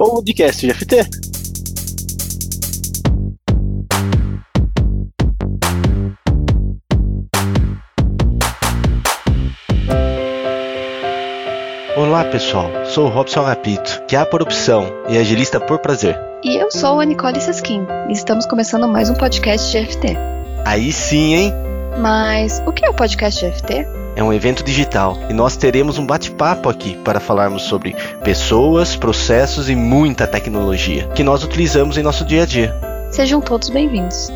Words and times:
Podcast 0.00 0.66
GFT. 0.66 0.96
Olá 11.98 12.24
pessoal, 12.24 12.70
sou 12.86 13.08
o 13.08 13.08
Robson 13.10 13.40
Agapito, 13.40 14.02
que 14.08 14.16
é 14.16 14.24
por 14.24 14.40
opção 14.40 14.86
e 15.06 15.18
agilista 15.18 15.60
por 15.60 15.78
prazer. 15.80 16.18
E 16.42 16.56
eu 16.56 16.70
sou 16.70 16.98
a 16.98 17.04
Nicole 17.04 17.38
Seskin 17.38 17.86
e 18.08 18.12
estamos 18.12 18.46
começando 18.46 18.88
mais 18.88 19.10
um 19.10 19.14
podcast 19.14 19.70
GFT. 19.70 20.16
Aí 20.64 20.90
sim, 20.92 21.34
hein? 21.34 21.52
Mas 22.00 22.62
o 22.66 22.72
que 22.72 22.86
é 22.86 22.88
o 22.88 22.94
podcast 22.94 23.44
GFT? 23.44 23.99
É 24.16 24.22
um 24.22 24.32
evento 24.32 24.64
digital 24.64 25.16
e 25.28 25.32
nós 25.32 25.56
teremos 25.56 25.98
um 25.98 26.06
bate-papo 26.06 26.68
aqui 26.68 26.96
para 27.04 27.20
falarmos 27.20 27.62
sobre 27.62 27.94
pessoas, 28.24 28.96
processos 28.96 29.68
e 29.68 29.76
muita 29.76 30.26
tecnologia 30.26 31.06
que 31.08 31.22
nós 31.22 31.44
utilizamos 31.44 31.96
em 31.96 32.02
nosso 32.02 32.24
dia 32.24 32.42
a 32.42 32.46
dia. 32.46 32.74
Sejam 33.10 33.40
todos 33.40 33.70
bem-vindos. 33.70 34.28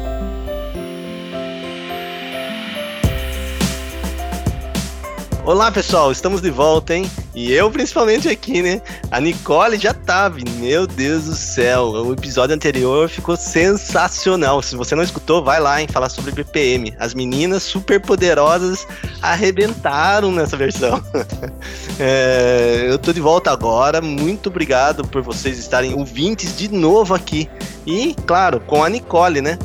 Olá 5.45 5.71
pessoal, 5.71 6.11
estamos 6.11 6.41
de 6.41 6.51
volta, 6.51 6.95
hein? 6.95 7.11
E 7.35 7.53
eu 7.53 7.69
principalmente 7.69 8.29
aqui, 8.29 8.63
né? 8.63 8.81
A 9.11 9.21
Nicole 9.21 9.77
já 9.77 9.93
tava, 9.93 10.39
meu 10.57 10.87
Deus 10.87 11.25
do 11.25 11.35
céu. 11.35 11.87
O 11.89 12.13
episódio 12.13 12.55
anterior 12.55 13.09
ficou 13.09 13.37
sensacional. 13.37 14.63
Se 14.63 14.77
você 14.77 14.95
não 14.95 15.03
escutou, 15.03 15.43
vai 15.43 15.59
lá, 15.59 15.81
hein? 15.81 15.89
Falar 15.91 16.09
sobre 16.09 16.31
BPM. 16.31 16.95
As 16.99 17.13
meninas 17.13 17.65
super 17.65 18.01
poderosas 18.01 18.87
arrebentaram 19.21 20.31
nessa 20.31 20.57
versão. 20.57 21.03
é, 21.99 22.87
eu 22.89 22.99
tô 22.99 23.13
de 23.13 23.21
volta 23.21 23.51
agora. 23.51 24.01
Muito 24.01 24.49
obrigado 24.49 25.05
por 25.05 25.21
vocês 25.21 25.59
estarem 25.59 25.93
ouvintes 25.95 26.57
de 26.57 26.69
novo 26.69 27.15
aqui. 27.15 27.51
E, 27.85 28.15
claro, 28.27 28.61
com 28.61 28.85
a 28.85 28.89
Nicole, 28.89 29.41
né? 29.41 29.59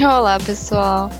Olá, 0.00 0.38
pessoal. 0.38 1.10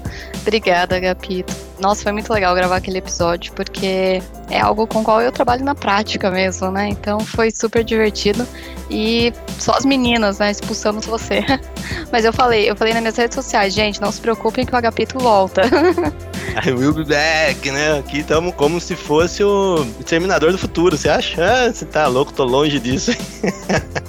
Obrigada, 0.43 0.97
Agapito. 0.97 1.70
Nossa, 1.81 2.03
foi 2.03 2.13
muito 2.13 2.31
legal 2.33 2.55
gravar 2.55 2.77
aquele 2.77 2.99
episódio, 2.99 3.53
porque 3.55 4.23
é 4.51 4.61
algo 4.61 4.87
com 4.87 5.01
o 5.01 5.05
qual 5.05 5.23
eu 5.23 5.33
trabalho 5.33 5.65
na 5.65 5.75
prática 5.75 6.31
mesmo, 6.31 6.71
né? 6.71 6.89
Então 6.89 7.21
foi 7.21 7.51
super 7.51 7.83
divertido. 7.83 8.47
E 8.91 9.33
só 9.59 9.73
as 9.73 9.85
meninas, 9.85 10.39
né? 10.39 10.51
Expulsamos 10.51 11.07
você. 11.07 11.43
Mas 12.13 12.25
eu 12.25 12.33
falei, 12.33 12.69
eu 12.69 12.77
falei 12.77 12.93
nas 12.93 13.03
minhas 13.03 13.17
redes 13.17 13.35
sociais, 13.35 13.73
gente, 13.73 14.01
não 14.01 14.13
se 14.13 14.21
preocupem 14.21 14.67
que 14.67 14.75
o 14.75 14.77
Agapito 14.77 15.19
volta. 15.19 15.63
I 16.67 16.73
will 16.73 16.93
be 16.93 17.05
back, 17.05 17.71
né? 17.71 17.99
Aqui 18.01 18.19
estamos 18.19 18.55
como 18.57 18.81
se 18.81 18.97
fosse 18.97 19.43
o 19.43 19.87
Terminador 20.05 20.53
do 20.53 20.59
Futuro, 20.59 20.99
você 20.99 21.09
acha? 21.09 21.43
Ah, 21.43 21.73
você 21.73 21.87
tá 21.87 22.07
louco, 22.09 22.33
tô 22.33 22.45
longe 22.45 22.79
disso. 22.79 23.13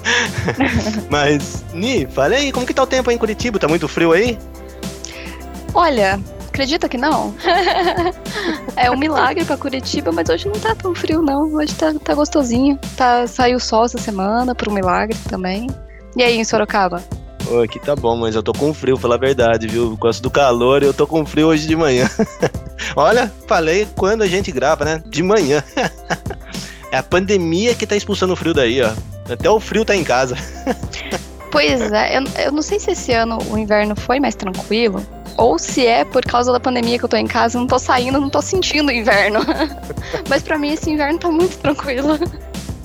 Mas, 1.08 1.64
Ni, 1.72 2.06
fala 2.06 2.34
aí, 2.34 2.50
como 2.52 2.66
que 2.66 2.74
tá 2.74 2.82
o 2.82 2.86
tempo 2.86 3.08
aí 3.08 3.16
em 3.16 3.18
Curitiba? 3.18 3.58
Tá 3.58 3.68
muito 3.68 3.86
frio 3.86 4.12
aí? 4.12 4.36
Olha, 5.72 6.20
acredita 6.52 6.86
que 6.86 6.98
não? 6.98 7.34
é 8.76 8.90
um 8.90 8.96
milagre 8.96 9.42
para 9.42 9.56
Curitiba, 9.56 10.12
mas 10.12 10.28
hoje 10.28 10.46
não 10.46 10.60
tá 10.60 10.74
tão 10.74 10.94
frio, 10.94 11.22
não. 11.22 11.54
Hoje 11.54 11.74
tá, 11.74 11.94
tá 11.94 12.14
gostosinho. 12.14 12.78
Tá, 12.94 13.26
saiu 13.26 13.58
sol 13.58 13.86
essa 13.86 13.96
semana, 13.96 14.54
por 14.54 14.68
um 14.68 14.72
milagre 14.72 15.16
também. 15.30 15.66
E 16.14 16.22
aí, 16.22 16.36
em 16.36 16.44
Sorocaba? 16.44 17.02
Pô, 17.42 17.62
aqui 17.62 17.80
tá 17.80 17.96
bom, 17.96 18.16
mas 18.16 18.34
eu 18.34 18.42
tô 18.42 18.52
com 18.52 18.72
frio, 18.74 18.98
pela 18.98 19.16
verdade, 19.16 19.66
viu? 19.66 19.96
Gosto 19.96 20.22
do 20.22 20.30
calor 20.30 20.82
e 20.82 20.86
eu 20.86 20.92
tô 20.92 21.06
com 21.06 21.24
frio 21.24 21.48
hoje 21.48 21.66
de 21.66 21.74
manhã. 21.74 22.08
Olha, 22.94 23.32
falei 23.48 23.88
quando 23.96 24.20
a 24.20 24.28
gente 24.28 24.52
grava, 24.52 24.84
né? 24.84 25.02
De 25.06 25.22
manhã. 25.22 25.64
é 26.92 26.98
a 26.98 27.02
pandemia 27.02 27.74
que 27.74 27.86
tá 27.86 27.96
expulsando 27.96 28.34
o 28.34 28.36
frio 28.36 28.52
daí, 28.52 28.82
ó. 28.82 28.92
Até 29.32 29.48
o 29.48 29.58
frio 29.58 29.86
tá 29.86 29.96
em 29.96 30.04
casa. 30.04 30.36
pois 31.50 31.80
é, 31.80 32.18
eu, 32.18 32.24
eu 32.44 32.52
não 32.52 32.62
sei 32.62 32.78
se 32.78 32.90
esse 32.90 33.12
ano 33.12 33.38
o 33.50 33.56
inverno 33.56 33.96
foi 33.96 34.20
mais 34.20 34.34
tranquilo, 34.34 35.02
ou 35.36 35.58
se 35.58 35.86
é 35.86 36.04
por 36.04 36.24
causa 36.24 36.52
da 36.52 36.60
pandemia 36.60 36.98
que 36.98 37.04
eu 37.04 37.08
tô 37.08 37.16
em 37.16 37.26
casa, 37.26 37.58
não 37.58 37.66
tô 37.66 37.78
saindo, 37.78 38.20
não 38.20 38.30
tô 38.30 38.42
sentindo 38.42 38.88
o 38.88 38.92
inverno. 38.92 39.40
Mas 40.28 40.42
para 40.42 40.58
mim 40.58 40.72
esse 40.72 40.90
inverno 40.90 41.18
tá 41.18 41.30
muito 41.30 41.56
tranquilo. 41.58 42.18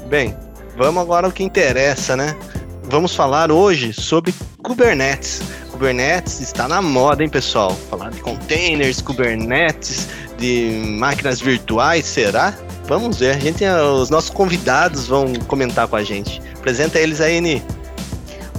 Bem, 0.07 0.35
vamos 0.75 1.01
agora 1.01 1.27
ao 1.27 1.31
que 1.31 1.43
interessa, 1.43 2.15
né? 2.15 2.35
Vamos 2.83 3.13
falar 3.13 3.51
hoje 3.51 3.93
sobre 3.93 4.33
Kubernetes. 4.63 5.41
Kubernetes 5.71 6.39
está 6.39 6.67
na 6.67 6.81
moda, 6.81 7.21
hein, 7.21 7.29
pessoal? 7.29 7.75
Falar 7.89 8.11
de 8.11 8.21
containers, 8.21 9.01
Kubernetes, 9.01 10.07
de 10.37 10.81
máquinas 10.97 11.41
virtuais, 11.41 12.05
será? 12.05 12.53
Vamos 12.85 13.19
ver. 13.19 13.35
A 13.35 13.39
gente, 13.39 13.63
os 13.65 14.09
nossos 14.09 14.29
convidados 14.29 15.07
vão 15.07 15.33
comentar 15.47 15.87
com 15.87 15.97
a 15.97 16.03
gente. 16.03 16.41
Apresenta 16.57 16.97
eles 16.97 17.19
aí, 17.19 17.41
Ni. 17.41 17.61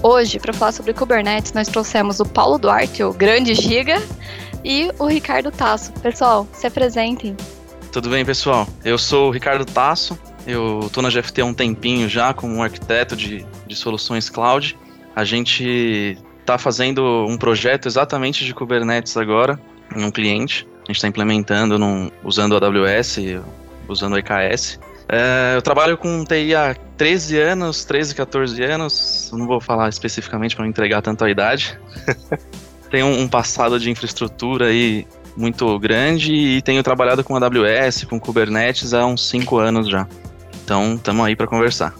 Hoje, 0.02 0.38
para 0.38 0.52
falar 0.52 0.72
sobre 0.72 0.94
Kubernetes, 0.94 1.52
nós 1.52 1.66
trouxemos 1.66 2.20
o 2.20 2.24
Paulo 2.24 2.56
Duarte, 2.56 3.02
o 3.02 3.12
grande 3.12 3.52
giga, 3.54 4.00
e 4.64 4.90
o 4.98 5.06
Ricardo 5.06 5.50
Tasso. 5.50 5.92
Pessoal, 5.94 6.46
se 6.52 6.66
apresentem. 6.66 7.36
Tudo 7.90 8.08
bem, 8.08 8.24
pessoal? 8.24 8.66
Eu 8.84 8.96
sou 8.96 9.28
o 9.28 9.30
Ricardo 9.30 9.64
Tasso, 9.64 10.16
eu 10.46 10.80
estou 10.84 11.02
na 11.02 11.10
GFT 11.10 11.40
há 11.40 11.44
um 11.44 11.52
tempinho 11.52 12.08
já 12.08 12.32
como 12.32 12.62
arquiteto 12.62 13.16
de, 13.16 13.44
de 13.66 13.74
soluções 13.74 14.30
cloud. 14.30 14.78
A 15.16 15.24
gente 15.24 16.16
está 16.40 16.56
fazendo 16.56 17.26
um 17.28 17.36
projeto 17.36 17.86
exatamente 17.86 18.44
de 18.44 18.54
Kubernetes 18.54 19.16
agora, 19.16 19.60
em 19.96 20.04
um 20.04 20.10
cliente. 20.12 20.66
A 20.84 20.86
gente 20.86 20.96
está 20.96 21.08
implementando 21.08 21.76
num, 21.76 22.08
usando 22.22 22.56
a 22.56 22.64
AWS, 22.64 23.18
usando 23.88 24.14
o 24.14 24.18
EKS. 24.18 24.78
É, 25.08 25.56
eu 25.56 25.62
trabalho 25.62 25.98
com 25.98 26.24
TI 26.24 26.54
há 26.54 26.76
13 26.98 27.38
anos, 27.38 27.84
13, 27.84 28.14
14 28.14 28.62
anos. 28.64 29.30
não 29.32 29.46
vou 29.46 29.60
falar 29.60 29.88
especificamente 29.88 30.56
para 30.56 30.64
não 30.64 30.70
entregar 30.70 31.00
tanto 31.00 31.24
a 31.24 31.30
idade. 31.30 31.78
tenho 32.90 33.06
um 33.06 33.28
passado 33.28 33.78
de 33.78 33.88
infraestrutura 33.88 34.66
aí 34.66 35.06
muito 35.36 35.78
grande 35.78 36.34
e 36.34 36.60
tenho 36.62 36.82
trabalhado 36.82 37.22
com 37.22 37.36
AWS, 37.36 38.04
com 38.04 38.18
Kubernetes 38.18 38.92
há 38.92 39.06
uns 39.06 39.28
5 39.28 39.58
anos 39.58 39.88
já. 39.88 40.08
Então, 40.64 40.96
estamos 40.96 41.24
aí 41.24 41.36
para 41.36 41.46
conversar. 41.46 41.94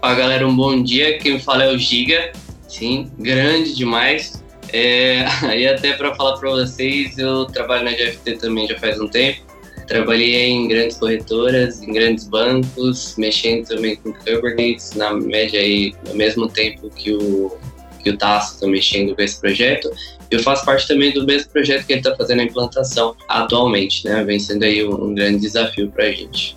Fala 0.00 0.14
galera, 0.14 0.46
um 0.46 0.54
bom 0.54 0.80
dia. 0.82 1.18
Quem 1.18 1.40
fala 1.40 1.64
é 1.64 1.72
o 1.72 1.78
Giga. 1.78 2.32
Sim, 2.68 3.10
grande 3.18 3.74
demais. 3.74 4.42
É, 4.72 5.26
aí 5.42 5.66
até 5.66 5.94
para 5.94 6.14
falar 6.14 6.38
para 6.38 6.48
vocês, 6.48 7.18
eu 7.18 7.44
trabalho 7.46 7.84
na 7.84 7.90
GFT 7.90 8.38
também 8.38 8.68
já 8.68 8.78
faz 8.78 9.00
um 9.00 9.08
tempo. 9.08 9.51
Trabalhei 9.86 10.48
em 10.48 10.68
grandes 10.68 10.96
corretoras, 10.96 11.82
em 11.82 11.92
grandes 11.92 12.26
bancos, 12.26 13.14
mexendo 13.16 13.66
também 13.66 13.96
com 13.96 14.12
Kubernetes, 14.12 14.92
na 14.92 15.12
média 15.12 15.60
aí, 15.60 15.94
ao 16.08 16.14
mesmo 16.14 16.48
tempo 16.48 16.88
que 16.90 17.12
o, 17.12 17.56
que 18.02 18.10
o 18.10 18.16
Tasso 18.16 18.54
está 18.54 18.66
mexendo 18.66 19.14
com 19.14 19.22
esse 19.22 19.40
projeto. 19.40 19.90
Eu 20.30 20.42
faço 20.42 20.64
parte 20.64 20.88
também 20.88 21.12
do 21.12 21.26
mesmo 21.26 21.50
projeto 21.50 21.86
que 21.86 21.92
ele 21.92 22.00
está 22.00 22.16
fazendo 22.16 22.40
a 22.40 22.44
implantação 22.44 23.14
atualmente, 23.28 24.04
né? 24.06 24.24
Vem 24.24 24.38
sendo 24.38 24.64
aí 24.64 24.84
um, 24.84 25.08
um 25.08 25.14
grande 25.14 25.40
desafio 25.40 25.90
para 25.90 26.04
a 26.04 26.10
gente. 26.10 26.56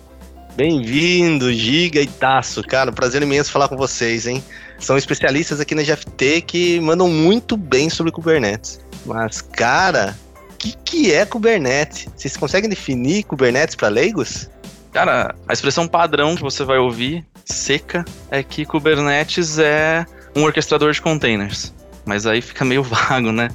Bem-vindo, 0.56 1.52
Giga 1.52 2.00
e 2.00 2.06
Tasso. 2.06 2.62
Cara, 2.62 2.90
prazer 2.90 3.20
imenso 3.22 3.52
falar 3.52 3.68
com 3.68 3.76
vocês, 3.76 4.26
hein? 4.26 4.42
São 4.78 4.96
especialistas 4.96 5.60
aqui 5.60 5.74
na 5.74 5.82
GFT 5.82 6.40
que 6.40 6.80
mandam 6.80 7.08
muito 7.08 7.58
bem 7.58 7.90
sobre 7.90 8.10
Kubernetes. 8.10 8.80
Mas, 9.04 9.42
cara, 9.42 10.16
que, 10.56 10.76
que 10.84 11.12
é 11.12 11.24
Kubernetes? 11.24 12.08
Vocês 12.16 12.36
conseguem 12.36 12.68
definir 12.68 13.24
Kubernetes 13.24 13.74
para 13.74 13.88
leigos? 13.88 14.48
Cara, 14.92 15.34
a 15.46 15.52
expressão 15.52 15.86
padrão 15.86 16.34
que 16.34 16.42
você 16.42 16.64
vai 16.64 16.78
ouvir, 16.78 17.24
seca, 17.44 18.04
é 18.30 18.42
que 18.42 18.64
Kubernetes 18.64 19.58
é 19.58 20.06
um 20.34 20.44
orquestrador 20.44 20.92
de 20.92 21.02
containers. 21.02 21.74
Mas 22.04 22.26
aí 22.26 22.40
fica 22.40 22.64
meio 22.64 22.82
vago, 22.84 23.32
né? 23.32 23.48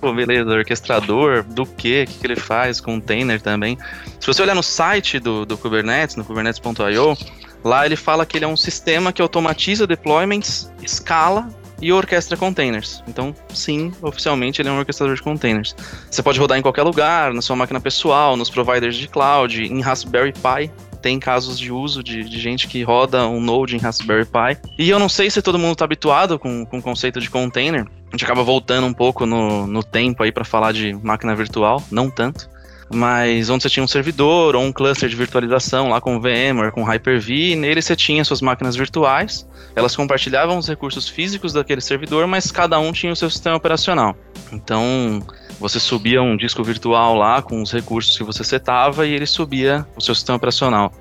Pô, 0.00 0.12
beleza, 0.12 0.50
orquestrador, 0.50 1.42
do 1.42 1.66
que, 1.66 2.04
o 2.04 2.06
que, 2.06 2.18
que 2.18 2.26
ele 2.26 2.36
faz, 2.36 2.80
container 2.80 3.40
também. 3.40 3.76
Se 4.20 4.26
você 4.26 4.42
olhar 4.42 4.54
no 4.54 4.62
site 4.62 5.18
do, 5.18 5.44
do 5.44 5.58
Kubernetes, 5.58 6.16
no 6.16 6.24
kubernetes.io, 6.24 7.16
lá 7.64 7.84
ele 7.84 7.96
fala 7.96 8.24
que 8.24 8.38
ele 8.38 8.44
é 8.44 8.48
um 8.48 8.56
sistema 8.56 9.12
que 9.12 9.20
automatiza 9.20 9.86
deployments, 9.86 10.70
escala 10.82 11.48
e 11.80 11.92
orquestra 11.92 12.36
containers. 12.36 13.02
Então, 13.06 13.34
sim, 13.52 13.92
oficialmente 14.02 14.60
ele 14.60 14.68
é 14.68 14.72
um 14.72 14.78
orquestrador 14.78 15.14
de 15.14 15.22
containers. 15.22 15.74
Você 16.10 16.22
pode 16.22 16.38
rodar 16.38 16.58
em 16.58 16.62
qualquer 16.62 16.82
lugar, 16.82 17.32
na 17.32 17.42
sua 17.42 17.56
máquina 17.56 17.80
pessoal, 17.80 18.36
nos 18.36 18.50
providers 18.50 18.96
de 18.96 19.08
cloud, 19.08 19.62
em 19.62 19.80
Raspberry 19.80 20.32
Pi. 20.32 20.70
Tem 21.02 21.20
casos 21.20 21.58
de 21.58 21.70
uso 21.70 22.02
de, 22.02 22.24
de 22.24 22.40
gente 22.40 22.66
que 22.66 22.82
roda 22.82 23.28
um 23.28 23.40
Node 23.40 23.76
em 23.76 23.78
Raspberry 23.78 24.24
Pi. 24.24 24.58
E 24.78 24.88
eu 24.88 24.98
não 24.98 25.08
sei 25.08 25.30
se 25.30 25.42
todo 25.42 25.58
mundo 25.58 25.72
está 25.72 25.84
habituado 25.84 26.38
com, 26.38 26.64
com 26.64 26.78
o 26.78 26.82
conceito 26.82 27.20
de 27.20 27.30
container. 27.30 27.86
A 28.08 28.10
gente 28.10 28.24
acaba 28.24 28.42
voltando 28.42 28.86
um 28.86 28.94
pouco 28.94 29.26
no, 29.26 29.66
no 29.66 29.82
tempo 29.82 30.22
aí 30.22 30.32
para 30.32 30.44
falar 30.44 30.72
de 30.72 30.94
máquina 30.94 31.34
virtual, 31.34 31.82
não 31.90 32.10
tanto 32.10 32.48
mas 32.92 33.50
onde 33.50 33.62
você 33.62 33.70
tinha 33.70 33.82
um 33.82 33.88
servidor 33.88 34.54
ou 34.54 34.62
um 34.62 34.72
cluster 34.72 35.08
de 35.08 35.16
virtualização 35.16 35.88
lá 35.88 36.00
com 36.00 36.20
VMware, 36.20 36.72
com 36.72 36.84
Hyper-V, 36.84 37.34
e 37.34 37.56
nele 37.56 37.82
você 37.82 37.96
tinha 37.96 38.24
suas 38.24 38.40
máquinas 38.40 38.76
virtuais, 38.76 39.46
elas 39.74 39.96
compartilhavam 39.96 40.58
os 40.58 40.68
recursos 40.68 41.08
físicos 41.08 41.52
daquele 41.52 41.80
servidor, 41.80 42.26
mas 42.26 42.50
cada 42.50 42.78
um 42.78 42.92
tinha 42.92 43.12
o 43.12 43.16
seu 43.16 43.28
sistema 43.28 43.56
operacional. 43.56 44.16
Então, 44.52 45.20
você 45.58 45.80
subia 45.80 46.22
um 46.22 46.36
disco 46.36 46.62
virtual 46.62 47.14
lá 47.16 47.42
com 47.42 47.60
os 47.60 47.72
recursos 47.72 48.16
que 48.16 48.24
você 48.24 48.44
setava 48.44 49.06
e 49.06 49.12
ele 49.12 49.26
subia 49.26 49.86
o 49.96 50.00
seu 50.00 50.14
sistema 50.14 50.36
operacional, 50.36 50.92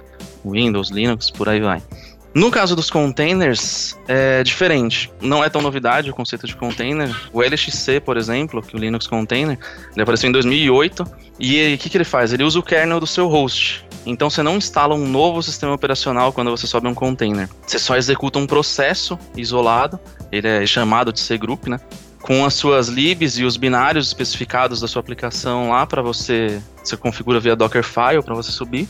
Windows, 0.44 0.90
Linux, 0.90 1.30
por 1.30 1.48
aí 1.50 1.60
vai. 1.60 1.82
No 2.36 2.52
caso 2.52 2.76
dos 2.76 2.90
containers, 2.90 3.98
é 4.10 4.44
diferente. 4.44 5.10
Não 5.22 5.42
é 5.42 5.50
tão 5.50 5.62
novidade 5.62 6.10
o 6.10 6.14
conceito 6.14 6.46
de 6.46 6.54
container. 6.54 7.10
O 7.32 7.42
LXC, 7.42 8.02
por 8.02 8.18
exemplo, 8.18 8.62
que 8.62 8.76
é 8.76 8.78
o 8.78 8.82
Linux 8.82 9.08
Container, 9.08 9.58
ele 9.94 10.02
apareceu 10.02 10.28
em 10.28 10.34
2008. 10.34 11.08
E 11.40 11.74
o 11.74 11.78
que, 11.78 11.90
que 11.90 11.96
ele 11.96 12.04
faz? 12.04 12.34
Ele 12.34 12.44
usa 12.44 12.60
o 12.60 12.64
kernel 12.64 13.00
do 13.00 13.08
seu 13.08 13.30
host. 13.30 13.86
Então 14.06 14.30
você 14.30 14.44
não 14.44 14.58
instala 14.58 14.94
um 14.94 15.08
novo 15.08 15.42
sistema 15.42 15.74
operacional 15.74 16.34
quando 16.34 16.52
você 16.52 16.68
sobe 16.68 16.90
um 16.90 16.94
container. 16.94 17.48
Você 17.66 17.80
só 17.80 17.96
executa 17.96 18.38
um 18.38 18.46
processo 18.46 19.18
isolado. 19.38 19.98
Ele 20.30 20.46
é 20.46 20.66
chamado 20.66 21.14
de 21.14 21.22
cgroup, 21.22 21.68
né? 21.68 21.80
com 22.22 22.44
as 22.44 22.56
suas 22.56 22.88
libs 22.88 23.38
e 23.38 23.44
os 23.44 23.56
binários 23.56 24.08
especificados 24.08 24.82
da 24.82 24.88
sua 24.88 25.00
aplicação 25.00 25.70
lá 25.70 25.86
para 25.86 26.02
você, 26.02 26.60
você 26.84 26.98
configura 26.98 27.40
via 27.40 27.56
Dockerfile 27.56 28.24
para 28.26 28.34
você 28.34 28.52
subir. 28.52 28.90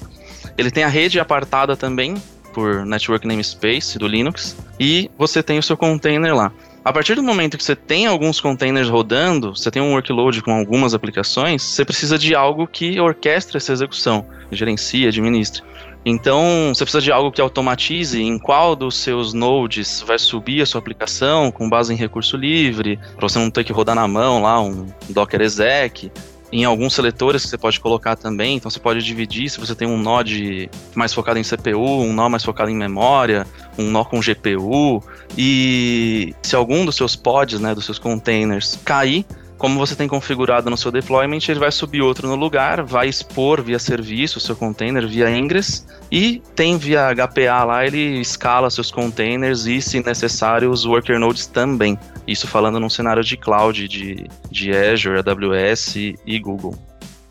Ele 0.57 0.71
tem 0.71 0.85
a 0.85 0.87
rede 0.87 1.19
apartada 1.19 1.75
também, 1.75 2.15
por 2.55 2.85
Network 2.85 3.27
Namespace 3.27 3.99
do 3.99 4.07
Linux 4.07 4.55
e 4.79 5.11
você 5.17 5.43
tem 5.43 5.59
o 5.59 5.63
seu 5.63 5.75
container 5.75 6.33
lá. 6.33 6.53
A 6.85 6.93
partir 6.93 7.15
do 7.15 7.23
momento 7.23 7.57
que 7.57 7.63
você 7.63 7.75
tem 7.75 8.05
alguns 8.05 8.39
containers 8.39 8.87
rodando, 8.87 9.53
você 9.53 9.69
tem 9.69 9.81
um 9.81 9.91
workload 9.91 10.41
com 10.41 10.51
algumas 10.51 10.93
aplicações, 10.93 11.61
você 11.61 11.83
precisa 11.83 12.17
de 12.17 12.33
algo 12.33 12.65
que 12.65 12.97
orquestre 12.99 13.57
essa 13.57 13.73
execução, 13.73 14.25
gerencie, 14.51 15.05
administre. 15.05 15.61
Então, 16.05 16.71
você 16.73 16.85
precisa 16.85 17.01
de 17.01 17.11
algo 17.11 17.31
que 17.31 17.41
automatize 17.41 18.21
em 18.21 18.37
qual 18.37 18.75
dos 18.75 18.95
seus 18.95 19.33
nodes 19.33 20.03
vai 20.05 20.19
subir 20.19 20.61
a 20.61 20.65
sua 20.65 20.79
aplicação 20.79 21.51
com 21.51 21.67
base 21.67 21.91
em 21.91 21.97
recurso 21.97 22.37
livre, 22.37 22.99
para 23.17 23.27
você 23.27 23.39
não 23.39 23.49
ter 23.49 23.63
que 23.63 23.73
rodar 23.73 23.95
na 23.95 24.07
mão 24.07 24.43
lá 24.43 24.61
um 24.61 24.85
Docker 25.09 25.41
exec 25.41 26.11
em 26.51 26.63
alguns 26.63 26.93
seletores 26.93 27.43
que 27.43 27.49
você 27.49 27.57
pode 27.57 27.79
colocar 27.79 28.15
também. 28.15 28.57
Então 28.57 28.69
você 28.69 28.79
pode 28.79 29.03
dividir 29.03 29.49
se 29.49 29.59
você 29.59 29.75
tem 29.75 29.87
um 29.87 29.97
nó 29.97 30.21
de, 30.21 30.69
mais 30.93 31.13
focado 31.13 31.39
em 31.39 31.43
CPU, 31.43 32.01
um 32.01 32.13
nó 32.13 32.29
mais 32.29 32.43
focado 32.43 32.69
em 32.69 32.75
memória, 32.75 33.45
um 33.77 33.89
nó 33.89 34.03
com 34.03 34.19
GPU. 34.19 35.03
E 35.37 36.33
se 36.41 36.55
algum 36.55 36.85
dos 36.85 36.95
seus 36.95 37.15
pods, 37.15 37.59
né, 37.59 37.73
dos 37.73 37.85
seus 37.85 37.99
containers 37.99 38.79
cair, 38.85 39.25
como 39.65 39.79
você 39.79 39.95
tem 39.95 40.07
configurado 40.07 40.69
no 40.69 40.77
seu 40.77 40.91
deployment, 40.91 41.39
ele 41.49 41.57
vai 41.59 41.71
subir 41.71 41.99
outro 41.99 42.27
no 42.27 42.35
lugar, 42.35 42.83
vai 42.83 43.09
expor 43.09 43.63
via 43.63 43.79
serviço 43.79 44.37
o 44.37 44.39
seu 44.39 44.55
container 44.55 45.07
via 45.07 45.27
Ingress 45.27 45.87
e 46.11 46.39
tem 46.53 46.77
via 46.77 47.11
HPA 47.11 47.63
lá, 47.63 47.83
ele 47.83 48.21
escala 48.21 48.69
seus 48.69 48.91
containers 48.91 49.65
e, 49.65 49.81
se 49.81 50.03
necessário, 50.05 50.69
os 50.69 50.85
worker 50.85 51.19
nodes 51.19 51.47
também. 51.47 51.97
Isso 52.27 52.47
falando 52.47 52.79
num 52.79 52.91
cenário 52.91 53.23
de 53.23 53.35
cloud, 53.35 53.87
de, 53.87 54.27
de 54.51 54.71
Azure, 54.71 55.17
AWS 55.17 55.95
e, 55.95 56.39
Google. 56.39 56.75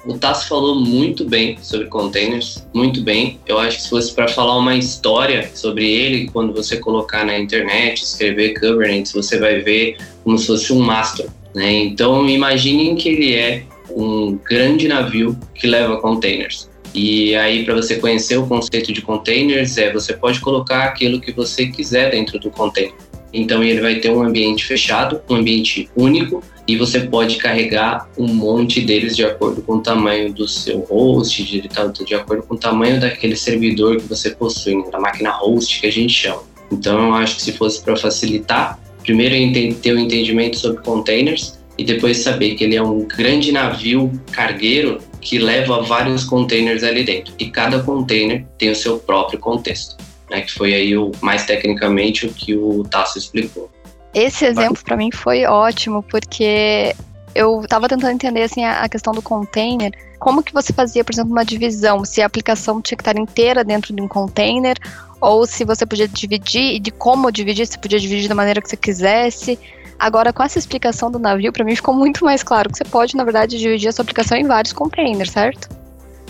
O 0.05 0.19
Tasso 0.19 0.49
falou 0.49 0.81
muito 0.81 1.25
bem 1.25 1.57
sobre 1.63 1.87
containers, 1.87 2.67
muito 2.75 3.01
bem. 3.01 3.39
Eu 3.47 3.61
acho 3.61 3.77
que 3.77 3.83
se 3.85 3.91
fosse 3.91 4.13
para 4.13 4.27
falar 4.27 4.59
uma 4.59 4.75
história 4.75 5.53
sobre 5.55 5.89
ele, 5.89 6.29
quando 6.33 6.53
você 6.53 6.79
colocar 6.79 7.25
na 7.25 7.39
internet, 7.39 8.03
escrever 8.03 8.55
Kubernetes, 8.55 9.13
você 9.13 9.39
vai 9.39 9.61
ver 9.61 9.99
como 10.25 10.37
se 10.37 10.49
fosse 10.49 10.73
um 10.73 10.81
mastro 10.81 11.33
né? 11.55 11.73
Então, 11.73 12.29
imaginem 12.29 12.97
que 12.97 13.09
ele 13.09 13.35
é 13.35 13.63
um 13.91 14.39
grande 14.45 14.89
navio 14.89 15.39
que 15.55 15.67
leva 15.67 15.99
containers. 15.99 16.69
E 16.95 17.35
aí, 17.35 17.65
para 17.65 17.75
você 17.75 17.97
conhecer 17.97 18.37
o 18.37 18.47
conceito 18.47 18.93
de 18.93 19.03
containers, 19.03 19.77
é 19.79 19.93
você 19.93 20.13
pode 20.13 20.41
colocar 20.41 20.85
aquilo 20.85 21.21
que 21.21 21.33
você 21.33 21.67
quiser 21.67 22.11
dentro 22.11 22.39
do 22.39 22.51
container. 22.51 22.95
Então, 23.33 23.65
ele 23.65 23.81
vai 23.81 23.97
ter 23.97 24.11
um 24.11 24.23
ambiente 24.23 24.65
fechado, 24.65 25.21
um 25.29 25.35
ambiente 25.35 25.89
único, 25.97 26.41
e 26.69 26.77
você 26.77 27.01
pode 27.01 27.37
carregar 27.37 28.09
um 28.17 28.29
monte 28.29 28.81
deles 28.81 29.17
de 29.17 29.25
acordo 29.25 29.61
com 29.61 29.75
o 29.75 29.81
tamanho 29.81 30.33
do 30.33 30.47
seu 30.47 30.81
host, 30.81 31.43
de, 31.43 31.69
de 32.07 32.15
acordo 32.15 32.45
com 32.45 32.55
o 32.55 32.59
tamanho 32.59 33.01
daquele 33.01 33.35
servidor 33.37 33.97
que 33.97 34.05
você 34.05 34.31
possui, 34.31 34.77
né? 34.77 34.85
da 34.91 35.01
máquina 35.01 35.31
host 35.31 35.81
que 35.81 35.87
a 35.87 35.93
gente 35.93 36.13
chama. 36.13 36.43
Então, 36.71 37.09
eu 37.09 37.15
acho 37.15 37.37
que 37.37 37.43
se 37.43 37.53
fosse 37.53 37.83
para 37.83 37.97
facilitar, 37.97 38.79
primeiro 39.05 39.35
ter 39.81 39.93
o 39.93 39.97
um 39.97 40.01
entendimento 40.01 40.59
sobre 40.59 40.83
containers 40.83 41.59
e 41.77 41.85
depois 41.85 42.19
saber 42.19 42.55
que 42.55 42.65
ele 42.65 42.77
é 42.77 42.83
um 42.83 43.07
grande 43.07 43.53
navio 43.53 44.11
cargueiro 44.33 44.99
que 45.21 45.39
leva 45.39 45.83
vários 45.83 46.25
containers 46.25 46.83
ali 46.83 47.05
dentro. 47.05 47.33
E 47.39 47.51
cada 47.51 47.83
container 47.83 48.45
tem 48.59 48.71
o 48.71 48.77
seu 48.77 48.99
próprio 48.99 49.39
contexto, 49.39 49.97
né, 50.31 50.43
que 50.43 50.53
foi 50.53 50.75
aí 50.75 50.97
o 50.97 51.13
mais 51.21 51.45
tecnicamente 51.45 52.27
o 52.27 52.33
que 52.33 52.57
o 52.57 52.83
Tasso 52.85 53.19
explicou. 53.19 53.71
Esse 54.13 54.45
exemplo 54.45 54.83
para 54.85 54.97
mim 54.97 55.11
foi 55.11 55.45
ótimo, 55.45 56.03
porque 56.03 56.95
eu 57.35 57.63
estava 57.63 57.89
tentando 57.89 58.13
entender 58.13 58.43
assim 58.43 58.65
a, 58.65 58.89
questão 58.89 59.13
do 59.13 59.21
container, 59.21 59.93
como 60.19 60.43
que 60.43 60.53
você 60.53 60.73
fazia, 60.73 61.05
por 61.05 61.13
exemplo, 61.13 61.33
uma 61.33 61.45
divisão, 61.45 62.05
se 62.05 62.23
a 62.23 62.27
aplicação 62.27 62.81
tinha 62.81 62.97
que 62.97 63.03
estar 63.03 63.19
inteira 63.19 63.65
dentro 63.65 63.95
de 63.95 64.01
um 64.01 64.09
container 64.09 64.77
ou 65.21 65.47
se 65.47 65.65
você 65.65 65.85
podia 65.87 66.07
dividir 66.07 66.75
e 66.75 66.79
de 66.79 66.91
como 66.91 67.33
dividir, 67.33 67.67
se 67.67 67.79
podia 67.79 67.99
dividir 67.99 68.29
da 68.29 68.35
maneira 68.35 68.61
que 68.61 68.69
você 68.69 68.77
quisesse. 68.77 69.59
Agora, 69.99 70.33
com 70.33 70.43
essa 70.43 70.59
explicação 70.59 71.11
do 71.11 71.19
navio, 71.19 71.53
para 71.53 71.65
mim 71.65 71.75
ficou 71.75 71.95
muito 71.95 72.25
mais 72.25 72.43
claro 72.43 72.71
que 72.71 72.77
você 72.77 72.85
pode, 72.85 73.17
na 73.17 73.25
verdade, 73.25 73.59
dividir 73.59 73.89
a 73.89 73.93
sua 73.93 74.03
aplicação 74.03 74.37
em 74.37 74.45
vários 74.45 74.73
containers, 74.73 75.31
certo? 75.31 75.69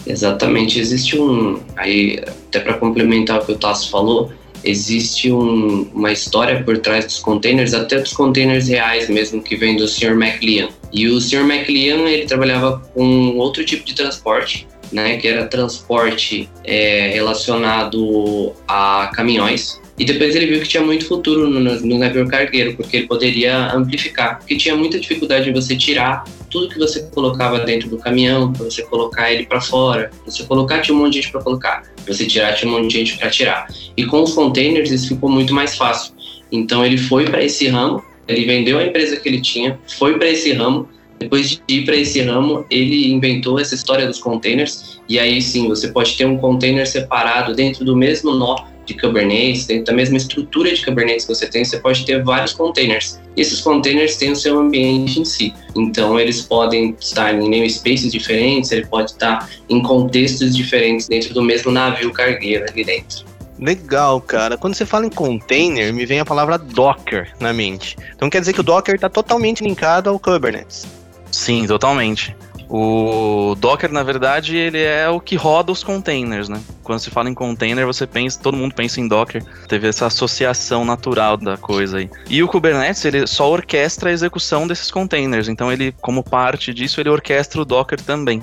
Exatamente. 0.06 0.78
Existe 0.78 1.18
um. 1.18 1.60
Aí, 1.76 2.22
até 2.26 2.60
para 2.60 2.74
complementar 2.74 3.40
o 3.40 3.46
que 3.46 3.52
o 3.52 3.58
Tasso 3.58 3.90
falou, 3.90 4.30
existe 4.64 5.30
um, 5.30 5.88
uma 5.94 6.12
história 6.12 6.62
por 6.62 6.78
trás 6.78 7.04
dos 7.04 7.18
containers, 7.18 7.74
até 7.74 7.98
dos 7.98 8.12
containers 8.12 8.68
reais 8.68 9.08
mesmo, 9.08 9.42
que 9.42 9.56
vem 9.56 9.76
do 9.76 9.86
Sr. 9.86 10.12
McLean. 10.12 10.68
E 10.92 11.08
o 11.08 11.20
Sr. 11.20 11.40
McLean, 11.40 12.08
ele 12.08 12.26
trabalhava 12.26 12.78
com 12.94 13.36
outro 13.36 13.64
tipo 13.64 13.84
de 13.84 13.94
transporte, 13.94 14.66
né, 14.92 15.16
que 15.16 15.26
era 15.26 15.46
transporte 15.46 16.48
é, 16.64 17.08
relacionado 17.08 18.52
a 18.66 19.10
caminhões. 19.14 19.80
E 19.98 20.04
depois 20.04 20.34
ele 20.34 20.46
viu 20.46 20.60
que 20.60 20.68
tinha 20.68 20.82
muito 20.82 21.06
futuro 21.06 21.48
no, 21.48 21.60
no 21.60 21.98
navio 21.98 22.26
cargueiro, 22.26 22.76
porque 22.76 22.96
ele 22.96 23.06
poderia 23.06 23.72
amplificar, 23.72 24.38
porque 24.38 24.56
tinha 24.56 24.74
muita 24.74 24.98
dificuldade 24.98 25.48
em 25.48 25.52
você 25.52 25.76
tirar 25.76 26.24
tudo 26.50 26.68
que 26.68 26.78
você 26.78 27.02
colocava 27.14 27.60
dentro 27.60 27.88
do 27.88 27.98
caminhão, 27.98 28.52
para 28.52 28.64
você 28.64 28.82
colocar 28.82 29.32
ele 29.32 29.46
para 29.46 29.60
fora. 29.60 30.10
Você 30.26 30.42
colocar 30.44 30.80
tinha 30.80 30.96
um 30.96 30.98
monte 30.98 31.14
de 31.14 31.22
gente 31.22 31.32
para 31.32 31.42
colocar, 31.42 31.82
você 32.06 32.26
tirar 32.26 32.54
tinha 32.54 32.70
um 32.70 32.74
monte 32.74 32.90
de 32.90 32.98
gente 32.98 33.18
para 33.18 33.30
tirar. 33.30 33.68
E 33.96 34.04
com 34.04 34.22
os 34.22 34.34
containers 34.34 34.90
isso 34.90 35.08
ficou 35.08 35.30
muito 35.30 35.54
mais 35.54 35.76
fácil. 35.76 36.12
Então 36.50 36.84
ele 36.84 36.98
foi 36.98 37.24
para 37.24 37.42
esse 37.42 37.68
ramo, 37.68 38.02
ele 38.26 38.44
vendeu 38.44 38.78
a 38.78 38.84
empresa 38.84 39.16
que 39.16 39.28
ele 39.28 39.40
tinha, 39.40 39.78
foi 39.86 40.18
para 40.18 40.28
esse 40.28 40.52
ramo 40.52 40.88
depois 41.18 41.50
de 41.50 41.62
ir 41.68 41.84
para 41.84 41.96
esse 41.96 42.20
ramo, 42.20 42.66
ele 42.70 43.12
inventou 43.12 43.58
essa 43.58 43.74
história 43.74 44.06
dos 44.06 44.18
containers, 44.18 45.00
e 45.08 45.18
aí 45.18 45.40
sim, 45.40 45.68
você 45.68 45.88
pode 45.88 46.16
ter 46.16 46.26
um 46.26 46.36
container 46.36 46.86
separado 46.86 47.54
dentro 47.54 47.84
do 47.84 47.96
mesmo 47.96 48.34
nó 48.34 48.56
de 48.86 48.94
Kubernetes, 48.94 49.66
dentro 49.66 49.86
da 49.86 49.92
mesma 49.92 50.16
estrutura 50.16 50.72
de 50.72 50.84
Kubernetes 50.84 51.26
que 51.26 51.34
você 51.34 51.46
tem, 51.46 51.64
você 51.64 51.78
pode 51.78 52.04
ter 52.04 52.22
vários 52.22 52.52
containers. 52.52 53.20
E 53.36 53.40
esses 53.40 53.60
containers 53.60 54.16
têm 54.16 54.32
o 54.32 54.36
seu 54.36 54.58
ambiente 54.58 55.20
em 55.20 55.24
si. 55.24 55.54
Então, 55.76 56.18
eles 56.18 56.42
podem 56.42 56.96
estar 57.00 57.34
em 57.34 57.48
namespaces 57.48 58.12
diferentes, 58.12 58.70
ele 58.72 58.86
pode 58.86 59.12
estar 59.12 59.48
em 59.68 59.82
contextos 59.82 60.56
diferentes 60.56 61.08
dentro 61.08 61.34
do 61.34 61.42
mesmo 61.42 61.70
navio 61.70 62.12
cargueiro 62.12 62.64
ali 62.68 62.84
dentro. 62.84 63.24
Legal, 63.58 64.20
cara. 64.20 64.56
Quando 64.56 64.74
você 64.74 64.84
fala 64.84 65.06
em 65.06 65.10
container, 65.10 65.92
me 65.92 66.04
vem 66.04 66.20
a 66.20 66.24
palavra 66.24 66.58
Docker 66.58 67.32
na 67.38 67.52
mente. 67.52 67.96
Então 68.14 68.28
quer 68.28 68.40
dizer 68.40 68.52
que 68.52 68.60
o 68.60 68.64
Docker 68.64 68.94
está 68.94 69.08
totalmente 69.08 69.62
linkado 69.62 70.10
ao 70.10 70.18
Kubernetes. 70.18 70.86
Sim, 71.30 71.66
totalmente. 71.66 72.36
O 72.68 73.54
Docker, 73.58 73.92
na 73.92 74.02
verdade, 74.02 74.56
ele 74.56 74.82
é 74.82 75.08
o 75.08 75.20
que 75.20 75.36
roda 75.36 75.70
os 75.70 75.84
containers, 75.84 76.48
né? 76.48 76.60
Quando 76.82 76.98
se 76.98 77.10
fala 77.10 77.28
em 77.28 77.34
container, 77.34 77.86
você 77.86 78.06
pensa, 78.06 78.40
todo 78.40 78.56
mundo 78.56 78.74
pensa 78.74 79.00
em 79.00 79.08
Docker. 79.08 79.44
Teve 79.68 79.88
essa 79.88 80.06
associação 80.06 80.84
natural 80.84 81.36
da 81.36 81.56
coisa 81.56 81.98
aí. 81.98 82.10
E 82.28 82.42
o 82.42 82.48
Kubernetes, 82.48 83.04
ele 83.04 83.26
só 83.26 83.50
orquestra 83.50 84.10
a 84.10 84.12
execução 84.12 84.66
desses 84.66 84.90
containers. 84.90 85.48
Então, 85.48 85.72
ele, 85.72 85.92
como 86.00 86.22
parte 86.22 86.72
disso, 86.72 87.00
ele 87.00 87.10
orquestra 87.10 87.60
o 87.60 87.64
Docker 87.64 88.00
também. 88.00 88.42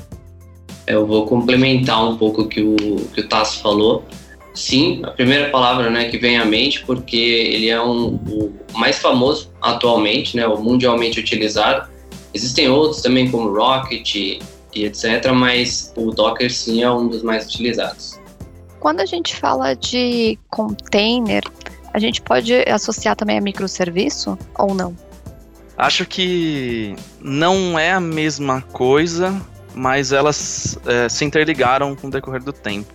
Eu 0.88 1.06
vou 1.06 1.25
complementar 1.25 2.04
um 2.08 2.18
pouco 2.18 2.44
o 2.44 2.48
que 2.48 2.62
o 2.62 2.75
que 3.13 3.22
o 3.22 3.28
Tasso 3.28 3.62
falou. 3.62 4.06
Sim, 4.54 5.01
a 5.04 5.12
primeira 5.12 5.50
palavra 5.50 5.90
né, 5.90 6.10
que 6.10 6.18
vem 6.18 6.38
à 6.38 6.44
mente, 6.44 6.84
porque 6.86 7.16
ele 7.16 7.70
é 7.70 7.82
um, 7.82 8.16
o 8.28 8.54
mais 8.74 9.00
famoso 9.00 9.50
atualmente, 9.62 10.36
né, 10.36 10.46
o 10.46 10.62
mundialmente 10.62 11.20
utilizado 11.20 11.90
Existem 12.34 12.70
outros 12.70 13.02
também, 13.02 13.30
como 13.30 13.54
Rocket 13.54 14.16
e, 14.16 14.40
etc., 14.74 15.32
mas 15.34 15.92
o 15.96 16.12
Docker 16.12 16.52
sim 16.52 16.82
é 16.84 16.92
um 16.92 17.08
dos 17.08 17.24
mais 17.24 17.46
utilizados. 17.46 18.20
Quando 18.80 19.02
a 19.02 19.06
gente 19.06 19.36
fala 19.36 19.76
de 19.76 20.40
container, 20.50 21.44
a 21.94 22.00
gente 22.00 22.22
pode 22.22 22.54
associar 22.70 23.16
também 23.16 23.38
a 23.38 23.42
microserviço 23.42 24.38
ou 24.58 24.74
não? 24.74 24.96
Acho 25.78 26.06
que 26.06 26.96
não 27.20 27.78
é 27.78 27.92
a 27.92 28.00
mesma 28.00 28.62
coisa, 28.62 29.40
mas 29.74 30.12
elas 30.12 30.80
é, 30.86 31.10
se 31.10 31.26
interligaram 31.26 31.96
com 31.96 32.08
o 32.08 32.10
decorrer 32.12 32.44
do 32.44 32.54
tempo. 32.54 32.94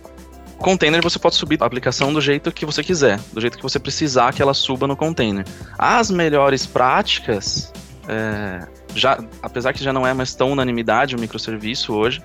Container 0.57 1.01
você 1.03 1.19
pode 1.19 1.35
subir 1.35 1.61
a 1.61 1.65
aplicação 1.65 2.11
do 2.11 2.19
jeito 2.19 2.51
que 2.51 2.65
você 2.65 2.83
quiser, 2.83 3.19
do 3.31 3.39
jeito 3.39 3.57
que 3.57 3.63
você 3.63 3.77
precisar 3.77 4.33
que 4.33 4.41
ela 4.41 4.53
suba 4.53 4.87
no 4.87 4.95
container. 4.95 5.45
As 5.77 6.09
melhores 6.09 6.65
práticas 6.65 7.71
é, 8.07 8.67
já, 8.95 9.23
apesar 9.41 9.73
que 9.73 9.83
já 9.83 9.93
não 9.93 10.05
é 10.05 10.13
mais 10.13 10.33
tão 10.35 10.51
unanimidade 10.51 11.15
o 11.15 11.19
microserviço 11.19 11.93
hoje, 11.93 12.21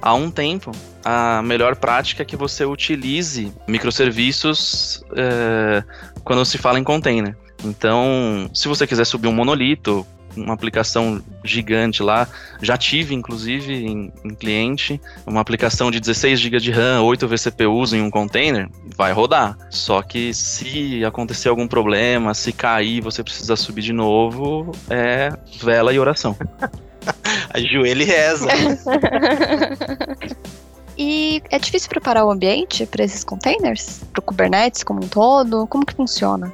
há 0.00 0.14
um 0.14 0.30
tempo, 0.30 0.72
a 1.04 1.42
melhor 1.42 1.76
prática 1.76 2.22
é 2.22 2.26
que 2.26 2.36
você 2.36 2.64
utilize 2.64 3.52
microserviços 3.66 5.04
é, 5.16 5.82
quando 6.22 6.44
se 6.44 6.58
fala 6.58 6.78
em 6.78 6.84
container. 6.84 7.36
Então, 7.64 8.50
se 8.52 8.68
você 8.68 8.86
quiser 8.86 9.06
subir 9.06 9.28
um 9.28 9.32
monolito, 9.32 10.06
uma 10.36 10.54
aplicação 10.54 11.22
gigante 11.42 12.02
lá. 12.02 12.28
Já 12.62 12.76
tive, 12.76 13.14
inclusive, 13.14 13.74
em, 13.74 14.12
em 14.24 14.34
cliente, 14.34 15.00
uma 15.26 15.40
aplicação 15.40 15.90
de 15.90 16.00
16 16.00 16.40
GB 16.40 16.58
de 16.58 16.70
RAM, 16.70 17.02
8 17.02 17.26
vCPUs 17.26 17.92
em 17.92 18.02
um 18.02 18.10
container, 18.10 18.68
vai 18.96 19.12
rodar. 19.12 19.56
Só 19.70 20.02
que 20.02 20.32
se 20.32 21.04
acontecer 21.04 21.48
algum 21.48 21.66
problema, 21.66 22.34
se 22.34 22.52
cair, 22.52 23.00
você 23.00 23.22
precisa 23.22 23.56
subir 23.56 23.82
de 23.82 23.92
novo, 23.92 24.72
é 24.90 25.32
vela 25.62 25.92
e 25.92 25.98
oração. 25.98 26.36
Ajoelha 27.52 28.02
e 28.02 28.06
reza. 28.06 28.48
E 30.96 31.42
é 31.50 31.58
difícil 31.58 31.88
preparar 31.88 32.24
o 32.24 32.30
ambiente 32.30 32.86
para 32.86 33.02
esses 33.02 33.24
containers? 33.24 34.00
Para 34.12 34.20
o 34.20 34.22
Kubernetes 34.22 34.84
como 34.84 35.04
um 35.04 35.08
todo? 35.08 35.66
Como 35.66 35.84
que 35.84 35.94
funciona? 35.94 36.52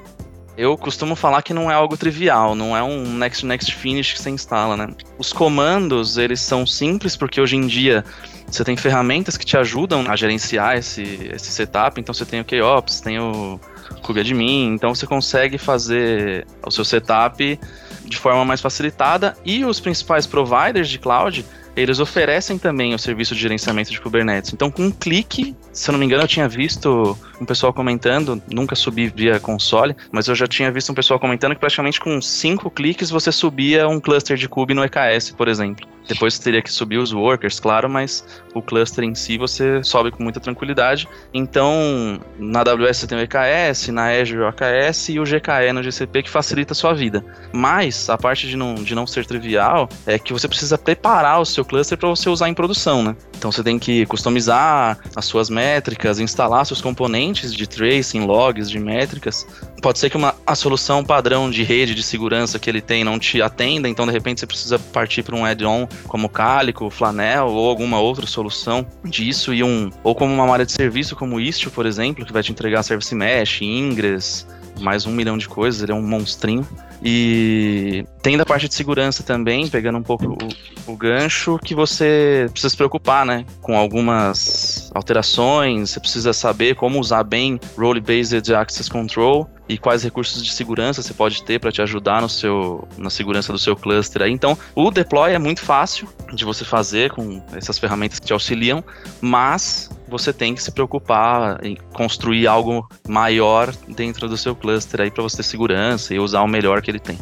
Eu 0.57 0.76
costumo 0.76 1.16
falar 1.16 1.42
que 1.42 1.54
não 1.54 1.71
é 1.71 1.75
algo 1.75 1.97
trivial, 1.97 2.54
não 2.54 2.76
é 2.76 2.83
um 2.83 3.04
next 3.16 3.47
next 3.47 3.75
finish 3.75 4.12
que 4.12 4.21
você 4.21 4.30
instala, 4.30 4.76
né? 4.76 4.88
Os 5.16 5.33
comandos, 5.33 6.19
eles 6.19 6.40
são 6.40 6.66
simples 6.66 7.16
porque 7.16 7.40
hoje 7.40 7.57
em 7.57 7.66
dia 7.66 8.04
você 8.47 8.64
tem 8.64 8.76
ferramentas 8.76 9.37
que 9.37 9.45
te 9.45 9.57
ajudam 9.57 10.04
a 10.11 10.16
gerenciar 10.16 10.76
esse, 10.76 11.30
esse 11.33 11.52
setup, 11.52 12.00
então 12.00 12.12
você 12.12 12.26
tem 12.26 12.40
o 12.40 12.45
KOps, 12.45 13.00
tem 13.00 13.19
o 13.19 13.61
KubeAdmin, 14.02 14.75
então 14.75 14.95
você 14.95 15.07
consegue 15.07 15.57
fazer 15.57 16.47
o 16.66 16.71
seu 16.71 16.85
setup 16.85 17.59
de 18.04 18.16
forma 18.16 18.45
mais 18.45 18.61
facilitada 18.61 19.37
e 19.45 19.64
os 19.64 19.78
principais 19.78 20.26
providers 20.26 20.88
de 20.88 20.99
cloud 20.99 21.45
eles 21.76 22.00
oferecem 22.00 22.59
também 22.59 22.95
o 22.95 22.99
serviço 22.99 23.35
de 23.35 23.40
gerenciamento 23.40 23.90
de 23.90 24.00
Kubernetes. 24.00 24.52
Então, 24.52 24.71
com 24.71 24.87
um 24.87 24.90
clique, 24.90 25.57
se 25.73 25.88
eu 25.88 25.92
não 25.92 25.99
me 25.99 26.04
engano, 26.04 26.25
eu 26.25 26.28
tinha 26.28 26.49
visto 26.49 27.16
um 27.40 27.47
pessoal 27.47 27.73
comentando, 27.73 28.40
nunca 28.52 28.75
subi 28.75 29.09
via 29.09 29.40
console, 29.40 29.97
mas 30.12 30.28
eu 30.28 30.35
já 30.35 30.47
tinha 30.47 30.70
visto 30.70 30.92
um 30.92 30.94
pessoal 30.94 31.18
comentando 31.18 31.54
que 31.54 31.61
praticamente 31.61 31.99
com 31.99 32.20
cinco 32.20 32.70
cliques 32.70 33.11
você 33.11 33.32
subia 33.32 33.88
um 33.88 33.99
cluster 33.99 34.37
de 34.37 34.49
Kube 34.49 34.75
no 34.75 34.85
EKS, 34.85 35.30
por 35.30 35.49
exemplo. 35.49 35.88
Depois 36.06 36.35
você 36.35 36.42
teria 36.42 36.61
que 36.61 36.73
subir 36.73 36.99
os 36.99 37.12
workers, 37.12 37.61
claro, 37.61 37.88
mas 37.88 38.25
o 38.52 38.61
cluster 38.61 39.04
em 39.04 39.14
si 39.14 39.38
você 39.38 39.82
sobe 39.85 40.11
com 40.11 40.23
muita 40.23 40.40
tranquilidade. 40.40 41.09
Então, 41.32 42.20
na 42.37 42.61
AWS 42.61 42.99
você 42.99 43.06
tem 43.06 43.18
o 43.18 43.20
EKS, 43.20 43.88
na 43.88 44.11
Azure 44.11 44.40
o 44.40 44.49
AKS 44.49 45.11
e 45.11 45.20
o 45.20 45.25
GKE 45.25 45.73
no 45.73 45.82
GCP 45.82 46.25
que 46.25 46.30
facilita 46.30 46.73
a 46.73 46.75
sua 46.75 46.92
vida. 46.94 47.25
Mas 47.52 48.11
a 48.11 48.18
parte 48.18 48.49
de 48.49 48.56
não, 48.56 48.75
de 48.75 48.92
não 48.94 49.06
ser 49.06 49.25
trivial 49.25 49.88
é 50.04 50.18
que 50.18 50.32
você 50.32 50.49
precisa 50.49 50.76
preparar 50.76 51.40
o 51.40 51.44
seu 51.44 51.64
cluster 51.64 51.97
para 51.97 52.09
você 52.09 52.28
usar 52.28 52.49
em 52.49 52.54
produção, 52.54 53.04
né? 53.04 53.14
Então 53.38 53.52
você 53.52 53.62
tem 53.62 53.78
que 53.78 54.04
customizar 54.06 54.99
as 55.14 55.25
suas 55.25 55.49
métricas, 55.49 56.18
instalar 56.18 56.66
seus 56.66 56.80
componentes 56.80 57.29
de 57.32 57.66
tracing, 57.66 58.20
logs, 58.26 58.70
de 58.70 58.78
métricas. 58.78 59.46
Pode 59.80 59.99
ser 59.99 60.10
que 60.10 60.16
uma, 60.16 60.34
a 60.46 60.54
solução 60.54 61.04
padrão 61.04 61.50
de 61.50 61.62
rede 61.62 61.94
de 61.94 62.02
segurança 62.02 62.58
que 62.58 62.68
ele 62.68 62.80
tem 62.80 63.04
não 63.04 63.18
te 63.18 63.40
atenda, 63.40 63.88
então 63.88 64.06
de 64.06 64.12
repente 64.12 64.40
você 64.40 64.46
precisa 64.46 64.78
partir 64.78 65.22
para 65.22 65.37
um 65.37 65.44
add-on 65.44 65.87
como 66.06 66.28
Calico, 66.28 66.90
Flanel 66.90 67.46
ou 67.46 67.68
alguma 67.68 67.99
outra 68.00 68.26
solução 68.26 68.87
disso 69.04 69.54
e 69.54 69.62
um 69.62 69.90
ou 70.02 70.14
como 70.14 70.34
uma 70.34 70.52
área 70.52 70.66
de 70.66 70.72
serviço 70.72 71.16
como 71.16 71.40
Istio, 71.40 71.70
por 71.70 71.87
exemplo, 71.87 72.25
que 72.25 72.32
vai 72.32 72.42
te 72.42 72.52
entregar 72.52 72.82
Service 72.82 73.14
Mesh, 73.14 73.62
Ingress, 73.62 74.46
mais 74.80 75.06
um 75.06 75.12
milhão 75.12 75.38
de 75.38 75.49
coisas, 75.49 75.82
ele 75.82 75.92
é 75.92 75.94
um 75.94 76.02
monstrinho. 76.02 76.66
E 77.02 78.04
tem 78.22 78.37
da 78.37 78.44
parte 78.44 78.68
de 78.68 78.75
segurança 78.75 79.22
também, 79.22 79.68
pegando 79.68 79.99
um 79.99 80.02
pouco 80.02 80.26
o, 80.26 80.92
o, 80.92 80.96
gancho, 80.96 81.58
que 81.64 81.75
você 81.75 82.46
precisa 82.50 82.70
se 82.70 82.76
preocupar, 82.76 83.25
né? 83.25 83.46
Com 83.62 83.76
algumas 83.76 84.90
alterações, 84.94 85.90
você 85.90 86.00
precisa 86.00 86.32
saber 86.32 86.75
como 86.75 87.00
usar 87.00 87.25
bem 87.25 87.58
Role-Based 87.78 88.52
Access 88.52 88.90
Control 88.90 89.49
e 89.66 89.78
quais 89.78 90.02
recursos 90.02 90.44
de 90.44 90.52
segurança 90.52 91.00
você 91.00 91.14
pode 91.14 91.42
ter 91.42 91.58
para 91.58 91.72
te 91.72 91.80
ajudar 91.80 92.20
no 92.20 92.28
seu, 92.28 92.87
na 92.99 93.08
segurança 93.08 93.52
do 93.52 93.58
seu 93.58 93.75
cluster. 93.75 94.22
Aí. 94.22 94.32
Então, 94.32 94.58
o 94.75 94.90
deploy 94.90 95.32
é 95.32 95.38
muito 95.38 95.62
fácil 95.62 96.08
de 96.34 96.44
você 96.44 96.64
fazer 96.64 97.12
com 97.12 97.40
essas 97.54 97.78
ferramentas 97.78 98.18
que 98.18 98.26
te 98.26 98.32
auxiliam, 98.32 98.84
mas 99.20 99.88
você 100.11 100.33
tem 100.33 100.55
que 100.55 100.62
se 100.62 100.73
preocupar 100.73 101.64
em 101.64 101.76
construir 101.95 102.47
algo 102.47 102.88
maior 103.09 103.73
dentro 103.88 104.29
do 104.29 104.37
seu 104.37 104.55
cluster 104.55 105.00
aí 105.00 105.11
para 105.11 105.23
você 105.23 105.38
ter 105.38 105.43
segurança 105.45 106.14
e 106.14 106.19
usar 106.19 106.43
o 106.43 106.49
melhor 106.49 106.83
que 106.83 106.90
ele 106.90 106.99
tem. 106.99 107.19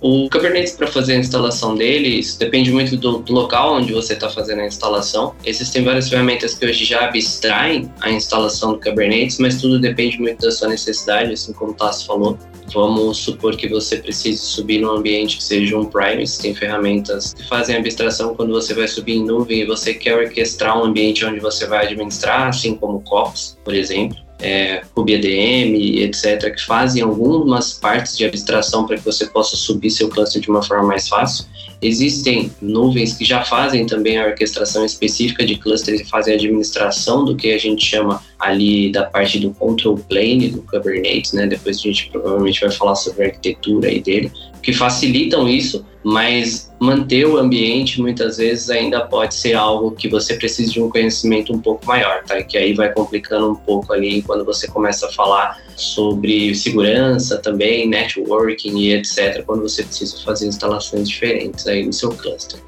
O 0.00 0.30
Kubernetes, 0.30 0.72
para 0.72 0.86
fazer 0.86 1.12
a 1.12 1.16
instalação 1.16 1.74
dele, 1.74 2.08
isso 2.08 2.38
depende 2.38 2.72
muito 2.72 2.96
do, 2.96 3.18
do 3.18 3.32
local 3.34 3.74
onde 3.74 3.92
você 3.92 4.14
está 4.14 4.30
fazendo 4.30 4.60
a 4.60 4.66
instalação. 4.66 5.34
Existem 5.44 5.84
várias 5.84 6.08
ferramentas 6.08 6.54
que 6.54 6.64
hoje 6.64 6.86
já 6.86 7.04
abstraem 7.04 7.92
a 8.00 8.10
instalação 8.10 8.72
do 8.72 8.80
Kubernetes, 8.80 9.38
mas 9.38 9.60
tudo 9.60 9.78
depende 9.78 10.18
muito 10.18 10.40
da 10.40 10.50
sua 10.50 10.68
necessidade, 10.68 11.34
assim 11.34 11.52
como 11.52 11.72
o 11.72 11.74
Tassi 11.74 12.06
falou. 12.06 12.38
Vamos 12.72 13.18
supor 13.18 13.56
que 13.56 13.68
você 13.68 13.98
precise 13.98 14.38
subir 14.38 14.80
num 14.80 14.90
ambiente 14.90 15.36
que 15.36 15.44
seja 15.44 15.76
um 15.76 15.84
Primus, 15.84 16.38
tem 16.38 16.54
ferramentas 16.54 17.34
que 17.34 17.46
fazem 17.46 17.76
abstração 17.76 18.34
quando 18.34 18.52
você 18.52 18.72
vai 18.72 18.88
subir 18.88 19.16
em 19.16 19.24
nuvem 19.24 19.60
e 19.60 19.66
você 19.66 19.92
quer 19.92 20.16
orquestrar 20.16 20.78
um 20.78 20.84
ambiente 20.84 21.26
onde 21.26 21.40
você 21.40 21.66
vai 21.66 21.84
administrar, 21.84 22.48
assim 22.48 22.74
como 22.74 22.98
o 22.98 23.00
Cops, 23.02 23.58
por 23.62 23.74
exemplo 23.74 24.29
é, 24.40 24.82
RubyADM, 24.96 26.02
etc., 26.02 26.54
que 26.54 26.64
fazem 26.64 27.02
algumas 27.02 27.74
partes 27.74 28.16
de 28.16 28.24
abstração 28.24 28.86
para 28.86 28.96
que 28.96 29.04
você 29.04 29.26
possa 29.26 29.56
subir 29.56 29.90
seu 29.90 30.08
cluster 30.08 30.40
de 30.40 30.50
uma 30.50 30.62
forma 30.62 30.84
mais 30.84 31.08
fácil. 31.08 31.44
Existem 31.82 32.52
nuvens 32.60 33.16
que 33.16 33.24
já 33.24 33.42
fazem 33.42 33.86
também 33.86 34.18
a 34.18 34.26
orquestração 34.26 34.84
específica 34.84 35.46
de 35.46 35.56
clusters 35.56 36.00
e 36.00 36.04
fazem 36.04 36.34
a 36.34 36.36
administração 36.36 37.24
do 37.24 37.34
que 37.34 37.52
a 37.52 37.58
gente 37.58 37.84
chama 37.84 38.22
ali 38.38 38.92
da 38.92 39.04
parte 39.04 39.38
do 39.38 39.50
control 39.52 39.96
plane 39.96 40.48
do 40.48 40.62
Kubernetes, 40.62 41.32
né? 41.32 41.46
Depois 41.46 41.78
a 41.78 41.80
gente 41.80 42.10
provavelmente 42.10 42.60
vai 42.60 42.70
falar 42.70 42.94
sobre 42.96 43.24
a 43.24 43.26
arquitetura 43.28 43.88
aí 43.88 44.00
dele, 44.02 44.30
que 44.62 44.72
facilitam 44.72 45.48
isso, 45.48 45.84
mas 46.02 46.72
manter 46.78 47.26
o 47.26 47.36
ambiente 47.36 48.00
muitas 48.00 48.38
vezes 48.38 48.70
ainda 48.70 49.04
pode 49.04 49.34
ser 49.34 49.54
algo 49.54 49.90
que 49.92 50.08
você 50.08 50.34
precisa 50.34 50.72
de 50.72 50.80
um 50.80 50.88
conhecimento 50.88 51.52
um 51.52 51.58
pouco 51.58 51.84
maior, 51.86 52.22
tá? 52.24 52.42
Que 52.42 52.56
aí 52.56 52.72
vai 52.72 52.90
complicando 52.92 53.50
um 53.50 53.54
pouco 53.54 53.92
ali 53.92 54.22
quando 54.22 54.44
você 54.44 54.66
começa 54.66 55.06
a 55.06 55.12
falar 55.12 55.58
sobre 55.76 56.54
segurança 56.54 57.38
também, 57.38 57.88
networking 57.88 58.78
e 58.78 58.94
etc, 58.94 59.44
quando 59.44 59.62
você 59.62 59.82
precisa 59.82 60.16
fazer 60.22 60.46
instalações 60.46 61.08
diferentes 61.08 61.66
aí 61.66 61.84
no 61.84 61.92
seu 61.92 62.10
cluster 62.10 62.60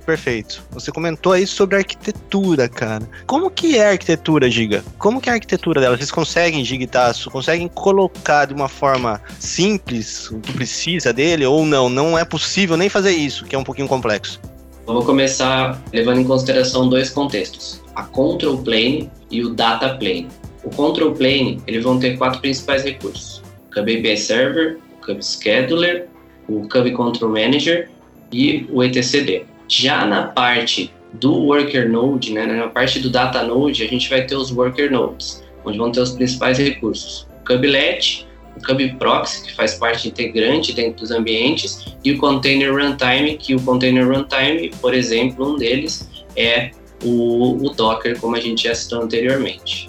perfeito. 0.00 0.62
Você 0.70 0.90
comentou 0.90 1.32
aí 1.32 1.46
sobre 1.46 1.76
arquitetura, 1.76 2.68
cara. 2.68 3.08
Como 3.26 3.50
que 3.50 3.78
é 3.78 3.86
a 3.86 3.90
arquitetura, 3.90 4.50
Giga? 4.50 4.84
Como 4.98 5.20
que 5.20 5.28
é 5.28 5.32
a 5.32 5.34
arquitetura 5.34 5.80
dela? 5.80 5.96
Vocês 5.96 6.10
conseguem, 6.10 6.64
Gigitaço, 6.64 7.30
conseguem 7.30 7.68
colocar 7.68 8.46
de 8.46 8.54
uma 8.54 8.68
forma 8.68 9.20
simples 9.38 10.30
o 10.30 10.40
que 10.40 10.52
precisa 10.52 11.12
dele 11.12 11.44
ou 11.46 11.64
não? 11.64 11.88
Não 11.88 12.18
é 12.18 12.24
possível 12.24 12.76
nem 12.76 12.88
fazer 12.88 13.12
isso, 13.12 13.44
que 13.44 13.54
é 13.54 13.58
um 13.58 13.64
pouquinho 13.64 13.88
complexo. 13.88 14.40
Vou 14.86 15.04
começar 15.04 15.80
levando 15.92 16.20
em 16.20 16.24
consideração 16.24 16.88
dois 16.88 17.10
contextos: 17.10 17.80
a 17.94 18.02
control 18.02 18.58
plane 18.58 19.10
e 19.30 19.44
o 19.44 19.50
data 19.50 19.94
plane. 19.96 20.28
O 20.64 20.70
control 20.70 21.12
plane, 21.12 21.62
eles 21.66 21.84
vão 21.84 21.98
ter 21.98 22.16
quatro 22.16 22.40
principais 22.40 22.82
recursos: 22.82 23.42
o 23.68 23.74
Kube 23.74 23.98
API 23.98 24.16
Server, 24.16 24.78
o 24.98 25.06
Kube 25.06 25.24
Scheduler, 25.24 26.08
o 26.48 26.68
Kube 26.68 26.92
Control 26.92 27.30
Manager 27.30 27.88
e 28.32 28.66
o 28.70 28.82
etcd. 28.82 29.46
Já 29.70 30.04
na 30.04 30.24
parte 30.24 30.92
do 31.12 31.32
worker 31.32 31.88
node, 31.88 32.32
né, 32.32 32.44
na 32.44 32.66
parte 32.66 32.98
do 32.98 33.08
data 33.08 33.44
node, 33.44 33.84
a 33.84 33.86
gente 33.86 34.10
vai 34.10 34.26
ter 34.26 34.34
os 34.34 34.50
worker 34.50 34.90
nodes, 34.90 35.44
onde 35.64 35.78
vão 35.78 35.92
ter 35.92 36.00
os 36.00 36.10
principais 36.10 36.58
recursos. 36.58 37.28
O 37.40 37.46
Kubelet, 37.46 38.26
o 38.56 38.66
Kube 38.66 38.96
Proxy, 38.96 39.44
que 39.44 39.54
faz 39.54 39.74
parte 39.74 40.08
integrante 40.08 40.72
dentro 40.72 41.02
dos 41.02 41.12
ambientes, 41.12 41.86
e 42.04 42.10
o 42.10 42.18
Container 42.18 42.74
Runtime, 42.74 43.36
que 43.38 43.54
o 43.54 43.60
Container 43.62 44.08
Runtime, 44.08 44.72
por 44.80 44.92
exemplo, 44.92 45.54
um 45.54 45.56
deles 45.56 46.10
é 46.34 46.72
o, 47.04 47.64
o 47.64 47.70
Docker, 47.70 48.18
como 48.18 48.34
a 48.34 48.40
gente 48.40 48.64
já 48.64 48.74
citou 48.74 49.02
anteriormente. 49.02 49.88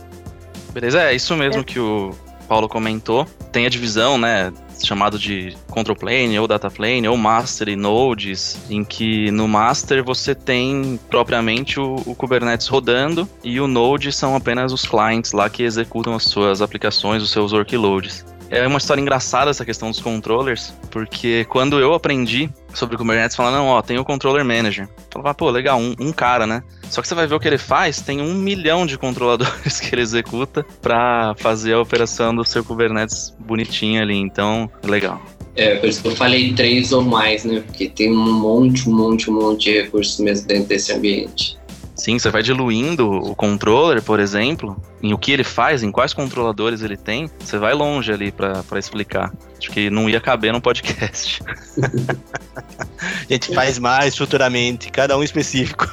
Beleza, 0.73 1.09
é 1.09 1.15
isso 1.15 1.35
mesmo 1.35 1.61
é. 1.61 1.63
que 1.63 1.79
o 1.79 2.11
Paulo 2.47 2.69
comentou. 2.69 3.25
Tem 3.51 3.65
a 3.65 3.69
divisão, 3.69 4.19
né, 4.19 4.53
chamado 4.85 5.17
de 5.17 5.55
control 5.69 5.95
plane 5.95 6.37
ou 6.39 6.47
data 6.47 6.69
plane 6.69 7.07
ou 7.07 7.17
master 7.17 7.69
e 7.69 7.75
nodes, 7.75 8.59
em 8.69 8.83
que 8.83 9.31
no 9.31 9.47
master 9.47 10.03
você 10.03 10.33
tem 10.35 10.99
propriamente 11.09 11.79
o, 11.79 11.95
o, 12.05 12.15
Kubernetes 12.15 12.67
rodando 12.67 13.27
e 13.43 13.59
o 13.59 13.67
node 13.67 14.11
são 14.11 14.35
apenas 14.35 14.71
os 14.71 14.85
clients 14.85 15.31
lá 15.31 15.49
que 15.49 15.63
executam 15.63 16.13
as 16.13 16.23
suas 16.23 16.61
aplicações, 16.61 17.23
os 17.23 17.31
seus 17.31 17.53
workloads. 17.53 18.25
É 18.51 18.67
uma 18.67 18.77
história 18.77 18.99
engraçada 18.99 19.49
essa 19.49 19.63
questão 19.63 19.89
dos 19.89 20.01
controllers, 20.01 20.73
porque 20.91 21.45
quando 21.45 21.79
eu 21.79 21.93
aprendi 21.93 22.49
sobre 22.73 22.97
Kubernetes, 22.97 23.33
falando, 23.33 23.55
não, 23.55 23.67
ó, 23.67 23.81
tem 23.81 23.97
o 23.97 24.03
controller 24.03 24.43
manager. 24.43 24.89
Falava, 25.09 25.33
pô, 25.33 25.49
legal, 25.49 25.79
um, 25.79 25.95
um, 25.97 26.11
cara, 26.11 26.45
né? 26.45 26.61
Só 26.89 27.01
que 27.01 27.07
você 27.07 27.15
vai 27.15 27.25
ver 27.25 27.35
o 27.35 27.39
que 27.39 27.47
ele 27.47 27.57
faz, 27.57 28.01
tem 28.01 28.21
um 28.21 28.33
milhão 28.33 28.85
de 28.85 28.97
controladores 28.97 29.79
que 29.79 29.95
ele 29.95 30.01
executa 30.01 30.65
para 30.81 31.33
fazer 31.37 31.73
a 31.73 31.81
operação 31.81 32.35
do 32.35 32.43
seu 32.43 32.61
Kubernetes 32.61 33.33
bonitinho 33.39 34.01
ali, 34.01 34.17
então, 34.17 34.69
legal. 34.83 35.21
É, 35.55 35.75
por 35.75 35.87
isso 35.87 36.01
que 36.01 36.09
eu 36.09 36.15
falei 36.15 36.53
três 36.53 36.91
ou 36.91 37.01
mais, 37.01 37.45
né? 37.45 37.61
Porque 37.65 37.87
tem 37.87 38.11
um 38.11 38.33
monte, 38.33 38.89
um 38.89 38.93
monte, 38.93 39.29
um 39.29 39.33
monte 39.33 39.63
de 39.65 39.81
recursos 39.81 40.19
mesmo 40.19 40.47
dentro 40.47 40.65
desse 40.65 40.91
ambiente. 40.91 41.57
Sim, 42.01 42.17
você 42.17 42.31
vai 42.31 42.41
diluindo 42.41 43.11
o 43.11 43.35
controller, 43.35 44.01
por 44.01 44.19
exemplo, 44.19 44.75
em 45.03 45.13
o 45.13 45.19
que 45.19 45.31
ele 45.31 45.43
faz, 45.43 45.83
em 45.83 45.91
quais 45.91 46.15
controladores 46.15 46.81
ele 46.81 46.97
tem, 46.97 47.29
você 47.37 47.59
vai 47.59 47.75
longe 47.75 48.11
ali 48.11 48.31
para 48.31 48.79
explicar. 48.79 49.31
Acho 49.55 49.69
que 49.69 49.87
não 49.91 50.09
ia 50.09 50.19
caber 50.19 50.51
no 50.51 50.59
podcast. 50.59 51.43
a 52.97 53.31
gente 53.31 53.53
faz 53.53 53.77
mais 53.77 54.17
futuramente, 54.17 54.89
cada 54.89 55.15
um 55.15 55.21
específico. 55.21 55.85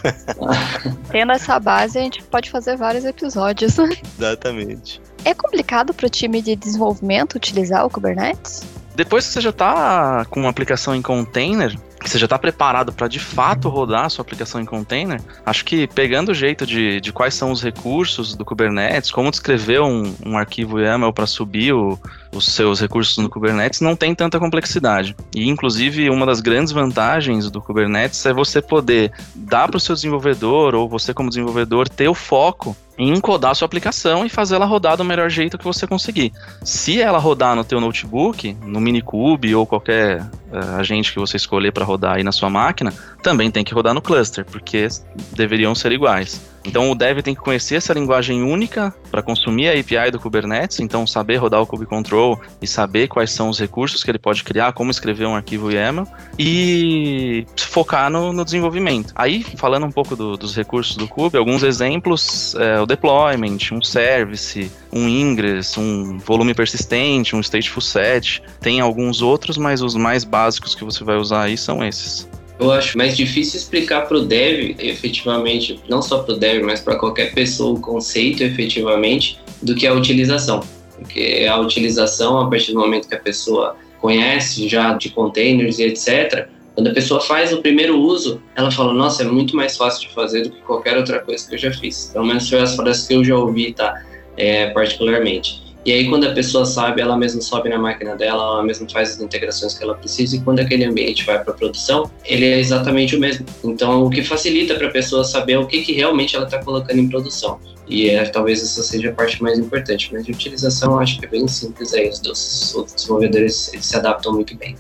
Tendo 1.12 1.32
essa 1.32 1.60
base, 1.60 1.98
a 1.98 2.00
gente 2.00 2.22
pode 2.22 2.48
fazer 2.48 2.78
vários 2.78 3.04
episódios. 3.04 3.76
Exatamente. 4.18 5.02
É 5.26 5.34
complicado 5.34 5.92
para 5.92 6.06
o 6.06 6.08
time 6.08 6.40
de 6.40 6.56
desenvolvimento 6.56 7.34
utilizar 7.34 7.84
o 7.84 7.90
Kubernetes? 7.90 8.62
Depois 8.96 9.26
que 9.26 9.34
você 9.34 9.42
já 9.42 9.50
está 9.50 10.24
com 10.30 10.40
uma 10.40 10.48
aplicação 10.48 10.94
em 10.94 11.02
container, 11.02 11.78
que 11.98 12.08
você 12.08 12.18
já 12.18 12.26
está 12.26 12.38
preparado 12.38 12.92
para 12.92 13.08
de 13.08 13.18
fato 13.18 13.68
rodar 13.68 14.04
a 14.04 14.08
sua 14.08 14.22
aplicação 14.22 14.60
em 14.60 14.64
container, 14.64 15.20
acho 15.44 15.64
que 15.64 15.86
pegando 15.86 16.30
o 16.30 16.34
jeito 16.34 16.66
de, 16.66 17.00
de 17.00 17.12
quais 17.12 17.34
são 17.34 17.50
os 17.50 17.62
recursos 17.62 18.34
do 18.34 18.44
Kubernetes, 18.44 19.10
como 19.10 19.30
descrever 19.30 19.80
um, 19.80 20.14
um 20.24 20.36
arquivo 20.36 20.80
YAML 20.80 21.12
para 21.12 21.26
subir 21.26 21.72
o, 21.72 21.98
os 22.32 22.46
seus 22.46 22.80
recursos 22.80 23.18
no 23.18 23.28
Kubernetes, 23.28 23.80
não 23.80 23.96
tem 23.96 24.14
tanta 24.14 24.38
complexidade. 24.38 25.16
E, 25.34 25.48
inclusive, 25.48 26.08
uma 26.10 26.26
das 26.26 26.40
grandes 26.40 26.72
vantagens 26.72 27.50
do 27.50 27.60
Kubernetes 27.60 28.24
é 28.26 28.32
você 28.32 28.62
poder 28.62 29.12
dar 29.34 29.68
para 29.68 29.76
o 29.76 29.80
seu 29.80 29.94
desenvolvedor, 29.94 30.74
ou 30.74 30.88
você 30.88 31.12
como 31.12 31.28
desenvolvedor, 31.28 31.88
ter 31.88 32.08
o 32.08 32.14
foco 32.14 32.76
encodar 32.98 33.52
a 33.52 33.54
sua 33.54 33.66
aplicação 33.66 34.26
e 34.26 34.28
fazer 34.28 34.56
ela 34.56 34.66
rodar 34.66 34.96
do 34.96 35.04
melhor 35.04 35.30
jeito 35.30 35.56
que 35.56 35.64
você 35.64 35.86
conseguir. 35.86 36.32
Se 36.64 37.00
ela 37.00 37.18
rodar 37.18 37.54
no 37.54 37.64
teu 37.64 37.80
notebook, 37.80 38.56
no 38.62 38.80
Minikube 38.80 39.54
ou 39.54 39.66
qualquer 39.66 40.20
uh, 40.20 40.76
agente 40.78 41.12
que 41.12 41.18
você 41.18 41.36
escolher 41.36 41.72
para 41.72 41.84
rodar 41.84 42.16
aí 42.16 42.24
na 42.24 42.32
sua 42.32 42.50
máquina, 42.50 42.92
também 43.22 43.50
tem 43.50 43.64
que 43.64 43.72
rodar 43.72 43.94
no 43.94 44.02
cluster, 44.02 44.44
porque 44.44 44.88
deveriam 45.32 45.74
ser 45.74 45.92
iguais. 45.92 46.40
Então 46.68 46.90
o 46.90 46.94
dev 46.94 47.20
tem 47.20 47.34
que 47.34 47.40
conhecer 47.40 47.76
essa 47.76 47.94
linguagem 47.94 48.42
única 48.42 48.94
para 49.10 49.22
consumir 49.22 49.68
a 49.68 49.72
API 49.72 50.10
do 50.10 50.20
Kubernetes, 50.20 50.80
então 50.80 51.06
saber 51.06 51.36
rodar 51.36 51.62
o 51.62 51.66
kubecontrol 51.66 52.38
e 52.60 52.66
saber 52.66 53.08
quais 53.08 53.30
são 53.30 53.48
os 53.48 53.58
recursos 53.58 54.04
que 54.04 54.10
ele 54.10 54.18
pode 54.18 54.44
criar, 54.44 54.72
como 54.72 54.90
escrever 54.90 55.26
um 55.26 55.34
arquivo 55.34 55.72
YAML 55.72 56.06
e 56.38 57.46
focar 57.56 58.10
no, 58.10 58.34
no 58.34 58.44
desenvolvimento. 58.44 59.12
Aí, 59.14 59.42
falando 59.56 59.86
um 59.86 59.90
pouco 59.90 60.14
do, 60.14 60.36
dos 60.36 60.54
recursos 60.54 60.96
do 60.96 61.08
Kube, 61.08 61.38
alguns 61.38 61.62
exemplos, 61.62 62.54
é, 62.56 62.78
o 62.78 62.84
deployment, 62.84 63.58
um 63.72 63.82
service, 63.82 64.70
um 64.92 65.08
ingress, 65.08 65.78
um 65.78 66.18
volume 66.18 66.52
persistente, 66.52 67.34
um 67.34 67.40
stateful 67.40 67.80
set, 67.82 68.42
tem 68.60 68.80
alguns 68.80 69.22
outros, 69.22 69.56
mas 69.56 69.80
os 69.80 69.94
mais 69.94 70.22
básicos 70.22 70.74
que 70.74 70.84
você 70.84 71.02
vai 71.02 71.16
usar 71.16 71.44
aí 71.44 71.56
são 71.56 71.82
esses. 71.82 72.28
Eu 72.60 72.72
acho 72.72 72.98
mais 72.98 73.16
difícil 73.16 73.58
explicar 73.58 74.08
para 74.08 74.16
o 74.16 74.22
dev, 74.22 74.74
efetivamente, 74.80 75.80
não 75.88 76.02
só 76.02 76.18
para 76.18 76.34
o 76.34 76.36
dev, 76.36 76.64
mas 76.64 76.80
para 76.80 76.96
qualquer 76.96 77.32
pessoa, 77.32 77.78
o 77.78 77.80
conceito 77.80 78.42
efetivamente 78.42 79.38
do 79.62 79.74
que 79.74 79.86
a 79.86 79.94
utilização. 79.94 80.60
Porque 80.96 81.46
a 81.48 81.56
utilização, 81.60 82.40
a 82.40 82.50
partir 82.50 82.72
do 82.72 82.80
momento 82.80 83.08
que 83.08 83.14
a 83.14 83.20
pessoa 83.20 83.76
conhece 84.00 84.68
já 84.68 84.94
de 84.94 85.10
containers 85.10 85.78
e 85.78 85.84
etc., 85.84 86.48
quando 86.74 86.88
a 86.88 86.92
pessoa 86.92 87.20
faz 87.20 87.52
o 87.52 87.60
primeiro 87.60 88.00
uso, 88.00 88.40
ela 88.54 88.70
fala: 88.70 88.92
Nossa, 88.92 89.22
é 89.22 89.26
muito 89.26 89.56
mais 89.56 89.76
fácil 89.76 90.08
de 90.08 90.14
fazer 90.14 90.42
do 90.42 90.50
que 90.50 90.60
qualquer 90.62 90.96
outra 90.96 91.18
coisa 91.20 91.48
que 91.48 91.54
eu 91.54 91.58
já 91.58 91.72
fiz. 91.72 92.10
Pelo 92.12 92.24
menos 92.24 92.48
foi 92.48 92.60
as 92.60 92.76
frases 92.76 93.06
que 93.06 93.14
eu 93.14 93.24
já 93.24 93.36
ouvi, 93.36 93.72
tá? 93.72 94.00
É, 94.36 94.70
particularmente. 94.70 95.67
E 95.84 95.92
aí, 95.92 96.08
quando 96.08 96.26
a 96.26 96.32
pessoa 96.32 96.66
sabe, 96.66 97.00
ela 97.00 97.16
mesma 97.16 97.40
sobe 97.40 97.68
na 97.68 97.78
máquina 97.78 98.16
dela, 98.16 98.42
ela 98.42 98.62
mesma 98.62 98.86
faz 98.90 99.10
as 99.10 99.20
integrações 99.20 99.74
que 99.74 99.82
ela 99.82 99.94
precisa, 99.94 100.36
e 100.36 100.40
quando 100.40 100.60
aquele 100.60 100.84
ambiente 100.84 101.24
vai 101.24 101.42
para 101.42 101.54
produção, 101.54 102.10
ele 102.24 102.44
é 102.44 102.58
exatamente 102.58 103.16
o 103.16 103.20
mesmo. 103.20 103.46
Então, 103.64 104.04
o 104.04 104.10
que 104.10 104.22
facilita 104.22 104.74
para 104.74 104.88
a 104.88 104.90
pessoa 104.90 105.24
saber 105.24 105.56
o 105.58 105.66
que, 105.66 105.82
que 105.82 105.92
realmente 105.92 106.36
ela 106.36 106.44
está 106.44 106.62
colocando 106.62 106.98
em 106.98 107.08
produção. 107.08 107.58
E 107.88 108.10
é, 108.10 108.24
talvez 108.26 108.62
essa 108.62 108.82
seja 108.82 109.10
a 109.10 109.12
parte 109.12 109.42
mais 109.42 109.58
importante. 109.58 110.10
Mas 110.12 110.26
de 110.26 110.32
utilização, 110.32 110.98
acho 110.98 111.18
que 111.18 111.24
é 111.24 111.28
bem 111.28 111.48
simples 111.48 111.94
aí. 111.94 112.10
Os, 112.10 112.74
os 112.74 112.92
desenvolvedores 112.92 113.72
se 113.80 113.96
adaptam 113.96 114.34
muito 114.34 114.54
bem. 114.56 114.76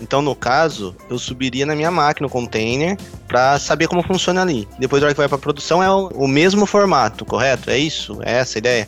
Então, 0.00 0.20
no 0.20 0.34
caso, 0.34 0.94
eu 1.08 1.18
subiria 1.18 1.64
na 1.64 1.74
minha 1.74 1.90
máquina 1.90 2.26
o 2.26 2.30
container 2.30 2.96
para 3.26 3.58
saber 3.58 3.88
como 3.88 4.02
funciona 4.02 4.42
ali. 4.42 4.68
Depois, 4.78 5.00
na 5.00 5.06
hora 5.06 5.14
que 5.14 5.20
vai 5.20 5.28
para 5.28 5.38
produção, 5.38 5.82
é 5.82 5.90
o, 5.90 6.08
o 6.08 6.28
mesmo 6.28 6.66
formato, 6.66 7.24
correto? 7.24 7.70
É 7.70 7.78
isso? 7.78 8.18
É 8.22 8.34
essa 8.38 8.58
a 8.58 8.60
ideia? 8.60 8.86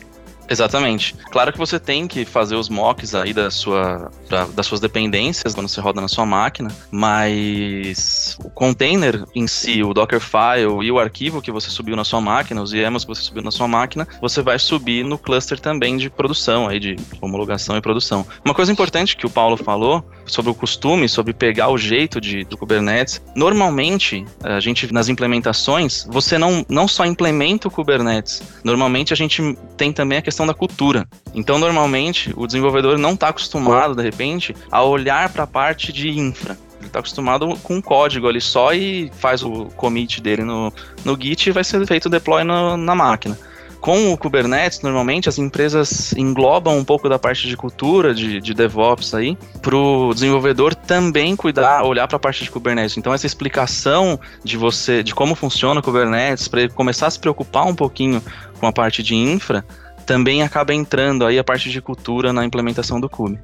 Exatamente. 0.49 1.15
Claro 1.31 1.51
que 1.51 1.57
você 1.57 1.79
tem 1.79 2.07
que 2.07 2.25
fazer 2.25 2.55
os 2.55 2.69
mocks 2.69 3.13
aí 3.13 3.33
da 3.33 3.51
sua, 3.51 4.11
da, 4.29 4.45
das 4.45 4.65
suas 4.65 4.79
dependências 4.79 5.53
quando 5.53 5.67
você 5.67 5.81
roda 5.81 5.99
na 5.99 6.07
sua 6.07 6.25
máquina, 6.25 6.69
mas 6.89 8.37
o 8.43 8.49
container 8.49 9.23
em 9.35 9.47
si, 9.47 9.83
o 9.83 9.93
Dockerfile 9.93 10.83
e 10.83 10.91
o 10.91 10.99
arquivo 10.99 11.41
que 11.41 11.51
você 11.51 11.69
subiu 11.69 11.95
na 11.95 12.03
sua 12.03 12.21
máquina, 12.21 12.61
os 12.61 12.73
YAMLs 12.73 13.03
que 13.03 13.09
você 13.09 13.21
subiu 13.21 13.43
na 13.43 13.51
sua 13.51 13.67
máquina, 13.67 14.07
você 14.21 14.41
vai 14.41 14.57
subir 14.57 15.03
no 15.03 15.17
cluster 15.17 15.59
também 15.59 15.97
de 15.97 16.09
produção, 16.09 16.67
aí 16.67 16.79
de 16.79 16.95
homologação 17.21 17.77
e 17.77 17.81
produção. 17.81 18.25
Uma 18.43 18.53
coisa 18.53 18.71
importante 18.71 19.17
que 19.17 19.25
o 19.25 19.29
Paulo 19.29 19.57
falou 19.57 20.03
sobre 20.25 20.51
o 20.51 20.55
costume, 20.55 21.09
sobre 21.09 21.33
pegar 21.33 21.69
o 21.69 21.77
jeito 21.77 22.19
de, 22.21 22.43
do 22.43 22.57
Kubernetes, 22.57 23.21
normalmente 23.35 24.25
a 24.43 24.59
gente 24.59 24.93
nas 24.93 25.09
implementações, 25.09 26.05
você 26.09 26.37
não, 26.37 26.65
não 26.69 26.87
só 26.87 27.05
implementa 27.05 27.67
o 27.67 27.71
Kubernetes, 27.71 28.41
normalmente 28.63 29.13
a 29.13 29.15
gente 29.15 29.57
tem 29.75 29.91
também 29.91 30.17
a 30.17 30.21
questão 30.21 30.36
questão 30.37 30.45
da 30.45 30.53
cultura. 30.53 31.07
Então, 31.33 31.57
normalmente, 31.57 32.31
o 32.35 32.45
desenvolvedor 32.45 32.97
não 32.97 33.13
está 33.13 33.29
acostumado, 33.29 33.95
de 33.95 34.03
repente, 34.03 34.55
a 34.71 34.83
olhar 34.83 35.29
para 35.29 35.43
a 35.43 35.47
parte 35.47 35.91
de 35.91 36.09
infra. 36.09 36.57
Ele 36.77 36.87
está 36.87 36.99
acostumado 36.99 37.57
com 37.63 37.75
um 37.75 37.81
código 37.81 38.27
ali 38.27 38.39
só 38.39 38.71
e 38.73 39.11
faz 39.17 39.43
o 39.43 39.65
commit 39.75 40.21
dele 40.21 40.43
no, 40.43 40.71
no 41.03 41.19
Git 41.19 41.49
e 41.49 41.51
vai 41.51 41.63
ser 41.63 41.85
feito 41.87 42.05
o 42.05 42.09
deploy 42.09 42.43
no, 42.43 42.77
na 42.77 42.93
máquina. 42.93 43.37
Com 43.81 44.11
o 44.11 44.17
Kubernetes, 44.17 44.81
normalmente 44.81 45.29
as 45.29 45.37
empresas 45.37 46.11
englobam 46.13 46.77
um 46.77 46.83
pouco 46.83 47.07
da 47.07 47.17
parte 47.17 47.47
de 47.47 47.55
cultura, 47.55 48.13
de, 48.13 48.41
de 48.41 48.53
DevOps 48.53 49.13
aí, 49.13 49.37
para 49.61 49.75
o 49.75 50.13
desenvolvedor 50.13 50.73
também 50.73 51.35
cuidar, 51.35 51.83
olhar 51.83 52.07
para 52.07 52.17
a 52.17 52.19
parte 52.19 52.43
de 52.43 52.51
Kubernetes. 52.51 52.97
Então 52.97 53.13
essa 53.13 53.27
explicação 53.27 54.19
de 54.43 54.57
você, 54.57 55.03
de 55.03 55.13
como 55.13 55.35
funciona 55.35 55.79
o 55.79 55.83
Kubernetes, 55.83 56.47
para 56.47 56.61
ele 56.61 56.73
começar 56.73 57.07
a 57.07 57.11
se 57.11 57.19
preocupar 57.19 57.65
um 57.65 57.75
pouquinho 57.75 58.21
com 58.59 58.65
a 58.65 58.71
parte 58.71 59.03
de 59.03 59.15
infra, 59.15 59.63
também 60.07 60.41
acaba 60.41 60.73
entrando 60.73 61.25
aí 61.25 61.37
a 61.37 61.43
parte 61.43 61.69
de 61.69 61.81
cultura 61.81 62.31
na 62.31 62.45
implementação 62.45 62.99
do 62.99 63.09
Cube. 63.09 63.37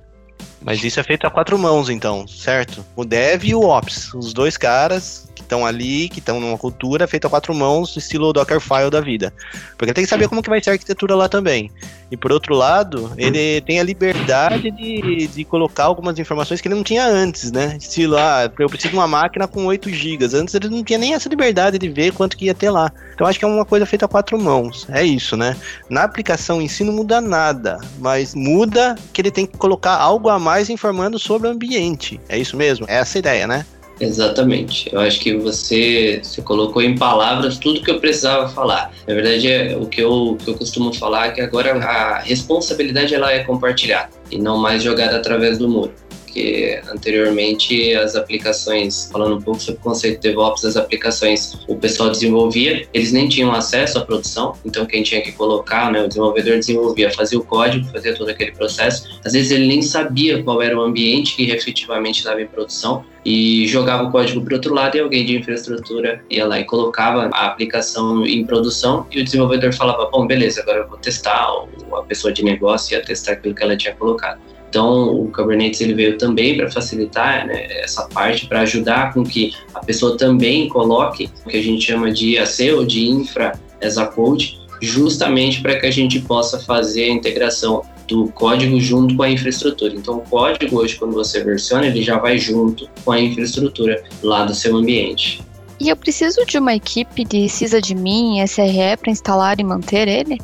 Mas 0.62 0.82
isso 0.82 0.97
é 0.99 1.04
feito 1.04 1.28
a 1.28 1.30
quatro 1.30 1.60
mãos, 1.60 1.89
então, 1.89 2.26
certo? 2.26 2.84
O 2.95 3.04
Dev 3.04 3.43
e 3.43 3.54
o 3.54 3.63
Ops, 3.63 4.13
os 4.13 4.34
dois 4.34 4.56
caras 4.56 5.30
estão 5.54 5.66
ali, 5.66 6.10
que 6.10 6.20
estão 6.20 6.39
numa 6.39 6.58
cultura 6.58 7.08
feita 7.08 7.28
a 7.28 7.30
quatro 7.30 7.54
mãos, 7.54 7.96
estilo 7.96 8.34
Dockerfile 8.34 8.89
da 8.89 9.00
vida. 9.00 9.32
Porque 9.78 9.94
tem 9.94 10.04
que 10.04 10.10
saber 10.10 10.28
como 10.28 10.42
que 10.42 10.50
vai 10.50 10.62
ser 10.62 10.72
a 10.72 10.74
arquitetura 10.74 11.16
lá 11.16 11.30
também. 11.30 11.72
E 12.10 12.18
por 12.18 12.32
outro 12.32 12.56
lado, 12.56 13.12
ele 13.18 13.62
tem 13.62 13.80
a 13.80 13.84
liberdade 13.84 14.72
de, 14.72 15.28
de 15.28 15.44
colocar 15.44 15.86
algumas 15.86 16.18
informações 16.20 16.62
que 16.62 16.68
ele 16.68 16.76
não 16.76 16.84
tinha 16.84 17.06
antes, 17.06 17.52
né? 17.52 17.78
Estilo, 17.80 18.18
ah, 18.18 18.52
eu 18.60 18.70
preciso 18.70 18.92
de 18.92 18.96
uma 18.96 19.08
máquina 19.08 19.48
com 19.48 19.66
8 19.66 19.89
GB. 19.89 20.26
Antes 20.36 20.54
ele 20.56 20.70
não 20.70 20.84
tinha 20.84 21.00
nem 21.00 21.13
essa 21.13 21.30
liberdade 21.30 21.78
de 21.78 21.89
ver 21.89 22.13
quanto 22.13 22.38
que 22.38 22.46
ia 22.46 22.54
ter 22.54 22.70
lá. 22.70 22.92
Então 23.13 23.26
acho 23.26 23.39
que 23.39 23.46
é 23.46 23.48
uma 23.48 23.66
coisa 23.66 23.86
feita 23.86 24.06
a 24.06 24.08
quatro 24.08 24.39
mãos. 24.39 24.88
É 24.89 25.04
isso, 25.04 25.38
né? 25.38 25.56
Na 25.89 26.04
aplicação 26.04 26.62
em 26.62 26.68
si 26.68 26.84
não 26.84 26.94
muda 26.94 27.22
nada, 27.22 27.80
mas 28.00 28.36
muda 28.36 28.96
que 29.12 29.22
ele 29.22 29.32
tem 29.32 29.46
que 29.46 29.58
colocar 29.58 29.96
algo 29.96 30.30
a 30.30 30.39
mais 30.39 30.70
informando 30.70 31.18
sobre 31.18 31.48
o 31.48 31.52
ambiente. 31.52 32.20
É 32.30 32.38
isso 32.38 32.56
mesmo? 32.56 32.86
É 32.88 32.98
essa 32.98 33.18
a 33.18 33.20
ideia, 33.20 33.48
né? 33.48 33.66
Exatamente. 34.00 34.90
Eu 34.92 35.00
acho 35.00 35.20
que 35.20 35.36
você, 35.36 36.20
você 36.24 36.42
colocou 36.42 36.82
em 36.82 36.98
palavras 36.98 37.58
tudo 37.58 37.82
que 37.82 37.92
eu 37.92 38.00
precisava 38.00 38.50
falar. 38.50 38.92
Na 39.08 39.14
verdade, 39.14 39.48
é, 39.48 39.78
o 39.78 39.86
que 39.86 40.02
eu, 40.02 40.38
que 40.44 40.50
eu 40.50 40.56
costumo 40.56 40.94
falar 40.94 41.28
é 41.28 41.32
que 41.32 41.42
agora 41.42 41.74
a 41.74 42.20
responsabilidade 42.20 43.14
ela 43.14 43.32
é 43.32 43.44
compartilhada 43.44 44.10
e 44.32 44.38
não 44.40 44.58
mais 44.58 44.82
jogada 44.82 45.18
através 45.18 45.58
do 45.58 45.70
muro 45.70 45.94
porque 46.34 46.82
anteriormente 46.91 47.93
as 47.93 48.15
aplicações, 48.15 49.08
falando 49.12 49.36
um 49.36 49.41
pouco 49.41 49.62
sobre 49.62 49.80
o 49.80 49.84
conceito 49.84 50.19
de 50.19 50.30
DevOps, 50.30 50.65
as 50.65 50.76
aplicações 50.76 51.60
o 51.67 51.76
pessoal 51.76 52.10
desenvolvia, 52.10 52.88
eles 52.91 53.12
nem 53.12 53.30
tinham 53.30 53.52
acesso 53.52 54.00
à 54.00 54.02
produção, 54.02 54.56
então 54.65 54.84
quem 54.84 55.04
tinha 55.04 55.22
que 55.22 55.32
colocar, 55.32 55.91
né, 55.91 56.04
o 56.04 56.08
desenvolvedor 56.08 56.58
desenvolvia, 56.58 57.12
fazia 57.12 57.38
o 57.38 57.46
código, 57.46 57.86
fazia 57.89 58.15
todo 58.15 58.30
aquele 58.30 58.52
processo, 58.52 59.19
às 59.24 59.34
vezes 59.34 59.52
ele 59.52 59.67
nem 59.67 59.84
sabia 59.84 60.41
qual 60.41 60.60
era 60.60 60.76
o 60.76 60.82
ambiente 60.82 61.36
que 61.36 61.52
efetivamente 61.52 62.17
estava 62.17 62.41
em 62.41 62.48
produção, 62.48 63.06
e 63.26 63.65
jogava 63.67 64.04
o 64.04 64.12
código 64.12 64.43
para 64.43 64.56
outro 64.56 64.74
lado 64.74 64.98
e 64.98 65.00
alguém 65.00 65.26
de 65.26 65.38
infraestrutura 65.38 66.22
ia 66.30 66.46
lá 66.46 66.60
e 66.60 66.65
colocava 66.65 67.30
a 67.32 67.46
aplicação 67.46 68.26
em 68.26 68.46
produção 68.46 69.08
e 69.12 69.22
o 69.22 69.24
desenvolvedor 69.24 69.72
falava, 69.72 70.10
bom, 70.12 70.28
beleza, 70.28 70.62
agora 70.62 70.80
eu 70.80 70.89
vou 70.89 70.98
testar, 70.98 71.50
ou 71.54 71.69
a 71.96 72.04
pessoa 72.04 72.34
de 72.34 72.43
negócio 72.43 72.96
ia 72.96 73.02
testar 73.02 73.34
aquilo 73.34 73.56
que 73.56 73.63
ela 73.63 73.78
tinha 73.78 73.96
colocado. 73.96 74.41
Então, 74.74 75.08
o 75.16 75.32
Kubernetes 75.32 75.82
ele 75.82 75.94
veio 75.94 76.18
também 76.18 76.58
para 76.58 76.68
facilitar 76.68 77.46
né, 77.46 77.68
essa 77.84 78.08
parte, 78.08 78.48
para 78.48 78.62
ajudar 78.62 79.14
com 79.14 79.24
que 79.24 79.54
a 79.72 79.80
pessoa 79.82 80.18
também 80.18 80.68
coloque 80.68 81.30
o 81.46 81.50
que 81.50 81.58
a 81.58 81.62
gente 81.62 81.86
chama 81.86 82.12
de 82.12 82.32
IAC 82.32 82.72
ou 82.72 82.84
de 82.84 83.08
Infra 83.08 83.52
as 83.80 84.00
a 84.00 84.08
Code, 84.08 84.60
justamente 84.82 85.62
para 85.62 85.80
que 85.80 85.86
a 85.86 85.92
gente 85.92 86.20
possa 86.22 86.58
fazer 86.58 87.04
a 87.04 87.10
integração 87.10 87.84
do 88.08 88.30
código 88.30 88.80
junto 88.80 89.16
com 89.16 89.22
a 89.22 89.30
infraestrutura. 89.30 89.94
Então, 89.94 90.18
o 90.18 90.22
código 90.22 90.80
hoje, 90.80 90.96
quando 90.96 91.14
você 91.14 91.44
versiona, 91.44 91.86
ele 91.86 92.02
já 92.02 92.18
vai 92.18 92.40
junto 92.40 92.90
com 93.06 93.12
a 93.12 93.20
infraestrutura 93.20 94.04
lá 94.24 94.44
do 94.44 94.56
seu 94.56 94.76
ambiente. 94.76 95.40
E 95.80 95.90
eu 95.90 95.96
preciso 95.96 96.44
de 96.48 96.58
uma 96.58 96.74
equipe 96.74 97.24
de 97.24 97.48
sysadmin 97.48 98.40
e 98.40 98.48
SRE 98.48 98.98
para 99.00 99.12
instalar 99.12 99.60
e 99.60 99.64
manter 99.64 100.08
ele? 100.08 100.40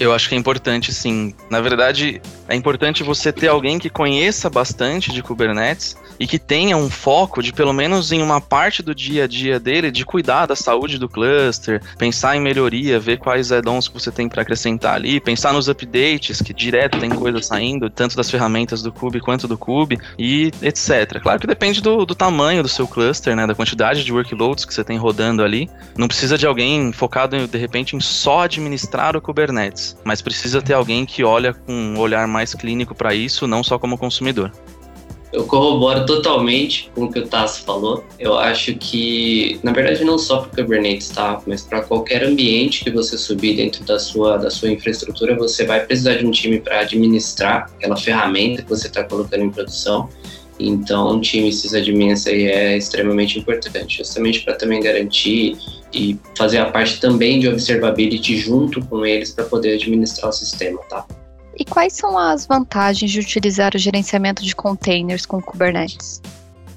Eu 0.00 0.12
acho 0.12 0.28
que 0.28 0.34
é 0.34 0.38
importante, 0.38 0.92
sim. 0.92 1.34
Na 1.48 1.60
verdade, 1.60 2.20
é 2.48 2.54
importante 2.54 3.02
você 3.02 3.32
ter 3.32 3.48
alguém 3.48 3.78
que 3.78 3.88
conheça 3.88 4.50
bastante 4.50 5.12
de 5.12 5.22
Kubernetes 5.22 5.96
e 6.18 6.26
que 6.26 6.38
tenha 6.38 6.76
um 6.76 6.90
foco 6.90 7.42
de 7.42 7.52
pelo 7.52 7.72
menos 7.72 8.12
em 8.12 8.22
uma 8.22 8.40
parte 8.40 8.82
do 8.82 8.94
dia 8.94 9.24
a 9.24 9.26
dia 9.26 9.58
dele 9.58 9.90
de 9.90 10.04
cuidar 10.04 10.46
da 10.46 10.54
saúde 10.54 10.98
do 10.98 11.08
cluster, 11.08 11.82
pensar 11.98 12.36
em 12.36 12.40
melhoria, 12.40 13.00
ver 13.00 13.18
quais 13.18 13.50
add-ons 13.50 13.88
que 13.88 13.94
você 13.94 14.10
tem 14.10 14.28
para 14.28 14.42
acrescentar 14.42 14.94
ali, 14.94 15.20
pensar 15.20 15.52
nos 15.52 15.68
updates, 15.68 16.42
que 16.42 16.52
direto 16.52 16.98
tem 16.98 17.10
coisa 17.10 17.40
saindo, 17.42 17.88
tanto 17.88 18.16
das 18.16 18.30
ferramentas 18.30 18.82
do 18.82 18.92
Kube 18.92 19.20
quanto 19.20 19.48
do 19.48 19.56
Kube 19.56 19.98
e 20.18 20.52
etc. 20.62 21.20
Claro 21.22 21.40
que 21.40 21.46
depende 21.46 21.80
do, 21.80 22.04
do 22.04 22.14
tamanho 22.14 22.62
do 22.62 22.68
seu 22.68 22.86
cluster, 22.86 23.34
né, 23.34 23.46
da 23.46 23.54
quantidade 23.54 24.04
de 24.04 24.12
workloads 24.12 24.64
que 24.64 24.74
você 24.74 24.84
tem 24.84 24.98
rodando 24.98 25.42
ali. 25.42 25.68
Não 25.96 26.08
precisa 26.08 26.36
de 26.36 26.46
alguém 26.46 26.92
focado 26.92 27.46
de 27.46 27.58
repente 27.58 27.96
em 27.96 28.00
só 28.00 28.42
administrar 28.42 29.16
o 29.16 29.20
Kubernetes, 29.20 29.96
mas 30.04 30.20
precisa 30.20 30.60
ter 30.60 30.74
alguém 30.74 31.06
que 31.06 31.24
olha 31.24 31.52
com 31.52 31.72
um 31.72 31.98
olhar 31.98 32.26
mais 32.32 32.54
clínico 32.54 32.94
para 32.94 33.14
isso, 33.14 33.46
não 33.46 33.62
só 33.62 33.78
como 33.78 33.96
consumidor. 33.96 34.50
Eu 35.32 35.46
corroboro 35.46 36.04
totalmente 36.04 36.90
com 36.94 37.04
o 37.04 37.10
que 37.10 37.18
o 37.18 37.26
Tasso 37.26 37.62
falou. 37.62 38.04
Eu 38.18 38.38
acho 38.38 38.74
que, 38.74 39.58
na 39.62 39.72
verdade, 39.72 40.04
não 40.04 40.18
só 40.18 40.40
para 40.40 40.60
o 40.60 40.64
Kubernetes, 40.64 41.08
tá? 41.08 41.40
Mas 41.46 41.62
para 41.62 41.80
qualquer 41.80 42.22
ambiente 42.22 42.84
que 42.84 42.90
você 42.90 43.16
subir 43.16 43.56
dentro 43.56 43.82
da 43.84 43.98
sua, 43.98 44.36
da 44.36 44.50
sua 44.50 44.70
infraestrutura, 44.70 45.34
você 45.34 45.64
vai 45.64 45.86
precisar 45.86 46.16
de 46.16 46.26
um 46.26 46.30
time 46.30 46.60
para 46.60 46.80
administrar 46.80 47.70
aquela 47.76 47.96
ferramenta 47.96 48.62
que 48.62 48.68
você 48.68 48.88
está 48.88 49.04
colocando 49.04 49.44
em 49.44 49.50
produção. 49.50 50.06
Então, 50.60 51.16
um 51.16 51.20
time 51.20 51.50
sysadmins 51.50 52.26
aí 52.26 52.44
é 52.44 52.76
extremamente 52.76 53.38
importante, 53.38 53.98
justamente 53.98 54.40
para 54.42 54.54
também 54.54 54.82
garantir 54.82 55.56
e 55.94 56.18
fazer 56.36 56.58
a 56.58 56.66
parte 56.66 57.00
também 57.00 57.40
de 57.40 57.48
observability 57.48 58.36
junto 58.36 58.84
com 58.84 59.04
eles 59.06 59.32
para 59.32 59.44
poder 59.46 59.74
administrar 59.74 60.28
o 60.28 60.32
sistema, 60.32 60.78
tá? 60.90 61.06
E 61.58 61.64
quais 61.64 61.92
são 61.92 62.18
as 62.18 62.46
vantagens 62.46 63.10
de 63.10 63.20
utilizar 63.20 63.74
o 63.74 63.78
gerenciamento 63.78 64.42
de 64.42 64.54
containers 64.54 65.26
com 65.26 65.40
Kubernetes? 65.40 66.22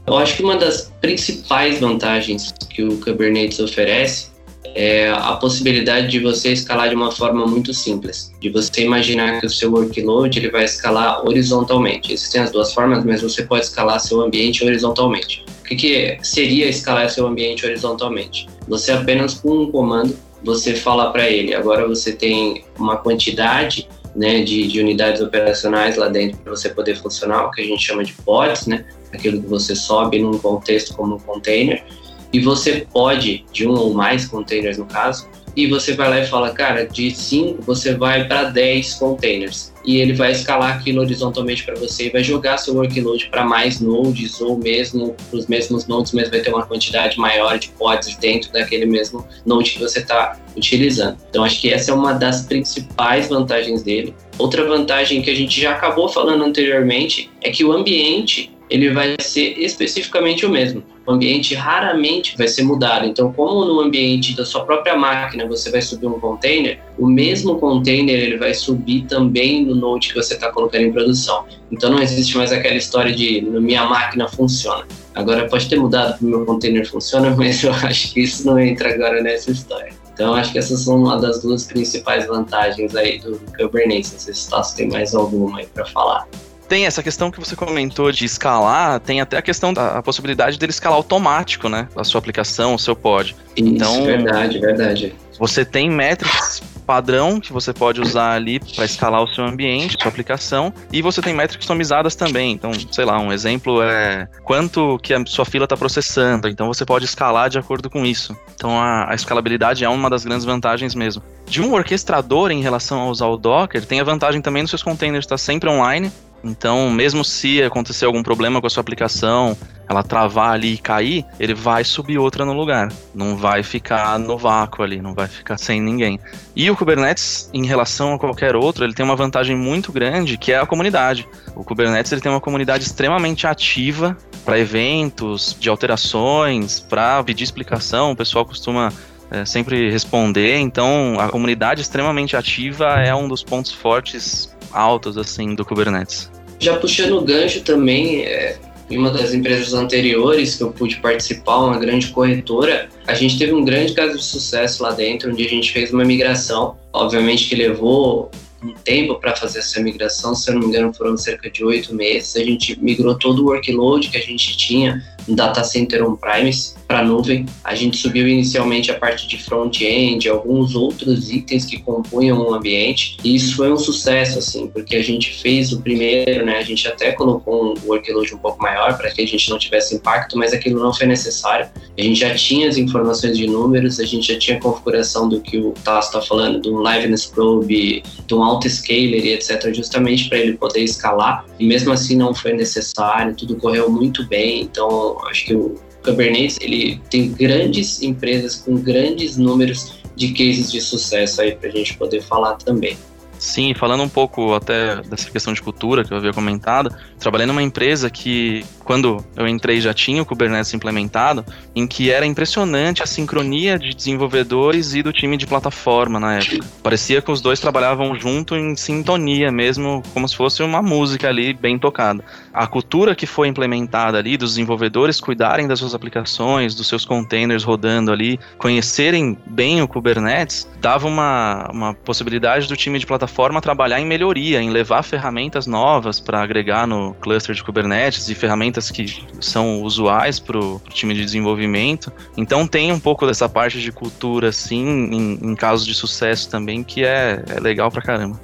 Eu 0.06 0.18
acho 0.18 0.38
que 0.38 0.44
uma 0.44 0.58
das 0.58 0.92
principais 1.02 1.80
vantagens 1.80 2.54
que 2.70 2.84
o 2.84 3.00
Kubernetes 3.00 3.60
oferece 3.60 4.36
é 4.76 5.10
a 5.10 5.34
possibilidade 5.38 6.10
de 6.10 6.20
você 6.20 6.52
escalar 6.52 6.90
de 6.90 6.96
uma 6.96 7.10
forma 7.10 7.48
muito 7.48 7.74
simples, 7.74 8.32
de 8.42 8.50
você 8.50 8.84
imaginar 8.84 9.40
que 9.40 9.48
o 9.48 9.50
seu 9.50 9.72
workload 9.72 10.38
ele 10.38 10.52
vai 10.52 10.66
escalar 10.66 11.26
horizontalmente. 11.26 12.12
Existem 12.12 12.42
as 12.42 12.52
duas 12.52 12.74
formas, 12.74 13.04
mas 13.06 13.22
você 13.22 13.44
pode 13.44 13.64
escalar 13.64 14.00
seu 14.02 14.20
ambiente 14.20 14.66
horizontalmente. 14.66 15.46
O 15.62 15.64
que, 15.64 15.76
que 15.76 16.18
seria 16.22 16.68
escalar 16.68 17.10
seu 17.10 17.26
ambiente 17.26 17.66
horizontalmente? 17.66 18.48
Você 18.68 18.92
apenas 18.92 19.36
com 19.36 19.64
um 19.64 19.72
comando, 19.72 20.16
você 20.44 20.76
fala 20.76 21.12
para 21.12 21.30
ele, 21.30 21.56
agora 21.56 21.88
você 21.88 22.12
tem 22.12 22.66
uma 22.78 22.98
quantidade 22.98 23.88
né, 24.16 24.42
de, 24.42 24.68
de, 24.68 24.80
unidades 24.80 25.22
operacionais 25.22 25.98
lá 25.98 26.08
dentro 26.08 26.38
para 26.40 26.56
você 26.56 26.70
poder 26.70 26.96
funcionar, 26.96 27.46
o 27.46 27.52
que 27.52 27.62
a 27.62 27.66
gente 27.66 27.84
chama 27.84 28.04
de 28.04 28.14
pods, 28.14 28.66
né, 28.66 28.86
aquilo 29.12 29.42
que 29.42 29.48
você 29.48 29.76
sobe 29.76 30.20
num 30.20 30.38
contexto 30.38 30.96
como 30.96 31.16
um 31.16 31.20
container, 31.20 31.84
e 32.32 32.40
você 32.40 32.86
pode, 32.92 33.46
de 33.52 33.68
um 33.68 33.74
ou 33.74 33.94
mais 33.94 34.26
containers 34.28 34.78
no 34.78 34.86
caso, 34.86 35.28
e 35.56 35.68
você 35.68 35.94
vai 35.94 36.10
lá 36.10 36.20
e 36.20 36.26
fala, 36.26 36.52
cara, 36.52 36.86
de 36.86 37.10
5 37.12 37.62
você 37.62 37.96
vai 37.96 38.28
para 38.28 38.44
10 38.46 38.96
containers. 38.96 39.74
E 39.86 40.02
ele 40.02 40.14
vai 40.14 40.32
escalar 40.32 40.76
aquilo 40.76 41.02
horizontalmente 41.02 41.64
para 41.64 41.76
você 41.76 42.08
e 42.08 42.10
vai 42.10 42.24
jogar 42.24 42.58
seu 42.58 42.76
workload 42.76 43.30
para 43.30 43.46
mais 43.46 43.80
nodes 43.80 44.42
ou 44.42 44.58
mesmo 44.58 45.16
para 45.30 45.40
os 45.40 45.48
mesmos 45.48 45.88
nodes, 45.88 46.12
mas 46.12 46.30
vai 46.30 46.42
ter 46.42 46.50
uma 46.50 46.66
quantidade 46.66 47.18
maior 47.18 47.58
de 47.58 47.70
pods 47.70 48.18
dentro 48.18 48.52
daquele 48.52 48.86
mesmo 48.86 49.26
node 49.46 49.72
que 49.72 49.80
você 49.80 50.00
está 50.00 50.38
utilizando. 50.58 51.18
Então, 51.30 51.44
acho 51.44 51.62
que 51.62 51.72
essa 51.72 51.92
é 51.92 51.94
uma 51.94 52.14
das 52.14 52.42
principais 52.42 53.30
vantagens 53.30 53.84
dele. 53.84 54.14
Outra 54.38 54.66
vantagem 54.66 55.22
que 55.22 55.30
a 55.30 55.36
gente 55.36 55.62
já 55.62 55.72
acabou 55.72 56.10
falando 56.10 56.44
anteriormente 56.44 57.30
é 57.42 57.52
que 57.52 57.64
o 57.64 57.72
ambiente 57.72 58.55
ele 58.76 58.92
vai 58.92 59.16
ser 59.20 59.58
especificamente 59.58 60.46
o 60.46 60.50
mesmo. 60.50 60.84
O 61.08 61.12
ambiente 61.12 61.56
raramente 61.56 62.38
vai 62.38 62.48
ser 62.48 62.64
mudado. 62.64 63.08
Então, 63.08 63.32
como 63.32 63.64
no 63.64 63.80
ambiente 63.80 64.36
da 64.36 64.46
sua 64.46 64.66
própria 64.66 64.98
máquina 64.98 65.48
você 65.48 65.72
vai 65.72 65.82
subir 65.82 66.08
um 66.08 66.20
container, 66.20 66.80
o 66.98 67.08
mesmo 67.08 67.58
container 67.58 68.20
ele 68.20 68.38
vai 68.38 68.54
subir 68.54 69.04
também 69.04 69.64
no 69.64 69.76
node 69.76 70.10
que 70.10 70.16
você 70.16 70.34
está 70.34 70.52
colocando 70.52 70.82
em 70.82 70.92
produção. 70.92 71.46
Então, 71.72 71.90
não 71.90 72.02
existe 72.02 72.36
mais 72.36 72.52
aquela 72.52 72.76
história 72.76 73.14
de 73.14 73.42
minha 73.42 73.86
máquina 73.86 74.28
funciona. 74.28 74.86
Agora 75.14 75.48
pode 75.48 75.70
ter 75.70 75.80
mudado 75.80 76.18
para 76.18 76.28
o 76.28 76.30
meu 76.30 76.46
container 76.46 76.86
funciona, 76.86 77.32
mas 77.38 77.64
eu 77.64 77.72
acho 77.72 78.14
que 78.14 78.22
isso 78.22 78.46
não 78.46 78.60
entra 78.60 78.94
agora 78.94 79.22
nessa 79.22 79.52
história. 79.52 79.94
Então, 80.14 80.34
acho 80.34 80.52
que 80.52 80.60
essas 80.60 80.82
são 80.82 80.98
uma 80.98 81.18
das 81.18 81.42
duas 81.42 81.66
principais 81.66 82.26
vantagens 82.28 82.94
aí 82.96 83.20
do 83.20 83.40
Kubernetes. 83.58 84.12
Não 84.12 84.20
sei 84.20 84.34
se 84.34 84.54
o 84.54 84.76
tem 84.76 84.90
mais 84.90 85.14
alguma 85.14 85.60
aí 85.60 85.68
para 85.68 85.86
falar. 85.86 86.28
Tem 86.68 86.86
essa 86.86 87.04
questão 87.04 87.30
que 87.30 87.40
você 87.40 87.56
comentou 87.56 88.12
de 88.12 88.26
escalar, 88.26 89.00
tem 89.00 89.22
até 89.22 89.38
a 89.38 89.42
questão 89.42 89.74
da 89.74 89.98
a 89.98 90.04
possibilidade 90.04 90.58
dele 90.58 90.72
escalar 90.72 90.98
automático, 90.98 91.70
né? 91.70 91.88
A 91.96 92.04
sua 92.04 92.20
aplicação, 92.20 92.74
o 92.74 92.80
seu 92.80 92.96
pod. 92.96 93.36
Isso, 93.56 93.68
então, 93.68 94.04
verdade, 94.04 94.60
verdade. 94.60 95.16
Você 95.38 95.64
tem 95.64 95.90
métricas 95.90 96.62
padrão 96.86 97.40
que 97.40 97.52
você 97.52 97.74
pode 97.74 98.00
usar 98.00 98.34
ali 98.34 98.60
para 98.60 98.86
escalar 98.86 99.22
o 99.22 99.28
seu 99.28 99.44
ambiente, 99.44 99.98
sua 100.00 100.10
aplicação, 100.10 100.72
e 100.94 101.02
você 101.02 101.22
tem 101.22 101.34
métricas 101.34 101.58
customizadas 101.58 102.16
também. 102.16 102.54
Então, 102.54 102.72
sei 102.92 103.04
lá, 103.04 103.20
um 103.20 103.34
exemplo 103.34 103.82
é 103.82 104.28
quanto 104.44 105.00
que 105.00 105.14
a 105.14 105.26
sua 105.26 105.46
fila 105.46 105.66
está 105.66 105.76
processando. 105.76 106.48
Então, 106.48 106.68
você 106.68 106.86
pode 106.86 107.06
escalar 107.06 107.50
de 107.50 107.58
acordo 107.58 107.90
com 107.90 108.06
isso. 108.06 108.38
Então, 108.54 108.80
a, 108.80 109.12
a, 109.12 109.16
escalabilidade 109.16 109.84
é 109.84 109.90
uma 109.90 110.10
das 110.10 110.24
grandes 110.24 110.46
vantagens 110.46 110.94
mesmo. 110.94 111.24
De 111.48 111.62
um 111.62 111.74
orquestrador 111.74 112.52
em 112.52 112.62
relação 112.62 113.02
a 113.02 113.08
usar 113.08 113.28
o 113.28 113.38
Docker, 113.38 113.86
tem 113.86 114.00
a 114.00 114.04
vantagem 114.04 114.42
também 114.42 114.64
dos 114.64 114.70
seus 114.70 114.84
containers 114.84 115.26
estar 115.26 115.38
sempre 115.38 115.70
online. 115.70 116.12
Então, 116.46 116.92
mesmo 116.92 117.26
se 117.26 117.62
acontecer 117.64 118.06
algum 118.06 118.22
problema 118.22 118.62
com 118.62 118.68
a 118.68 118.70
sua 118.70 118.82
aplicação, 118.82 119.58
ela 119.90 120.04
travar 120.04 120.52
ali 120.52 120.76
e 120.76 120.78
cair, 120.78 121.26
ele 121.40 121.56
vai 121.56 121.84
subir 121.84 122.20
outra 122.20 122.46
no 122.46 122.54
lugar. 122.54 122.92
Não 123.16 123.36
vai 123.36 123.64
ficar 123.64 124.20
no 124.20 124.38
vácuo 124.38 124.84
ali, 124.84 125.02
não 125.02 125.16
vai 125.16 125.28
ficar 125.28 125.58
sem 125.58 125.82
ninguém. 125.82 126.20
E 126.56 126.70
o 126.70 126.76
Kubernetes, 126.76 127.50
em 127.52 127.66
relação 127.66 128.14
a 128.14 128.20
qualquer 128.20 128.56
outro, 128.56 128.84
ele 128.84 128.94
tem 128.94 129.04
uma 129.04 129.16
vantagem 129.16 129.56
muito 129.56 129.92
grande, 129.92 130.38
que 130.38 130.52
é 130.52 130.60
a 130.60 130.66
comunidade. 130.68 131.28
O 131.56 131.64
Kubernetes 131.64 132.12
ele 132.12 132.22
tem 132.22 132.32
uma 132.32 132.42
comunidade 132.42 132.84
extremamente 132.84 133.48
ativa 133.48 134.16
para 134.44 134.60
eventos, 134.60 135.58
de 135.60 135.68
alterações, 135.68 136.80
para 136.80 137.24
pedir 137.24 137.44
explicação. 137.44 138.12
O 138.12 138.16
pessoal 138.16 138.46
costuma 138.46 138.94
é, 139.32 139.46
sempre 139.46 139.90
responder. 139.90 140.58
Então, 140.58 141.18
a 141.20 141.28
comunidade 141.28 141.82
extremamente 141.82 142.38
ativa 142.38 142.86
é 143.02 143.14
um 143.16 143.28
dos 143.28 143.44
pontos 143.44 143.72
fortes 143.72 144.56
altos 144.72 145.18
assim 145.18 145.56
do 145.56 145.66
Kubernetes. 145.66 146.35
Já 146.60 146.78
puxando 146.78 147.18
o 147.18 147.22
gancho 147.22 147.62
também, 147.62 148.24
é, 148.24 148.58
em 148.90 148.98
uma 148.98 149.12
das 149.12 149.34
empresas 149.34 149.74
anteriores 149.74 150.56
que 150.56 150.64
eu 150.64 150.72
pude 150.72 150.98
participar, 150.98 151.58
uma 151.58 151.78
grande 151.78 152.08
corretora, 152.08 152.90
a 153.08 153.14
gente 153.14 153.38
teve 153.38 153.54
um 153.54 153.66
grande 153.66 153.94
caso 153.94 154.18
de 154.18 154.24
sucesso 154.24 154.84
lá 154.84 154.92
dentro, 154.92 155.32
onde 155.32 155.46
a 155.46 155.50
gente 155.50 155.72
fez 155.72 155.92
uma 155.92 156.06
migração, 156.06 156.78
obviamente 156.94 157.48
que 157.50 157.56
levou 157.56 158.32
um 158.64 158.74
tempo 158.74 159.16
para 159.16 159.36
fazer 159.36 159.60
essa 159.60 159.80
migração, 159.80 160.34
se 160.34 160.50
eu 160.50 160.56
não 160.56 160.62
me 160.62 160.68
engano 160.68 160.94
foram 160.94 161.16
cerca 161.18 161.50
de 161.50 161.64
oito 161.64 161.94
meses, 161.94 162.36
a 162.36 162.44
gente 162.44 162.80
migrou 162.82 163.16
todo 163.16 163.44
o 163.44 163.46
workload 163.50 164.10
que 164.10 164.18
a 164.18 164.22
gente 164.22 164.58
tinha 164.58 165.04
data 165.28 165.64
center 165.64 166.08
on-premise 166.08 166.76
para 166.88 167.04
nuvem. 167.04 167.46
A 167.64 167.74
gente 167.74 167.98
subiu 167.98 168.28
inicialmente 168.28 168.92
a 168.92 169.00
parte 169.00 169.28
de 169.28 169.42
front-end, 169.42 170.30
alguns 170.30 170.76
outros 170.76 171.32
itens 171.32 171.66
que 171.66 171.80
compunham 171.80 172.40
o 172.40 172.54
ambiente, 172.54 173.18
e 173.24 173.36
isso 173.36 173.56
foi 173.56 173.72
um 173.72 173.78
sucesso, 173.78 174.40
assim, 174.40 174.68
porque 174.68 174.96
a 174.96 175.04
gente 175.04 175.34
fez 175.42 175.72
o 175.74 175.82
primeiro, 175.82 176.46
né? 176.46 176.58
A 176.58 176.64
gente 176.64 176.88
até 176.88 177.12
colocou 177.12 177.74
um 177.74 177.74
workload 177.86 178.34
um 178.34 178.38
pouco 178.38 178.62
maior 178.62 178.98
para 178.98 179.10
que 179.12 179.22
a 179.22 179.28
gente 179.28 179.50
não 179.50 179.58
tivesse 179.58 179.96
impacto, 179.96 180.38
mas 180.38 180.54
aquilo 180.54 180.80
não 180.80 180.94
foi 180.94 181.08
necessário. 181.08 181.68
A 181.98 182.02
gente 182.02 182.20
já 182.20 182.34
tinha 182.36 182.68
as 182.68 182.78
informações 182.78 183.38
de 183.38 183.48
números, 183.48 184.00
a 184.00 184.06
gente 184.06 184.32
já 184.32 184.38
tinha 184.38 184.58
a 184.58 184.62
configuração 184.62 185.28
do 185.28 185.42
que 185.42 185.58
o 185.58 185.72
Tasso 185.84 186.10
está 186.10 186.22
falando, 186.22 186.60
do 186.60 186.84
liveness 186.84 187.26
probe, 187.26 188.04
do 188.28 188.42
auto-scaler 188.42 189.26
e 189.26 189.34
etc., 189.34 189.74
justamente 189.74 190.30
para 190.30 190.38
ele 190.38 190.58
poder 190.58 190.82
escalar, 190.82 191.46
e 191.60 191.66
mesmo 191.66 191.92
assim 191.92 192.16
não 192.16 192.34
foi 192.34 192.54
necessário, 192.54 193.36
tudo 193.36 193.56
correu 193.56 193.90
muito 193.90 194.26
bem, 194.28 194.62
então 194.62 195.15
acho 195.28 195.46
que 195.46 195.56
o 195.56 195.76
Kubernetes 196.04 196.58
ele 196.62 197.02
tem 197.10 197.32
grandes 197.32 198.02
empresas 198.02 198.56
com 198.56 198.76
grandes 198.76 199.38
números 199.38 199.96
de 200.16 200.30
cases 200.30 200.72
de 200.72 200.80
sucesso 200.80 201.42
aí 201.42 201.56
para 201.56 201.70
a 201.70 201.72
gente 201.72 201.98
poder 201.98 202.22
falar 202.22 202.56
também. 202.56 202.98
Sim, 203.38 203.74
falando 203.74 204.02
um 204.02 204.10
pouco 204.10 204.54
até 204.54 205.02
dessa 205.02 205.30
questão 205.30 205.54
de 205.54 205.62
cultura 205.62 206.04
que 206.04 206.12
eu 206.12 206.18
havia 206.18 206.34
comentado, 206.34 206.94
trabalhei 207.20 207.46
numa 207.46 207.62
empresa 207.62 208.10
que, 208.10 208.66
quando 208.84 209.24
eu 209.36 209.48
entrei, 209.48 209.82
já 209.82 209.94
tinha 209.94 210.22
o 210.22 210.26
Kubernetes 210.26 210.74
implementado, 210.74 211.46
em 211.76 211.86
que 211.86 212.12
era 212.12 212.26
impressionante 212.26 213.04
a 213.04 213.06
sincronia 213.06 213.78
de 213.78 213.94
desenvolvedores 213.94 214.94
e 214.94 215.04
do 215.04 215.12
time 215.12 215.38
de 215.38 215.46
plataforma 215.46 216.20
na 216.20 216.38
época. 216.38 216.66
Parecia 216.82 217.22
que 217.22 217.32
os 217.32 217.42
dois 217.42 217.60
trabalhavam 217.60 218.16
junto 218.16 218.56
em 218.56 218.76
sintonia 218.76 219.52
mesmo, 219.52 220.02
como 220.14 220.28
se 220.28 220.36
fosse 220.36 220.64
uma 220.64 220.82
música 220.82 221.28
ali 221.28 221.54
bem 221.54 221.78
tocada. 221.78 222.24
A 222.56 222.68
cultura 222.68 223.14
que 223.14 223.26
foi 223.26 223.50
implementada 223.50 224.18
ali, 224.18 224.38
dos 224.38 224.52
desenvolvedores 224.52 225.20
cuidarem 225.20 225.68
das 225.68 225.80
suas 225.80 225.94
aplicações, 225.94 226.74
dos 226.74 226.88
seus 226.88 227.04
containers 227.04 227.64
rodando 227.64 228.12
ali, 228.12 228.40
conhecerem 228.58 229.38
bem 229.46 229.82
o 229.82 229.88
Kubernetes, 229.88 230.68
dava 230.80 231.06
uma, 231.06 231.70
uma 231.72 231.94
possibilidade 231.94 232.68
do 232.68 232.78
time 232.78 232.98
de 232.98 233.06
plataforma 233.06 233.62
trabalhar 233.62 234.00
em 234.00 234.06
melhoria, 234.06 234.62
em 234.62 234.70
levar 234.70 235.04
ferramentas 235.04 235.68
novas 235.68 236.20
para 236.20 236.42
agregar 236.42 236.88
no 236.88 237.14
cluster 237.16 237.54
de 237.54 237.64
Kubernetes 237.64 238.30
e 238.30 238.36
ferramentas 238.36 238.90
que 238.90 239.06
são 239.42 239.82
usuais 239.82 240.40
para 240.40 240.58
o 240.58 240.82
time 240.90 241.14
de 241.14 241.26
desenvolvimento. 241.26 242.12
Então 242.38 242.66
tem 242.66 242.92
um 242.92 243.00
pouco 243.00 243.28
dessa 243.28 243.50
parte 243.50 243.82
de 243.82 243.92
cultura, 243.92 244.50
assim, 244.50 244.86
em, 244.86 245.52
em 245.52 245.56
casos 245.56 245.86
de 245.86 245.94
sucesso 245.94 246.50
também, 246.50 246.84
que 246.84 247.04
é, 247.04 247.44
é 247.50 247.60
legal 247.60 247.92
pra 247.92 248.02
caramba. 248.02 248.40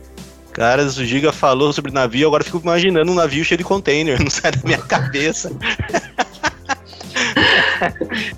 Caras, 0.52 0.98
o 0.98 1.06
Giga 1.06 1.32
falou 1.32 1.72
sobre 1.72 1.92
navio, 1.92 2.28
agora 2.28 2.44
fico 2.44 2.60
imaginando 2.60 3.12
um 3.12 3.16
navio 3.16 3.44
cheio 3.44 3.58
de 3.58 3.64
container, 3.64 4.20
não 4.24 4.30
sai 4.30 4.52
da 4.52 4.62
minha 4.64 4.78
cabeça. 4.78 5.52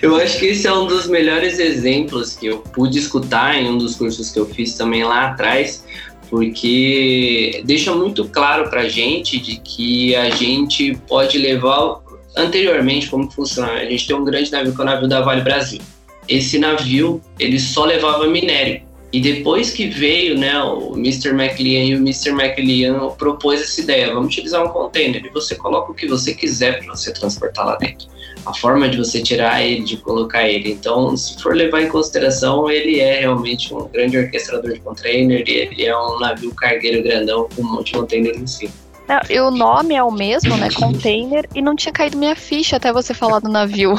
eu 0.01 0.15
acho 0.15 0.39
que 0.39 0.45
esse 0.47 0.67
é 0.67 0.73
um 0.73 0.85
dos 0.87 1.07
melhores 1.07 1.59
exemplos 1.59 2.35
que 2.35 2.47
eu 2.47 2.59
pude 2.59 2.99
escutar 2.99 3.55
em 3.55 3.67
um 3.69 3.77
dos 3.77 3.95
cursos 3.95 4.29
que 4.29 4.39
eu 4.39 4.45
fiz 4.45 4.75
também 4.75 5.03
lá 5.03 5.27
atrás, 5.27 5.83
porque 6.29 7.61
deixa 7.65 7.93
muito 7.93 8.25
claro 8.25 8.69
pra 8.69 8.87
gente 8.87 9.39
de 9.39 9.57
que 9.57 10.15
a 10.15 10.29
gente 10.29 10.95
pode 11.07 11.37
levar 11.37 12.01
anteriormente 12.35 13.07
como 13.07 13.29
funciona. 13.29 13.73
A 13.73 13.85
gente 13.85 14.07
tem 14.07 14.15
um 14.15 14.23
grande 14.23 14.51
navio 14.51 14.73
que 14.73 14.81
é 14.81 14.83
o 14.83 14.85
navio 14.85 15.07
da 15.07 15.21
Vale 15.21 15.41
Brasil. 15.41 15.79
Esse 16.27 16.57
navio, 16.57 17.21
ele 17.37 17.59
só 17.59 17.85
levava 17.85 18.27
minério. 18.27 18.81
E 19.13 19.21
depois 19.21 19.69
que 19.69 19.87
veio, 19.87 20.35
né, 20.35 20.59
o 20.63 20.95
Mr. 20.95 21.29
McLean 21.29 21.83
e 21.83 21.95
o 21.95 21.99
Mr. 21.99 22.31
McLean 22.31 23.11
propôs 23.11 23.61
essa 23.61 23.79
ideia, 23.79 24.11
vamos 24.11 24.33
utilizar 24.33 24.65
um 24.65 24.69
container 24.69 25.23
e 25.23 25.29
você 25.29 25.53
coloca 25.53 25.91
o 25.91 25.93
que 25.93 26.07
você 26.07 26.33
quiser 26.33 26.79
para 26.79 26.95
você 26.95 27.13
transportar 27.13 27.63
lá 27.63 27.75
dentro. 27.75 28.07
A 28.43 28.55
forma 28.55 28.89
de 28.89 28.97
você 28.97 29.21
tirar 29.21 29.63
ele, 29.63 29.83
de 29.83 29.97
colocar 29.97 30.49
ele. 30.49 30.71
Então, 30.71 31.15
se 31.15 31.39
for 31.39 31.55
levar 31.55 31.83
em 31.83 31.89
consideração, 31.89 32.71
ele 32.71 32.99
é 32.99 33.19
realmente 33.19 33.71
um 33.71 33.87
grande 33.87 34.17
orquestrador 34.17 34.73
de 34.73 34.79
container, 34.79 35.43
ele 35.47 35.85
é 35.85 35.95
um 35.95 36.19
navio 36.19 36.53
cargueiro 36.55 37.03
grandão 37.03 37.47
com 37.55 37.61
um 37.61 37.71
monte 37.71 37.93
de 37.93 37.99
container 37.99 38.35
em 38.35 38.47
cima. 38.47 38.82
Não, 39.07 39.19
e 39.29 39.39
o 39.39 39.51
nome 39.51 39.95
é 39.95 40.03
o 40.03 40.11
mesmo, 40.11 40.55
né? 40.55 40.69
Container, 40.71 41.47
e 41.53 41.61
não 41.61 41.75
tinha 41.75 41.91
caído 41.91 42.17
minha 42.17 42.35
ficha 42.35 42.77
até 42.77 42.91
você 42.91 43.13
falar 43.13 43.39
do 43.39 43.49
navio. 43.49 43.95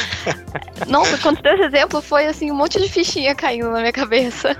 Nossa, 0.86 1.16
quando 1.18 1.40
deu 1.40 1.54
esse 1.54 1.64
exemplo, 1.64 2.02
foi 2.02 2.26
assim, 2.26 2.50
um 2.50 2.54
monte 2.54 2.78
de 2.80 2.88
fichinha 2.88 3.34
caindo 3.34 3.70
na 3.70 3.80
minha 3.80 3.92
cabeça. 3.92 4.56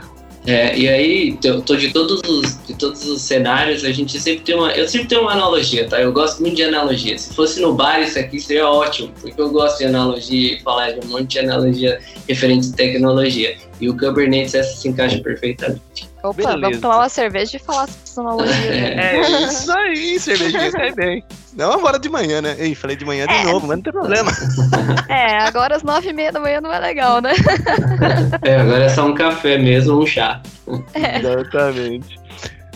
É, 0.46 0.74
e 0.78 0.88
aí, 0.88 1.38
eu 1.44 1.60
tô 1.60 1.76
de 1.76 1.92
todos 1.92 2.22
os 2.26 2.58
de 2.66 2.74
todos 2.74 3.06
os 3.06 3.20
cenários, 3.20 3.84
a 3.84 3.92
gente 3.92 4.18
sempre 4.18 4.44
tem 4.44 4.54
uma. 4.54 4.72
Eu 4.72 4.88
sempre 4.88 5.08
tenho 5.08 5.22
uma 5.22 5.32
analogia, 5.32 5.86
tá? 5.86 6.00
Eu 6.00 6.10
gosto 6.10 6.40
muito 6.40 6.56
de 6.56 6.62
analogia. 6.62 7.18
Se 7.18 7.34
fosse 7.34 7.60
no 7.60 7.74
bar, 7.74 8.00
isso 8.00 8.18
aqui 8.18 8.40
seria 8.40 8.66
ótimo, 8.66 9.12
porque 9.20 9.38
eu 9.38 9.50
gosto 9.50 9.78
de 9.78 9.84
analogia 9.84 10.54
e 10.54 10.60
falar 10.60 10.92
de 10.92 11.06
um 11.06 11.10
monte 11.10 11.32
de 11.32 11.38
analogia 11.40 12.00
referente 12.26 12.70
à 12.72 12.76
tecnologia. 12.76 13.58
E 13.80 13.88
o 13.88 13.96
Kubernetes 13.96 14.54
essa 14.54 14.76
se 14.76 14.88
encaixa 14.88 15.18
perfeitamente. 15.20 16.08
Opa, 16.22 16.32
Beleza. 16.32 16.58
vamos 16.58 16.78
tomar 16.80 16.96
uma 16.96 17.08
cerveja 17.08 17.56
e 17.56 17.60
falar 17.60 17.84
essa 17.84 18.20
analogia. 18.20 18.54
É, 18.98 19.16
é 19.16 19.42
isso 19.42 19.72
aí, 19.72 20.18
cervejinha 20.18 20.72
cai 20.72 20.92
bem. 20.92 21.24
Não 21.54 21.72
agora 21.72 21.98
de 21.98 22.08
manhã, 22.08 22.42
né? 22.42 22.56
Ei, 22.58 22.74
falei 22.74 22.96
de 22.96 23.04
manhã 23.04 23.26
de 23.26 23.34
é. 23.34 23.44
novo, 23.44 23.66
mas 23.66 23.76
não 23.76 23.82
tem 23.82 23.92
problema. 23.92 24.32
É, 25.08 25.38
agora 25.38 25.76
às 25.76 25.82
nove 25.82 26.10
e 26.10 26.12
meia 26.12 26.32
da 26.32 26.40
manhã 26.40 26.60
não 26.60 26.72
é 26.72 26.78
legal, 26.78 27.20
né? 27.20 27.32
É, 28.42 28.56
agora 28.56 28.84
é 28.84 28.88
só 28.88 29.06
um 29.06 29.14
café 29.14 29.58
mesmo, 29.58 30.00
um 30.00 30.06
chá. 30.06 30.42
É. 30.94 31.18
Exatamente. 31.18 32.18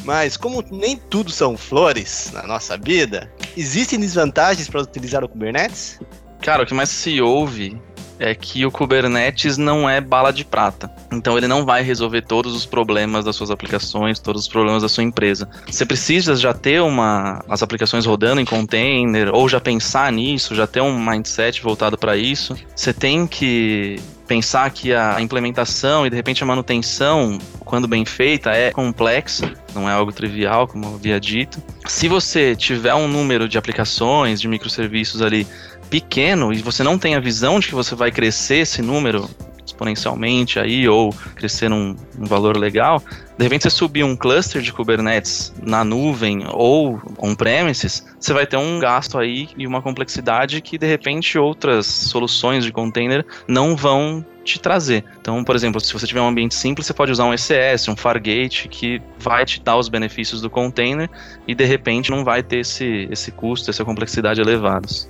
Mas 0.04 0.36
como 0.36 0.64
nem 0.70 0.96
tudo 0.96 1.30
são 1.30 1.56
flores 1.56 2.30
na 2.32 2.42
nossa 2.44 2.76
vida, 2.76 3.30
existem 3.56 4.00
desvantagens 4.00 4.68
para 4.68 4.82
utilizar 4.82 5.22
o 5.22 5.28
Kubernetes? 5.28 6.00
Cara, 6.40 6.64
o 6.64 6.66
que 6.66 6.74
mais 6.74 6.88
se 6.88 7.20
ouve 7.20 7.80
é 8.22 8.34
que 8.34 8.64
o 8.64 8.70
Kubernetes 8.70 9.58
não 9.58 9.90
é 9.90 10.00
bala 10.00 10.32
de 10.32 10.44
prata. 10.44 10.90
Então 11.12 11.36
ele 11.36 11.48
não 11.48 11.64
vai 11.64 11.82
resolver 11.82 12.22
todos 12.22 12.54
os 12.54 12.64
problemas 12.64 13.24
das 13.24 13.34
suas 13.34 13.50
aplicações, 13.50 14.20
todos 14.20 14.42
os 14.42 14.48
problemas 14.48 14.82
da 14.82 14.88
sua 14.88 15.02
empresa. 15.02 15.48
Você 15.68 15.84
precisa 15.84 16.36
já 16.36 16.54
ter 16.54 16.80
uma 16.80 17.42
as 17.48 17.62
aplicações 17.62 18.06
rodando 18.06 18.40
em 18.40 18.44
container 18.44 19.34
ou 19.34 19.48
já 19.48 19.60
pensar 19.60 20.12
nisso, 20.12 20.54
já 20.54 20.66
ter 20.66 20.80
um 20.80 20.98
mindset 21.04 21.60
voltado 21.60 21.98
para 21.98 22.16
isso. 22.16 22.56
Você 22.76 22.92
tem 22.92 23.26
que 23.26 24.00
pensar 24.26 24.70
que 24.70 24.94
a 24.94 25.20
implementação 25.20 26.06
e 26.06 26.10
de 26.10 26.16
repente 26.16 26.42
a 26.42 26.46
manutenção, 26.46 27.38
quando 27.60 27.86
bem 27.86 28.04
feita, 28.04 28.50
é 28.50 28.70
complexa, 28.70 29.52
não 29.74 29.88
é 29.88 29.92
algo 29.92 30.12
trivial, 30.12 30.66
como 30.66 30.86
eu 30.86 30.94
havia 30.94 31.20
dito. 31.20 31.62
Se 31.86 32.08
você 32.08 32.56
tiver 32.56 32.94
um 32.94 33.08
número 33.08 33.48
de 33.48 33.58
aplicações, 33.58 34.40
de 34.40 34.48
microserviços 34.48 35.20
ali 35.20 35.46
pequeno 35.92 36.54
e 36.54 36.62
você 36.62 36.82
não 36.82 36.98
tem 36.98 37.14
a 37.14 37.20
visão 37.20 37.60
de 37.60 37.68
que 37.68 37.74
você 37.74 37.94
vai 37.94 38.10
crescer 38.10 38.60
esse 38.60 38.80
número 38.80 39.28
exponencialmente 39.62 40.58
aí 40.58 40.88
ou 40.88 41.14
crescer 41.34 41.68
num, 41.68 41.94
um 42.18 42.24
valor 42.24 42.56
legal, 42.56 43.02
de 43.36 43.44
repente 43.44 43.64
você 43.64 43.70
subir 43.70 44.02
um 44.02 44.16
cluster 44.16 44.62
de 44.62 44.72
Kubernetes 44.72 45.52
na 45.62 45.84
nuvem 45.84 46.44
ou 46.50 46.98
on-premises, 47.18 48.06
você 48.18 48.32
vai 48.32 48.46
ter 48.46 48.56
um 48.56 48.78
gasto 48.78 49.18
aí 49.18 49.50
e 49.54 49.66
uma 49.66 49.82
complexidade 49.82 50.62
que 50.62 50.78
de 50.78 50.86
repente 50.86 51.38
outras 51.38 51.84
soluções 51.84 52.64
de 52.64 52.72
container 52.72 53.24
não 53.46 53.76
vão 53.76 54.24
te 54.42 54.58
trazer. 54.58 55.04
Então, 55.20 55.44
por 55.44 55.54
exemplo, 55.54 55.78
se 55.78 55.92
você 55.92 56.06
tiver 56.06 56.22
um 56.22 56.28
ambiente 56.28 56.54
simples, 56.54 56.86
você 56.86 56.94
pode 56.94 57.12
usar 57.12 57.26
um 57.26 57.34
ECS, 57.34 57.86
um 57.88 57.94
Fargate, 57.94 58.66
que 58.68 59.00
vai 59.18 59.44
te 59.44 59.60
dar 59.60 59.76
os 59.76 59.90
benefícios 59.90 60.40
do 60.40 60.48
container 60.48 61.08
e 61.46 61.54
de 61.54 61.64
repente 61.64 62.10
não 62.10 62.24
vai 62.24 62.42
ter 62.42 62.60
esse, 62.60 63.06
esse 63.10 63.30
custo, 63.30 63.70
essa 63.70 63.84
complexidade 63.84 64.40
elevados. 64.40 65.06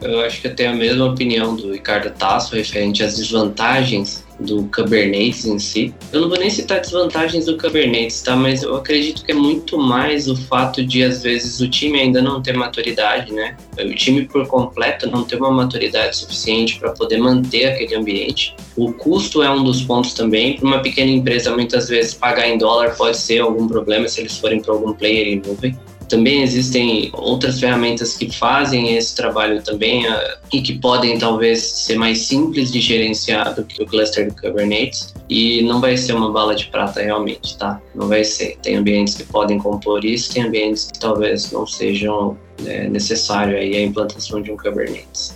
Eu 0.00 0.20
acho 0.20 0.40
que 0.40 0.46
eu 0.46 0.54
tenho 0.54 0.70
a 0.70 0.74
mesma 0.74 1.06
opinião 1.06 1.56
do 1.56 1.72
Ricardo 1.72 2.10
Tasso 2.10 2.54
referente 2.54 3.02
às 3.02 3.16
desvantagens 3.16 4.24
do 4.38 4.64
Kubernetes 4.64 5.46
em 5.46 5.58
si. 5.58 5.94
Eu 6.12 6.20
não 6.20 6.28
vou 6.28 6.38
nem 6.38 6.50
citar 6.50 6.80
desvantagens 6.80 7.46
do 7.46 7.56
Kubernetes, 7.56 8.20
tá? 8.20 8.36
Mas 8.36 8.62
eu 8.62 8.76
acredito 8.76 9.24
que 9.24 9.32
é 9.32 9.34
muito 9.34 9.78
mais 9.78 10.28
o 10.28 10.36
fato 10.36 10.84
de, 10.84 11.02
às 11.02 11.22
vezes, 11.22 11.60
o 11.60 11.68
time 11.68 11.98
ainda 11.98 12.20
não 12.20 12.42
ter 12.42 12.54
maturidade, 12.54 13.32
né? 13.32 13.56
O 13.78 13.94
time 13.94 14.26
por 14.26 14.46
completo 14.46 15.10
não 15.10 15.24
ter 15.24 15.36
uma 15.36 15.50
maturidade 15.50 16.16
suficiente 16.16 16.78
para 16.78 16.92
poder 16.92 17.18
manter 17.18 17.66
aquele 17.66 17.94
ambiente. 17.94 18.54
O 18.76 18.92
custo 18.92 19.42
é 19.42 19.50
um 19.50 19.64
dos 19.64 19.82
pontos 19.82 20.12
também. 20.12 20.56
Para 20.56 20.66
uma 20.66 20.82
pequena 20.82 21.10
empresa, 21.10 21.54
muitas 21.54 21.88
vezes, 21.88 22.12
pagar 22.12 22.46
em 22.46 22.58
dólar 22.58 22.94
pode 22.96 23.16
ser 23.16 23.40
algum 23.40 23.66
problema 23.66 24.06
se 24.06 24.20
eles 24.20 24.36
forem 24.36 24.60
para 24.60 24.74
algum 24.74 24.92
player 24.92 25.28
em 25.28 25.40
nuvem. 25.40 25.74
Também 26.08 26.42
existem 26.42 27.10
outras 27.12 27.58
ferramentas 27.58 28.16
que 28.16 28.30
fazem 28.30 28.96
esse 28.96 29.14
trabalho 29.14 29.62
também 29.62 30.06
uh, 30.06 30.18
e 30.52 30.60
que 30.60 30.78
podem 30.78 31.18
talvez 31.18 31.60
ser 31.62 31.96
mais 31.96 32.20
simples 32.20 32.70
de 32.70 32.80
gerenciar 32.80 33.54
do 33.54 33.64
que 33.64 33.82
o 33.82 33.86
cluster 33.86 34.28
do 34.28 34.40
Kubernetes 34.40 35.14
e 35.28 35.62
não 35.62 35.80
vai 35.80 35.96
ser 35.96 36.14
uma 36.14 36.30
bala 36.30 36.54
de 36.54 36.66
prata 36.66 37.02
realmente, 37.02 37.56
tá? 37.58 37.80
Não 37.94 38.08
vai 38.08 38.24
ser. 38.24 38.56
Tem 38.62 38.76
ambientes 38.76 39.14
que 39.14 39.24
podem 39.24 39.58
compor 39.58 40.04
isso, 40.04 40.32
tem 40.32 40.44
ambientes 40.44 40.90
que 40.90 40.98
talvez 40.98 41.50
não 41.50 41.66
sejam 41.66 42.36
é, 42.64 42.88
necessário 42.88 43.56
aí 43.56 43.76
a 43.76 43.82
implantação 43.82 44.40
de 44.40 44.50
um 44.50 44.56
Kubernetes. 44.56 45.35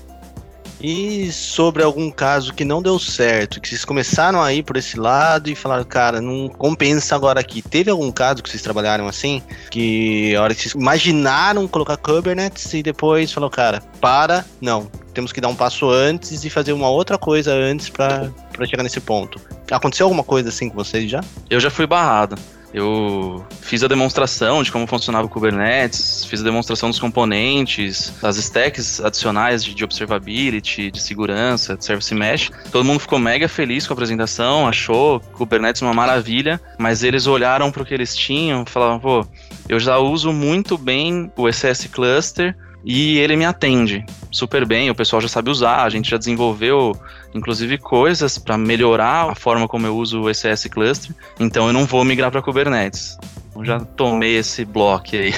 E 0.80 1.30
sobre 1.30 1.82
algum 1.82 2.10
caso 2.10 2.54
que 2.54 2.64
não 2.64 2.80
deu 2.80 2.98
certo, 2.98 3.60
que 3.60 3.68
vocês 3.68 3.84
começaram 3.84 4.42
a 4.42 4.52
ir 4.52 4.62
por 4.62 4.76
esse 4.76 4.98
lado 4.98 5.50
e 5.50 5.54
falaram, 5.54 5.84
cara, 5.84 6.20
não 6.20 6.48
compensa 6.48 7.14
agora 7.14 7.40
aqui. 7.40 7.60
Teve 7.60 7.90
algum 7.90 8.10
caso 8.10 8.42
que 8.42 8.48
vocês 8.48 8.62
trabalharam 8.62 9.06
assim? 9.06 9.42
Que 9.70 10.34
a 10.34 10.42
hora 10.42 10.54
que 10.54 10.62
vocês 10.62 10.74
imaginaram 10.74 11.68
colocar 11.68 11.96
Kubernetes 11.96 12.72
e 12.72 12.82
depois 12.82 13.30
falou, 13.30 13.50
cara, 13.50 13.82
para, 14.00 14.44
não. 14.60 14.90
Temos 15.12 15.32
que 15.32 15.40
dar 15.40 15.48
um 15.48 15.56
passo 15.56 15.90
antes 15.90 16.44
e 16.44 16.50
fazer 16.50 16.72
uma 16.72 16.88
outra 16.88 17.18
coisa 17.18 17.52
antes 17.52 17.88
para 17.90 18.30
chegar 18.64 18.82
nesse 18.82 19.00
ponto. 19.00 19.40
Aconteceu 19.70 20.06
alguma 20.06 20.24
coisa 20.24 20.48
assim 20.48 20.68
com 20.68 20.76
vocês 20.76 21.10
já? 21.10 21.20
Eu 21.48 21.60
já 21.60 21.70
fui 21.70 21.86
barrado. 21.86 22.36
Eu 22.72 23.44
fiz 23.61 23.83
a 23.83 23.88
demonstração 23.88 24.62
de 24.62 24.70
como 24.70 24.87
funcionava 24.87 25.26
o 25.26 25.30
Kubernetes, 25.30 26.24
fiz 26.24 26.40
a 26.40 26.44
demonstração 26.44 26.88
dos 26.88 27.00
componentes, 27.00 28.12
das 28.22 28.37
stacks 28.37 29.00
adicionais 29.00 29.64
de, 29.64 29.74
de 29.74 29.85
observability, 29.85 30.90
de 30.90 31.00
segurança, 31.00 31.76
de 31.76 31.85
service 31.85 32.14
mesh. 32.14 32.50
Todo 32.70 32.85
mundo 32.85 33.00
ficou 33.00 33.18
mega 33.18 33.48
feliz 33.48 33.87
com 33.87 33.92
a 33.92 33.94
apresentação, 33.94 34.68
achou 34.68 35.20
Kubernetes 35.20 35.83
uma 35.83 35.92
maravilha, 35.92 36.61
mas 36.78 37.02
eles 37.02 37.26
olharam 37.26 37.72
para 37.72 37.83
o 37.83 37.87
que 37.87 37.94
eles 37.94 38.16
tinham 38.16 38.64
falaram, 38.64 39.00
pô, 39.00 39.26
eu 39.68 39.78
já 39.78 39.98
uso 39.98 40.33
muito 40.33 40.78
bem 40.78 41.30
o 41.37 41.50
SS 41.50 41.88
Cluster, 41.88 42.56
e 42.84 43.18
ele 43.18 43.36
me 43.36 43.44
atende 43.44 44.04
super 44.30 44.64
bem, 44.64 44.90
o 44.90 44.94
pessoal 44.94 45.20
já 45.20 45.28
sabe 45.28 45.50
usar, 45.50 45.84
a 45.84 45.90
gente 45.90 46.10
já 46.10 46.16
desenvolveu 46.16 46.96
inclusive 47.34 47.78
coisas 47.78 48.38
para 48.38 48.56
melhorar 48.56 49.30
a 49.30 49.34
forma 49.34 49.68
como 49.68 49.86
eu 49.86 49.96
uso 49.96 50.22
o 50.22 50.30
ECS 50.30 50.66
Cluster, 50.66 51.14
então 51.38 51.66
eu 51.66 51.72
não 51.72 51.84
vou 51.84 52.04
migrar 52.04 52.30
para 52.30 52.42
Kubernetes. 52.42 53.18
Eu 53.54 53.64
já 53.64 53.80
tomei 53.80 54.36
esse 54.36 54.64
bloco 54.64 55.14
aí. 55.14 55.34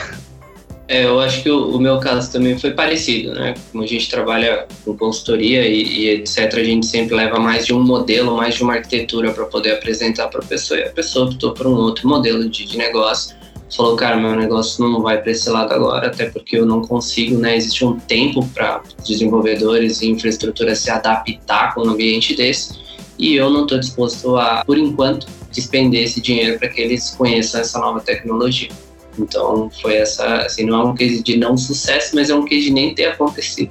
É, 0.89 1.07
eu 1.07 1.19
acho 1.21 1.43
que 1.43 1.51
o, 1.51 1.77
o, 1.77 1.81
meu 1.81 1.99
caso 2.01 2.31
também 2.31 2.59
foi 2.59 2.73
parecido, 2.73 3.33
né? 3.33 3.55
Como 3.71 3.83
a 3.83 3.87
gente 3.87 4.11
trabalha 4.11 4.67
com 4.85 4.95
consultoria 4.95 5.67
e, 5.67 5.83
e, 5.83 6.09
etc., 6.11 6.53
a 6.55 6.65
gente 6.65 6.85
sempre 6.85 7.15
leva 7.15 7.39
mais 7.39 7.65
de 7.65 7.73
um 7.73 7.83
modelo, 7.83 8.37
mais 8.37 8.57
de 8.57 8.63
uma 8.63 8.75
arquitetura 8.75 9.33
para 9.33 9.47
poder 9.47 9.73
apresentar 9.73 10.29
para 10.29 10.41
a 10.41 10.45
pessoa, 10.45 10.81
e 10.81 10.85
a 10.85 10.91
pessoa 10.91 11.27
optou 11.27 11.55
por 11.55 11.67
um 11.67 11.75
outro 11.75 12.07
modelo 12.07 12.47
de, 12.47 12.67
de 12.67 12.77
negócio 12.77 13.35
falou, 13.77 13.97
cara, 13.97 14.17
meu 14.17 14.35
negócio 14.37 14.87
não 14.87 15.01
vai 15.01 15.21
para 15.21 15.33
esse 15.33 15.49
lado 15.49 15.73
agora, 15.73 16.09
até 16.09 16.27
porque 16.27 16.57
eu 16.59 16.67
não 16.67 16.83
consigo, 16.83 17.39
né? 17.39 17.57
Existe 17.57 17.85
um 17.85 17.99
tempo 17.99 18.47
para 18.49 18.83
desenvolvedores 19.07 20.03
e 20.03 20.11
infraestrutura 20.11 20.75
se 20.75 20.91
adaptar 20.91 21.75
com 21.75 21.83
um 21.83 21.91
ambiente 21.91 22.35
desse, 22.35 22.79
e 23.19 23.35
eu 23.35 23.51
não 23.51 23.63
estou 23.63 23.79
disposto 23.79 24.37
a, 24.37 24.65
por 24.65 24.77
enquanto, 24.77 25.27
despender 25.51 26.05
esse 26.05 26.21
dinheiro 26.21 26.59
para 26.59 26.69
que 26.69 26.81
eles 26.81 27.11
conheçam 27.11 27.61
essa 27.61 27.79
nova 27.79 28.01
tecnologia. 28.01 28.71
Então, 29.19 29.71
foi 29.81 29.97
essa, 29.97 30.39
assim, 30.39 30.65
não 30.65 30.81
é 30.81 30.85
um 30.85 30.95
case 30.95 31.23
de 31.23 31.37
não 31.37 31.57
sucesso, 31.57 32.15
mas 32.15 32.31
é 32.31 32.35
um 32.35 32.45
case 32.45 32.65
de 32.65 32.71
nem 32.71 32.95
ter 32.95 33.07
acontecido. 33.07 33.71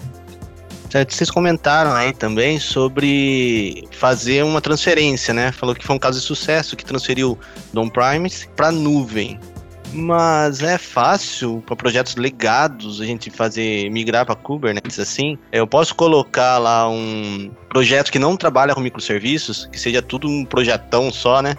Certo, 0.89 1.13
vocês 1.13 1.31
comentaram 1.31 1.93
aí 1.93 2.11
também 2.11 2.59
sobre 2.59 3.87
fazer 3.91 4.43
uma 4.43 4.59
transferência, 4.59 5.33
né? 5.33 5.51
Falou 5.51 5.73
que 5.73 5.85
foi 5.85 5.95
um 5.95 5.99
caso 5.99 6.19
de 6.19 6.25
sucesso 6.25 6.75
que 6.75 6.83
transferiu 6.83 7.39
do 7.73 7.81
on-premise 7.81 8.47
para 8.55 8.71
nuvem. 8.71 9.39
Mas 9.93 10.61
é 10.61 10.77
fácil 10.77 11.61
para 11.65 11.75
projetos 11.75 12.15
legados 12.15 13.01
a 13.01 13.05
gente 13.05 13.29
fazer 13.29 13.89
migrar 13.91 14.25
para 14.25 14.35
Kubernetes 14.35 14.99
assim. 14.99 15.37
Eu 15.51 15.67
posso 15.67 15.93
colocar 15.93 16.57
lá 16.57 16.89
um 16.89 17.51
projeto 17.69 18.11
que 18.11 18.19
não 18.19 18.37
trabalha 18.37 18.73
com 18.73 18.79
microserviços, 18.79 19.67
que 19.71 19.79
seja 19.79 20.01
tudo 20.01 20.29
um 20.29 20.45
projetão 20.45 21.11
só, 21.11 21.41
né? 21.41 21.55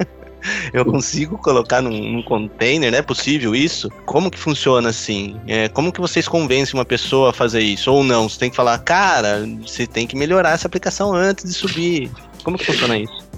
eu 0.72 0.84
consigo 0.84 1.36
colocar 1.36 1.82
num, 1.82 2.12
num, 2.12 2.22
container, 2.22 2.94
é 2.94 3.02
possível 3.02 3.54
isso? 3.54 3.90
Como 4.06 4.30
que 4.30 4.38
funciona 4.38 4.88
assim? 4.88 5.38
É, 5.46 5.68
como 5.68 5.92
que 5.92 6.00
vocês 6.00 6.26
convencem 6.26 6.78
uma 6.78 6.86
pessoa 6.86 7.30
a 7.30 7.32
fazer 7.34 7.60
isso? 7.60 7.92
Ou 7.92 8.02
não? 8.02 8.28
Você 8.28 8.38
tem 8.38 8.50
que 8.50 8.56
falar, 8.56 8.78
cara, 8.78 9.46
você 9.60 9.86
tem 9.86 10.06
que 10.06 10.16
melhorar 10.16 10.52
essa 10.52 10.66
aplicação 10.66 11.14
antes 11.14 11.44
de 11.44 11.52
subir. 11.52 12.10
Como 12.42 12.56
que 12.56 12.64
funciona 12.64 12.96
isso? 12.96 13.28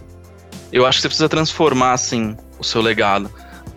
Eu 0.72 0.86
acho 0.86 0.98
que 0.98 1.02
você 1.02 1.08
precisa 1.08 1.28
transformar, 1.28 1.94
assim, 1.94 2.36
o 2.60 2.64
seu 2.64 2.80
legado 2.80 3.28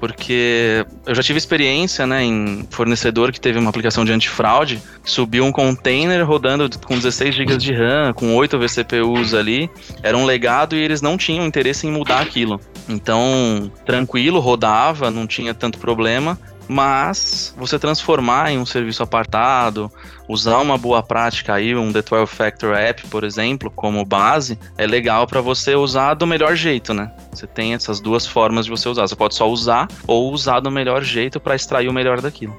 porque 0.04 0.86
eu 1.06 1.16
já 1.16 1.24
tive 1.24 1.38
experiência, 1.38 2.06
né, 2.06 2.26
em 2.26 2.68
fornecedor 2.70 3.32
que 3.32 3.40
teve 3.40 3.58
uma 3.58 3.70
aplicação 3.70 4.04
de 4.04 4.12
antifraude, 4.12 4.82
subiu 5.02 5.46
um 5.46 5.52
container 5.52 6.28
rodando 6.28 6.70
com 6.80 6.98
16 6.98 7.34
GB 7.34 7.56
de 7.56 7.72
RAM, 7.72 8.12
com 8.14 8.36
8 8.36 8.60
vCPUs 8.60 9.34
ali, 9.34 9.70
era 10.02 10.18
um 10.18 10.26
legado 10.26 10.76
e 10.76 10.82
eles 10.82 11.02
não 11.02 11.16
tinham 11.16 11.46
interesse 11.46 11.88
em 11.88 11.92
mudar 11.92 12.20
aquilo. 12.20 12.60
Então, 12.90 13.72
tranquilo, 13.86 14.42
rodava, 14.42 15.10
não 15.10 15.26
tinha 15.26 15.54
tanto 15.54 15.80
problema, 15.80 16.38
mas 16.68 17.54
você 17.58 17.78
transformar 17.78 18.52
em 18.52 18.58
um 18.58 18.66
serviço 18.66 19.04
apartado, 19.04 19.92
usar 20.28 20.60
uma 20.60 20.78
boa 20.78 21.04
prática 21.04 21.54
aí, 21.54 21.76
um 21.76 21.92
The 21.92 22.02
12 22.02 22.28
Factor 22.28 22.76
App, 22.76 23.08
por 23.08 23.24
exemplo, 23.24 23.72
como 23.72 24.06
base, 24.06 24.58
é 24.78 24.86
legal 24.86 25.28
para 25.28 25.42
você 25.42 25.76
usar 25.76 26.14
do 26.14 26.26
melhor 26.26 26.56
jeito, 26.56 26.94
né? 26.94 27.12
Você 27.32 27.46
tem 27.48 27.74
essas 27.74 28.00
duas 28.00 28.26
formas 28.26 28.66
de 28.66 28.72
você 28.72 28.88
usar. 28.88 29.08
Você 29.08 29.16
pode 29.16 29.36
só 29.36 29.50
usar 29.50 29.88
ou 30.08 30.32
usar 30.32 30.60
do 30.60 30.72
melhor 30.72 31.04
jeito 31.04 31.40
para 31.40 31.56
extrair 31.56 31.90
o 31.90 31.94
melhor 31.94 32.22
daquilo. 32.22 32.56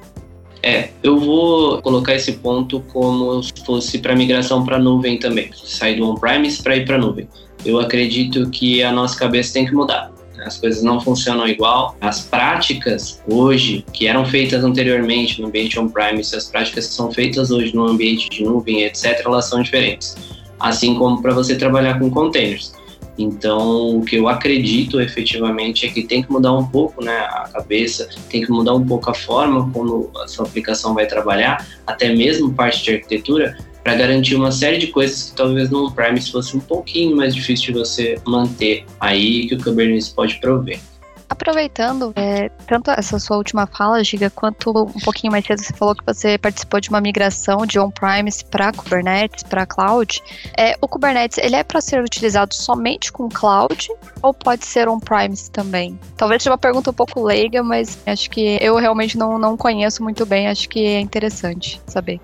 É, 0.62 0.88
eu 1.02 1.18
vou 1.18 1.82
colocar 1.82 2.14
esse 2.14 2.32
ponto 2.32 2.80
como 2.92 3.42
se 3.42 3.52
fosse 3.66 3.98
para 3.98 4.16
migração 4.16 4.64
para 4.64 4.78
nuvem 4.78 5.18
também, 5.18 5.50
sair 5.52 5.96
do 5.96 6.08
on-premise 6.08 6.62
para 6.62 6.76
ir 6.76 6.86
para 6.86 6.96
nuvem. 6.96 7.28
Eu 7.64 7.78
acredito 7.78 8.48
que 8.48 8.82
a 8.82 8.90
nossa 8.90 9.18
cabeça 9.18 9.52
tem 9.52 9.66
que 9.66 9.74
mudar 9.74 10.13
as 10.44 10.58
coisas 10.58 10.82
não 10.82 11.00
funcionam 11.00 11.48
igual. 11.48 11.96
As 12.00 12.20
práticas 12.20 13.20
hoje, 13.26 13.84
que 13.92 14.06
eram 14.06 14.24
feitas 14.24 14.62
anteriormente 14.62 15.40
no 15.40 15.48
ambiente 15.48 15.78
on-premise, 15.78 16.34
as 16.36 16.46
práticas 16.46 16.86
que 16.88 16.94
são 16.94 17.10
feitas 17.10 17.50
hoje 17.50 17.74
no 17.74 17.86
ambiente 17.86 18.28
de 18.28 18.44
nuvem, 18.44 18.82
etc., 18.82 19.22
elas 19.24 19.46
são 19.46 19.62
diferentes. 19.62 20.16
Assim 20.58 20.94
como 20.94 21.20
para 21.20 21.34
você 21.34 21.56
trabalhar 21.56 21.98
com 21.98 22.10
containers. 22.10 22.74
Então, 23.16 23.98
o 23.98 24.04
que 24.04 24.16
eu 24.16 24.28
acredito 24.28 25.00
efetivamente 25.00 25.86
é 25.86 25.88
que 25.88 26.02
tem 26.02 26.22
que 26.22 26.32
mudar 26.32 26.52
um 26.52 26.66
pouco 26.66 27.02
né, 27.02 27.16
a 27.16 27.48
cabeça, 27.52 28.08
tem 28.28 28.42
que 28.42 28.50
mudar 28.50 28.74
um 28.74 28.84
pouco 28.84 29.08
a 29.10 29.14
forma 29.14 29.70
como 29.70 30.10
a 30.16 30.26
sua 30.26 30.46
aplicação 30.46 30.94
vai 30.94 31.06
trabalhar, 31.06 31.64
até 31.86 32.12
mesmo 32.12 32.52
parte 32.52 32.82
de 32.82 32.94
arquitetura, 32.94 33.56
para 33.84 33.94
garantir 33.94 34.34
uma 34.34 34.50
série 34.50 34.78
de 34.78 34.86
coisas 34.86 35.30
que 35.30 35.36
talvez 35.36 35.68
no 35.68 35.86
on-premise 35.86 36.32
fosse 36.32 36.56
um 36.56 36.60
pouquinho 36.60 37.14
mais 37.14 37.34
difícil 37.34 37.74
de 37.74 37.78
você 37.78 38.18
manter 38.26 38.86
aí 38.98 39.46
que 39.46 39.54
o 39.54 39.62
Kubernetes 39.62 40.08
pode 40.08 40.36
prover. 40.40 40.80
Aproveitando, 41.28 42.12
é, 42.16 42.48
tanto 42.66 42.90
essa 42.90 43.18
sua 43.18 43.36
última 43.36 43.66
fala, 43.66 44.04
Giga, 44.04 44.30
quanto 44.30 44.70
um 44.70 45.00
pouquinho 45.00 45.32
mais 45.32 45.44
cedo 45.44 45.60
você 45.60 45.72
falou 45.72 45.94
que 45.94 46.04
você 46.06 46.38
participou 46.38 46.80
de 46.80 46.88
uma 46.90 47.00
migração 47.00 47.66
de 47.66 47.78
on-premise 47.78 48.44
para 48.44 48.72
Kubernetes, 48.72 49.42
para 49.42 49.66
cloud. 49.66 50.22
É, 50.56 50.76
o 50.80 50.86
Kubernetes, 50.86 51.38
ele 51.38 51.56
é 51.56 51.64
para 51.64 51.80
ser 51.80 52.02
utilizado 52.02 52.54
somente 52.54 53.10
com 53.10 53.28
cloud 53.28 53.88
ou 54.22 54.32
pode 54.32 54.64
ser 54.64 54.88
on-premise 54.88 55.50
também? 55.50 55.98
Talvez 56.16 56.42
seja 56.42 56.52
uma 56.52 56.58
pergunta 56.58 56.90
um 56.90 56.94
pouco 56.94 57.22
leiga, 57.22 57.62
mas 57.62 57.98
acho 58.06 58.30
que 58.30 58.58
eu 58.60 58.76
realmente 58.76 59.18
não, 59.18 59.38
não 59.38 59.56
conheço 59.56 60.02
muito 60.02 60.24
bem, 60.24 60.46
acho 60.46 60.68
que 60.68 60.84
é 60.86 61.00
interessante 61.00 61.80
saber. 61.86 62.20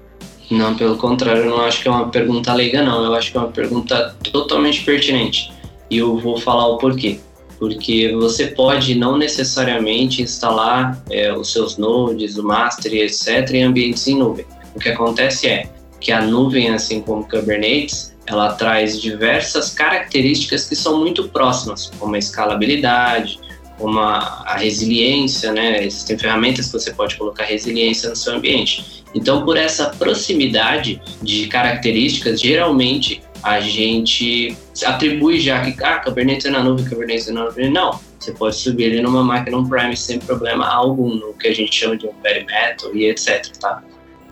Não, 0.51 0.75
pelo 0.75 0.97
contrário, 0.97 1.45
eu 1.45 1.51
não 1.51 1.61
acho 1.61 1.81
que 1.81 1.89
é 1.89 1.91
uma 1.91 2.09
pergunta 2.09 2.53
leiga, 2.53 2.83
não. 2.83 3.05
Eu 3.05 3.15
acho 3.15 3.31
que 3.31 3.39
é 3.39 3.41
uma 3.41 3.53
pergunta 3.53 4.17
totalmente 4.33 4.83
pertinente. 4.83 5.53
E 5.89 5.99
eu 5.99 6.19
vou 6.19 6.37
falar 6.37 6.67
o 6.67 6.77
porquê. 6.77 7.21
Porque 7.59 8.13
você 8.19 8.49
pode 8.49 8.97
não 8.97 9.17
necessariamente 9.17 10.23
instalar 10.23 11.01
é, 11.09 11.33
os 11.33 11.53
seus 11.53 11.77
nodes, 11.77 12.37
o 12.37 12.43
master, 12.43 12.93
etc., 12.95 13.49
em 13.53 13.65
ambientes 13.65 14.09
em 14.09 14.17
nuvem. 14.17 14.45
O 14.75 14.81
que 14.81 14.89
acontece 14.89 15.47
é 15.47 15.69
que 16.01 16.11
a 16.11 16.23
nuvem, 16.23 16.71
assim 16.71 17.01
como 17.01 17.29
Kubernetes, 17.29 18.17
ela 18.27 18.55
traz 18.55 19.01
diversas 19.01 19.71
características 19.71 20.69
que 20.69 20.75
são 20.75 20.99
muito 20.99 21.29
próximas, 21.29 21.91
como 21.99 22.15
a 22.15 22.19
escalabilidade, 22.19 23.39
como 23.79 23.99
a, 23.99 24.45
a 24.47 24.57
resiliência, 24.57 25.53
né? 25.53 25.85
Existem 25.85 26.19
ferramentas 26.19 26.67
que 26.67 26.73
você 26.73 26.93
pode 26.93 27.17
colocar 27.17 27.45
resiliência 27.45 28.09
no 28.09 28.17
seu 28.17 28.35
ambiente. 28.35 29.00
Então, 29.15 29.45
por 29.45 29.57
essa 29.57 29.91
proximidade 29.91 31.01
de 31.23 31.47
características, 31.49 32.41
geralmente 32.41 33.23
a 33.43 33.61
gente 33.61 34.57
atribui 34.85 35.41
já 35.41 35.61
que 35.61 35.83
ah, 35.83 35.99
Kubernetes 35.99 36.47
é 36.47 36.51
na 36.51 36.63
nuvem, 36.63 36.89
Kubernetes 36.89 37.29
é 37.29 37.33
na 37.33 37.45
nuvem. 37.45 37.71
Não, 37.71 37.99
você 38.19 38.33
pode 38.33 38.57
subir 38.57 38.85
ele 38.85 39.03
numa 39.03 39.25
máquina 39.25 39.57
on-premise 39.57 40.03
sem 40.03 40.19
problema 40.19 40.67
algum, 40.67 41.15
no 41.15 41.33
que 41.35 41.49
a 41.49 41.55
gente 41.55 41.75
chama 41.75 41.97
de 41.97 42.07
um 42.07 42.13
bare 42.23 42.47
e 42.95 43.05
etc, 43.07 43.47
tá? 43.59 43.83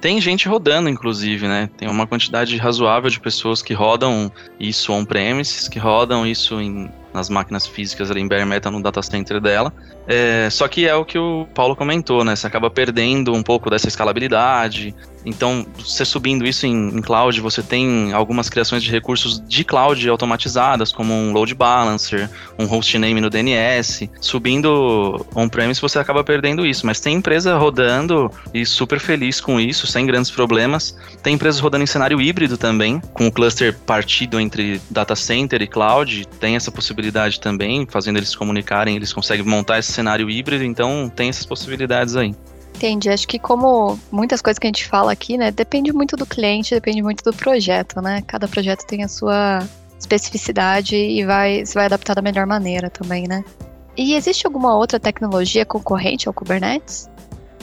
Tem 0.00 0.20
gente 0.20 0.46
rodando, 0.46 0.88
inclusive, 0.88 1.48
né? 1.48 1.68
Tem 1.76 1.88
uma 1.88 2.06
quantidade 2.06 2.56
razoável 2.56 3.10
de 3.10 3.18
pessoas 3.18 3.62
que 3.62 3.74
rodam 3.74 4.30
isso 4.60 4.92
on-premises, 4.92 5.66
que 5.68 5.78
rodam 5.78 6.24
isso 6.24 6.60
em, 6.60 6.88
nas 7.18 7.28
máquinas 7.28 7.66
físicas 7.66 8.10
ali 8.10 8.20
em 8.20 8.28
bare 8.28 8.44
metal 8.44 8.72
no 8.72 8.80
data 8.80 9.02
center 9.02 9.40
dela. 9.40 9.72
É, 10.06 10.48
só 10.50 10.66
que 10.68 10.86
é 10.86 10.94
o 10.94 11.04
que 11.04 11.18
o 11.18 11.46
Paulo 11.54 11.74
comentou, 11.76 12.24
né? 12.24 12.34
Você 12.34 12.46
acaba 12.46 12.70
perdendo 12.70 13.34
um 13.34 13.42
pouco 13.42 13.68
dessa 13.68 13.88
escalabilidade, 13.88 14.94
então, 15.28 15.66
você 15.76 16.06
subindo 16.06 16.46
isso 16.46 16.66
em, 16.66 16.88
em, 16.88 17.02
cloud, 17.02 17.38
você 17.40 17.62
tem 17.62 18.12
algumas 18.12 18.48
criações 18.48 18.82
de 18.82 18.90
recursos 18.90 19.42
de 19.46 19.62
cloud 19.62 20.08
automatizadas, 20.08 20.92
como 20.92 21.12
um 21.12 21.32
load 21.32 21.54
balancer, 21.54 22.30
um 22.58 22.64
hostname 22.64 23.20
no 23.20 23.28
DNS. 23.28 24.08
Subindo 24.20 25.26
on-premise, 25.34 25.80
você 25.80 25.98
acaba 25.98 26.22
perdendo 26.24 26.64
isso. 26.64 26.86
Mas 26.86 27.00
tem 27.00 27.16
empresa 27.16 27.56
rodando 27.58 28.30
e 28.54 28.64
super 28.64 28.98
feliz 28.98 29.40
com 29.40 29.60
isso, 29.60 29.86
sem 29.86 30.06
grandes 30.06 30.30
problemas. 30.30 30.96
Tem 31.22 31.34
empresas 31.34 31.60
rodando 31.60 31.84
em 31.84 31.86
cenário 31.86 32.20
híbrido 32.20 32.56
também, 32.56 33.00
com 33.12 33.26
o 33.26 33.32
cluster 33.32 33.76
partido 33.80 34.40
entre 34.40 34.80
data 34.88 35.14
center 35.14 35.60
e 35.60 35.66
cloud. 35.66 36.26
Tem 36.40 36.56
essa 36.56 36.70
possibilidade 36.70 37.07
também, 37.40 37.86
fazendo 37.88 38.16
eles 38.16 38.30
se 38.30 38.36
comunicarem, 38.36 38.96
eles 38.96 39.12
conseguem 39.12 39.44
montar 39.44 39.78
esse 39.78 39.92
cenário 39.92 40.28
híbrido, 40.30 40.64
então 40.64 41.08
tem 41.08 41.28
essas 41.28 41.46
possibilidades 41.46 42.16
aí. 42.16 42.34
Entendi. 42.74 43.10
Acho 43.10 43.26
que 43.26 43.38
como 43.38 43.98
muitas 44.10 44.40
coisas 44.40 44.58
que 44.58 44.66
a 44.66 44.68
gente 44.68 44.86
fala 44.86 45.10
aqui, 45.10 45.36
né, 45.36 45.50
depende 45.50 45.92
muito 45.92 46.16
do 46.16 46.24
cliente, 46.24 46.74
depende 46.74 47.02
muito 47.02 47.24
do 47.24 47.32
projeto, 47.32 48.00
né? 48.00 48.22
Cada 48.26 48.46
projeto 48.46 48.86
tem 48.86 49.02
a 49.02 49.08
sua 49.08 49.66
especificidade 49.98 50.94
e 50.94 51.24
vai 51.24 51.66
se 51.66 51.74
vai 51.74 51.86
adaptar 51.86 52.14
da 52.14 52.22
melhor 52.22 52.46
maneira 52.46 52.88
também, 52.88 53.26
né? 53.26 53.44
E 53.96 54.14
existe 54.14 54.46
alguma 54.46 54.76
outra 54.76 55.00
tecnologia 55.00 55.66
concorrente 55.66 56.28
ao 56.28 56.34
Kubernetes? 56.34 57.10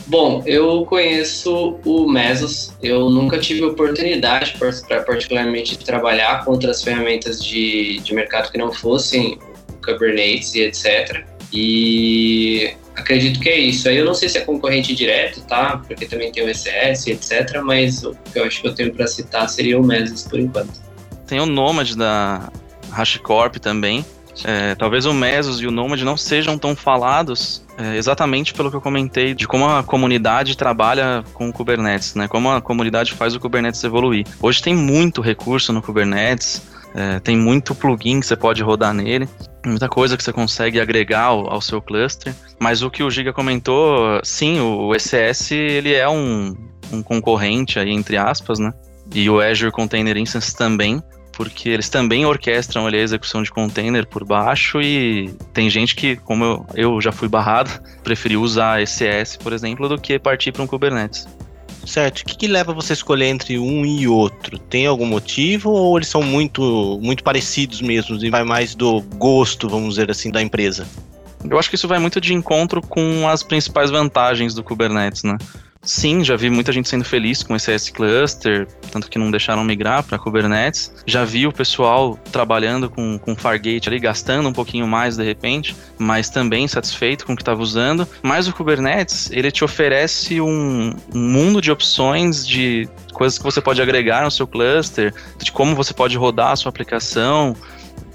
Bom, 0.07 0.43
eu 0.45 0.85
conheço 0.85 1.79
o 1.83 2.07
Mesos. 2.07 2.73
Eu 2.81 3.09
nunca 3.09 3.39
tive 3.39 3.63
oportunidade 3.63 4.55
para 4.57 5.01
particularmente 5.01 5.77
trabalhar 5.79 6.45
com 6.45 6.51
outras 6.51 6.83
ferramentas 6.83 7.43
de, 7.43 7.99
de 7.99 8.13
mercado 8.13 8.51
que 8.51 8.57
não 8.57 8.71
fossem 8.71 9.39
Kubernetes 9.83 10.53
e 10.55 10.61
etc. 10.61 11.25
E 11.51 12.73
acredito 12.95 13.39
que 13.39 13.49
é 13.49 13.57
isso. 13.57 13.89
Aí 13.89 13.97
eu 13.97 14.05
não 14.05 14.13
sei 14.13 14.29
se 14.29 14.37
é 14.37 14.41
concorrente 14.41 14.93
direto, 14.93 15.41
tá? 15.41 15.81
Porque 15.87 16.05
também 16.05 16.31
tem 16.31 16.43
o 16.43 16.49
ECS, 16.49 17.07
etc. 17.07 17.61
Mas 17.63 18.03
o 18.03 18.15
que 18.31 18.39
eu 18.39 18.45
acho 18.45 18.61
que 18.61 18.67
eu 18.67 18.75
tenho 18.75 18.93
para 18.93 19.07
citar 19.07 19.49
seria 19.49 19.79
o 19.79 19.83
Mesos 19.83 20.23
por 20.23 20.39
enquanto. 20.39 20.79
Tem 21.25 21.39
o 21.39 21.45
Nomad 21.47 21.93
da 21.93 22.51
HashiCorp 22.91 23.55
também. 23.55 24.05
É, 24.43 24.75
talvez 24.75 25.05
o 25.05 25.13
Mesos 25.13 25.61
e 25.61 25.67
o 25.67 25.71
Nomad 25.71 26.01
não 26.01 26.17
sejam 26.17 26.57
tão 26.57 26.75
falados 26.75 27.65
é, 27.77 27.95
exatamente 27.95 28.53
pelo 28.53 28.69
que 28.69 28.75
eu 28.75 28.81
comentei 28.81 29.33
de 29.33 29.47
como 29.47 29.67
a 29.67 29.83
comunidade 29.83 30.57
trabalha 30.57 31.23
com 31.33 31.49
o 31.49 31.53
Kubernetes, 31.53 32.15
né? 32.15 32.27
Como 32.27 32.51
a 32.51 32.61
comunidade 32.61 33.13
faz 33.13 33.35
o 33.35 33.39
Kubernetes 33.39 33.83
evoluir. 33.83 34.25
Hoje 34.41 34.61
tem 34.61 34.75
muito 34.75 35.21
recurso 35.21 35.71
no 35.71 35.81
Kubernetes, 35.81 36.61
É, 36.97 37.19
tem 37.19 37.35
muito 37.35 37.75
plugin 37.75 38.21
que 38.21 38.25
você 38.25 38.37
pode 38.37 38.63
rodar 38.63 38.93
nele, 38.93 39.27
muita 39.65 39.89
coisa 39.89 40.15
que 40.15 40.23
você 40.23 40.31
consegue 40.31 40.79
agregar 40.79 41.23
ao, 41.23 41.51
ao, 41.51 41.59
seu 41.59 41.81
cluster. 41.81 42.33
Mas 42.57 42.81
o 42.81 42.89
que 42.89 43.03
o 43.03 43.11
Giga 43.11 43.33
comentou, 43.33 44.21
sim, 44.23 44.61
o, 44.61 44.87
o 44.87 44.95
ECS 44.95 45.51
ele 45.51 45.93
é 45.93 46.07
um, 46.07 46.55
um 46.93 47.03
concorrente 47.03 47.77
aí, 47.77 47.91
entre 47.91 48.15
aspas, 48.15 48.59
né? 48.59 48.73
E 49.13 49.29
o 49.29 49.41
Azure 49.41 49.73
Container 49.73 50.15
Instance 50.15 50.55
também 50.55 51.03
porque 51.35 51.69
eles 51.69 51.89
também 51.89 52.25
orquestram 52.25 52.87
ali, 52.87 52.97
a 52.97 53.01
execução 53.01 53.43
de 53.43 53.51
container 53.51 54.07
por 54.07 54.23
baixo 54.23 54.81
e 54.81 55.29
tem 55.53 55.69
gente 55.69 55.95
que, 55.95 56.15
como 56.15 56.43
eu, 56.43 56.65
eu 56.75 57.01
já 57.01 57.11
fui 57.11 57.27
barrado, 57.27 57.69
preferiu 58.03 58.41
usar 58.41 58.81
ECS, 58.81 59.37
por 59.37 59.53
exemplo, 59.53 59.87
do 59.87 59.99
que 59.99 60.17
partir 60.17 60.51
para 60.51 60.63
um 60.63 60.67
Kubernetes. 60.67 61.27
Certo. 61.85 62.21
O 62.21 62.25
que, 62.25 62.35
que, 62.35 62.47
leva 62.47 62.73
você 62.73 62.93
a 62.93 62.95
escolher 62.95 63.27
entre 63.27 63.59
um 63.59 63.85
e 63.85 64.07
outro? 64.07 64.57
Tem 64.57 64.87
algum 64.87 65.05
motivo 65.05 65.69
ou 65.69 65.97
eles 65.97 66.07
são 66.07 66.23
muito, 66.23 66.99
muito 67.01 67.23
parecidos 67.23 67.79
mesmo 67.79 68.17
e 68.23 68.29
vai 68.29 68.43
mais 68.43 68.73
do 68.73 69.01
gosto, 69.01 69.69
vamos 69.69 69.89
dizer 69.89 70.09
assim, 70.09 70.31
da 70.31 70.41
empresa? 70.41 70.87
Eu 71.47 71.59
acho 71.59 71.69
que 71.69 71.75
isso 71.75 71.87
vai 71.87 71.99
muito 71.99 72.19
de 72.19 72.33
encontro 72.33 72.81
com 72.81 73.27
as 73.29 73.43
principais 73.43 73.91
vantagens 73.91 74.55
do 74.55 74.63
Kubernetes, 74.63 75.21
né? 75.21 75.37
Sim, 75.85 76.23
já 76.23 76.35
vi 76.35 76.49
muita 76.49 76.71
gente 76.71 76.89
sendo 76.89 77.05
feliz 77.05 77.43
com 77.43 77.55
esse 77.55 77.71
S 77.71 77.91
Cluster, 77.91 78.67
tanto 78.91 79.07
que 79.07 79.19
não 79.19 79.29
deixaram 79.29 79.63
migrar 79.63 80.03
para 80.03 80.17
Kubernetes. 80.17 80.91
Já 81.05 81.23
vi 81.23 81.45
o 81.45 81.51
pessoal 81.51 82.17
trabalhando 82.31 82.89
com, 82.89 83.19
com 83.19 83.35
Fargate 83.35 83.87
ali, 83.87 83.99
gastando 83.99 84.49
um 84.49 84.53
pouquinho 84.53 84.87
mais 84.87 85.15
de 85.15 85.23
repente, 85.23 85.75
mas 85.99 86.29
também 86.29 86.67
satisfeito 86.67 87.25
com 87.25 87.33
o 87.33 87.35
que 87.35 87.43
estava 87.43 87.61
usando. 87.61 88.07
Mas 88.23 88.47
o 88.47 88.53
Kubernetes, 88.53 89.29
ele 89.31 89.51
te 89.51 89.63
oferece 89.63 90.41
um, 90.41 90.95
um 91.13 91.19
mundo 91.19 91.61
de 91.61 91.71
opções 91.71 92.47
de 92.47 92.89
coisas 93.13 93.37
que 93.37 93.43
você 93.43 93.61
pode 93.61 93.79
agregar 93.79 94.23
no 94.23 94.31
seu 94.31 94.47
cluster, 94.47 95.13
de 95.37 95.51
como 95.51 95.75
você 95.75 95.93
pode 95.93 96.17
rodar 96.17 96.51
a 96.51 96.55
sua 96.55 96.69
aplicação, 96.69 97.55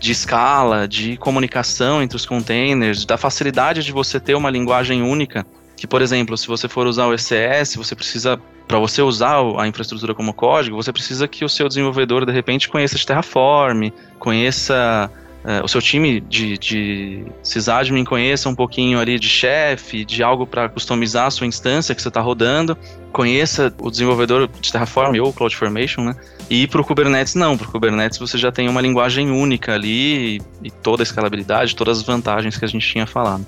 de 0.00 0.10
escala, 0.10 0.88
de 0.88 1.16
comunicação 1.18 2.02
entre 2.02 2.16
os 2.16 2.26
containers, 2.26 3.04
da 3.04 3.16
facilidade 3.16 3.84
de 3.84 3.92
você 3.92 4.18
ter 4.18 4.34
uma 4.34 4.50
linguagem 4.50 5.02
única 5.02 5.46
que, 5.80 5.86
por 5.86 6.02
exemplo, 6.02 6.36
se 6.36 6.46
você 6.46 6.68
for 6.68 6.86
usar 6.86 7.06
o 7.06 7.14
ECS, 7.14 7.76
você 7.76 7.94
precisa, 7.94 8.38
para 8.68 8.78
você 8.78 9.00
usar 9.00 9.40
a 9.58 9.66
infraestrutura 9.66 10.14
como 10.14 10.34
código, 10.34 10.76
você 10.76 10.92
precisa 10.92 11.26
que 11.26 11.42
o 11.42 11.48
seu 11.48 11.68
desenvolvedor, 11.68 12.26
de 12.26 12.32
repente, 12.32 12.68
conheça 12.68 12.98
de 12.98 13.06
Terraform, 13.06 13.90
conheça 14.18 15.10
Uh, 15.42 15.64
o 15.64 15.68
seu 15.68 15.80
time 15.80 16.20
de, 16.20 16.58
de 16.58 17.24
sysadmin 17.42 18.04
conheça 18.04 18.46
um 18.46 18.54
pouquinho 18.54 19.00
ali 19.00 19.18
de 19.18 19.26
chefe, 19.26 20.04
de 20.04 20.22
algo 20.22 20.46
para 20.46 20.68
customizar 20.68 21.28
a 21.28 21.30
sua 21.30 21.46
instância 21.46 21.94
que 21.94 22.02
você 22.02 22.08
está 22.08 22.20
rodando, 22.20 22.76
conheça 23.10 23.72
o 23.78 23.90
desenvolvedor 23.90 24.50
de 24.60 24.70
Terraform 24.70 25.18
ou 25.18 25.32
CloudFormation, 25.32 26.02
né? 26.02 26.14
E 26.50 26.66
para 26.66 26.82
o 26.82 26.84
Kubernetes 26.84 27.36
não, 27.36 27.56
para 27.56 27.66
o 27.66 27.72
Kubernetes 27.72 28.18
você 28.18 28.36
já 28.36 28.52
tem 28.52 28.68
uma 28.68 28.82
linguagem 28.82 29.30
única 29.30 29.72
ali 29.72 30.36
e, 30.36 30.42
e 30.64 30.70
toda 30.70 31.02
a 31.02 31.04
escalabilidade, 31.04 31.74
todas 31.74 32.00
as 32.00 32.04
vantagens 32.04 32.58
que 32.58 32.64
a 32.66 32.68
gente 32.68 32.86
tinha 32.86 33.06
falado. 33.06 33.46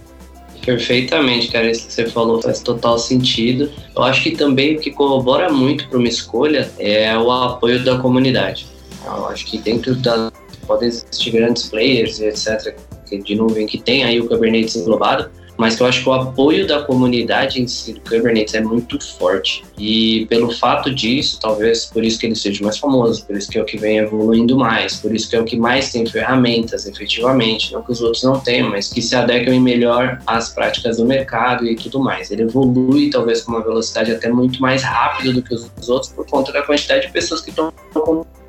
Perfeitamente, 0.64 1.48
cara. 1.48 1.70
Isso 1.70 1.86
que 1.86 1.92
você 1.92 2.06
falou 2.06 2.40
faz 2.40 2.60
total 2.60 2.98
sentido. 2.98 3.70
Eu 3.94 4.02
acho 4.02 4.22
que 4.22 4.30
também 4.32 4.76
o 4.76 4.80
que 4.80 4.90
corrobora 4.90 5.52
muito 5.52 5.88
para 5.88 5.98
uma 5.98 6.08
escolha 6.08 6.70
é 6.78 7.16
o 7.18 7.30
apoio 7.30 7.84
da 7.84 7.98
comunidade. 7.98 8.66
Eu 9.04 9.26
acho 9.26 9.44
que 9.46 9.58
dentro 9.58 9.94
da. 9.96 10.30
podem 10.66 10.88
existir 10.88 11.32
grandes 11.32 11.68
players, 11.68 12.20
etc., 12.20 12.76
de 13.24 13.34
nuvem 13.34 13.66
que 13.66 13.76
tem 13.76 14.04
aí 14.04 14.18
o 14.18 14.26
Kubernetes 14.26 14.74
englobado, 14.74 15.30
mas 15.56 15.78
eu 15.78 15.86
acho 15.86 16.02
que 16.02 16.08
o 16.08 16.12
apoio 16.12 16.66
da 16.66 16.82
comunidade 16.82 17.60
em 17.60 17.66
si 17.66 17.92
do 17.92 18.00
Kubernetes 18.00 18.54
é 18.54 18.60
muito 18.60 18.98
forte. 19.18 19.62
E 19.78 20.26
pelo 20.26 20.50
fato 20.50 20.92
disso, 20.92 21.38
talvez 21.40 21.86
por 21.86 22.04
isso 22.04 22.18
que 22.18 22.26
ele 22.26 22.34
seja 22.34 22.62
mais 22.64 22.78
famoso, 22.78 23.24
por 23.26 23.36
isso 23.36 23.50
que 23.50 23.58
é 23.58 23.62
o 23.62 23.64
que 23.64 23.76
vem 23.76 23.98
evoluindo 23.98 24.56
mais, 24.56 24.96
por 24.96 25.14
isso 25.14 25.28
que 25.28 25.36
é 25.36 25.40
o 25.40 25.44
que 25.44 25.56
mais 25.56 25.92
tem 25.92 26.06
ferramentas, 26.06 26.86
efetivamente, 26.86 27.72
não 27.72 27.82
que 27.82 27.92
os 27.92 28.00
outros 28.00 28.22
não 28.22 28.40
tenham, 28.40 28.70
mas 28.70 28.88
que 28.88 29.02
se 29.02 29.14
adequem 29.14 29.60
melhor 29.60 30.20
às 30.26 30.48
práticas 30.48 30.96
do 30.96 31.04
mercado 31.04 31.66
e 31.66 31.76
tudo 31.76 32.00
mais. 32.00 32.30
Ele 32.30 32.42
evolui 32.42 33.10
talvez 33.10 33.42
com 33.42 33.52
uma 33.52 33.62
velocidade 33.62 34.12
até 34.12 34.28
muito 34.28 34.60
mais 34.60 34.82
rápida 34.82 35.32
do 35.32 35.42
que 35.42 35.54
os 35.54 35.88
outros 35.88 36.12
por 36.12 36.26
conta 36.26 36.52
da 36.52 36.62
quantidade 36.62 37.06
de 37.06 37.12
pessoas 37.12 37.40
que 37.40 37.50
estão 37.50 37.72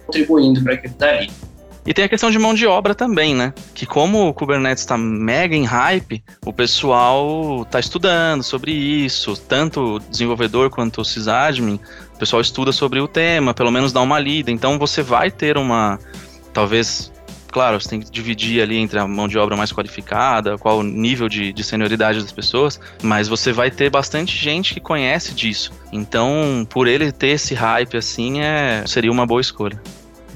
contribuindo 0.05 0.61
para 0.63 0.73
aquilo 0.73 0.93
dali. 0.97 1.29
E 1.85 1.93
tem 1.93 2.05
a 2.05 2.09
questão 2.09 2.31
de 2.31 2.39
mão 2.39 2.53
de 2.53 2.65
obra 2.65 2.95
também, 2.95 3.35
né? 3.35 3.53
Que 3.73 3.85
como 3.85 4.27
o 4.27 4.33
Kubernetes 4.33 4.83
está 4.83 4.97
mega 4.97 5.55
em 5.55 5.65
hype, 5.65 6.23
o 6.45 6.53
pessoal 6.53 7.63
está 7.63 7.79
estudando 7.79 8.41
sobre 8.41 8.71
isso, 8.71 9.35
tanto 9.35 9.95
o 9.95 9.99
desenvolvedor 9.99 10.69
quanto 10.69 11.01
o 11.01 11.05
sysadmin, 11.05 11.79
o 12.15 12.17
pessoal 12.17 12.41
estuda 12.41 12.71
sobre 12.71 13.01
o 13.01 13.07
tema, 13.07 13.53
pelo 13.53 13.71
menos 13.71 13.91
dá 13.91 14.01
uma 14.01 14.17
lida. 14.17 14.49
Então 14.49 14.79
você 14.79 15.01
vai 15.01 15.29
ter 15.29 15.57
uma, 15.57 15.99
talvez, 16.53 17.11
claro, 17.51 17.81
você 17.81 17.89
tem 17.89 17.99
que 17.99 18.09
dividir 18.09 18.61
ali 18.61 18.77
entre 18.77 18.97
a 18.97 19.05
mão 19.05 19.27
de 19.27 19.37
obra 19.37 19.57
mais 19.57 19.73
qualificada, 19.73 20.57
qual 20.57 20.79
o 20.79 20.83
nível 20.83 21.27
de, 21.27 21.51
de 21.51 21.63
senioridade 21.65 22.21
das 22.21 22.31
pessoas, 22.31 22.79
mas 23.01 23.27
você 23.27 23.51
vai 23.51 23.69
ter 23.69 23.89
bastante 23.89 24.37
gente 24.37 24.73
que 24.73 24.79
conhece 24.79 25.33
disso. 25.33 25.73
Então, 25.91 26.65
por 26.69 26.87
ele 26.87 27.11
ter 27.11 27.29
esse 27.29 27.53
hype 27.53 27.97
assim, 27.97 28.39
é, 28.39 28.85
seria 28.87 29.11
uma 29.11 29.25
boa 29.25 29.41
escolha. 29.41 29.81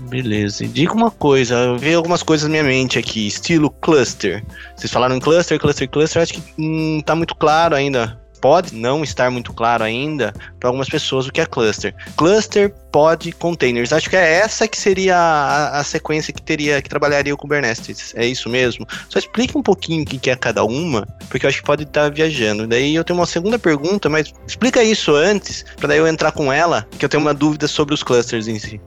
Beleza. 0.07 0.65
Diga 0.65 0.93
uma 0.93 1.11
coisa, 1.11 1.55
eu 1.55 1.77
vi 1.77 1.93
algumas 1.93 2.23
coisas 2.23 2.47
na 2.47 2.51
minha 2.51 2.63
mente 2.63 2.97
aqui, 2.97 3.27
estilo 3.27 3.69
cluster. 3.69 4.43
Vocês 4.75 4.91
falaram 4.91 5.15
em 5.15 5.19
cluster, 5.19 5.59
cluster, 5.59 5.89
cluster, 5.89 6.21
acho 6.21 6.33
que 6.33 6.43
não 6.57 7.01
tá 7.01 7.13
muito 7.13 7.35
claro 7.35 7.75
ainda. 7.75 8.17
Pode 8.39 8.75
não 8.75 9.03
estar 9.03 9.31
muito 9.31 9.51
claro 9.51 9.83
ainda 9.83 10.33
para 10.59 10.69
algumas 10.69 10.87
pessoas 10.87 11.25
o 11.25 11.31
que 11.31 11.41
é 11.41 11.45
cluster. 11.45 11.93
Cluster, 12.15 12.71
pod, 12.91 13.31
containers. 13.33 13.91
Acho 13.91 14.09
que 14.09 14.15
é 14.15 14.35
essa 14.35 14.67
que 14.67 14.77
seria 14.77 15.17
a, 15.17 15.79
a, 15.79 15.83
sequência 15.83 16.31
que 16.31 16.41
teria 16.41 16.81
que 16.81 16.87
trabalharia 16.87 17.33
o 17.33 17.37
Kubernetes. 17.37 18.13
É 18.15 18.25
isso 18.25 18.47
mesmo? 18.47 18.85
Só 19.09 19.17
explique 19.17 19.57
um 19.57 19.63
pouquinho 19.63 20.03
o 20.03 20.05
que 20.05 20.29
é 20.29 20.35
cada 20.35 20.63
uma, 20.63 21.07
porque 21.29 21.45
eu 21.45 21.49
acho 21.49 21.59
que 21.59 21.65
pode 21.65 21.83
estar 21.83 22.09
viajando. 22.11 22.67
Daí 22.67 22.93
eu 22.93 23.03
tenho 23.03 23.17
uma 23.17 23.25
segunda 23.25 23.57
pergunta, 23.57 24.07
mas 24.07 24.31
explica 24.47 24.83
isso 24.83 25.15
antes, 25.15 25.65
para 25.75 25.87
daí 25.87 25.97
eu 25.97 26.07
entrar 26.07 26.31
com 26.31 26.53
ela, 26.53 26.87
que 26.97 27.03
eu 27.03 27.09
tenho 27.09 27.21
uma 27.21 27.33
dúvida 27.33 27.67
sobre 27.67 27.95
os 27.95 28.03
clusters 28.03 28.47
em 28.47 28.59
si. 28.59 28.79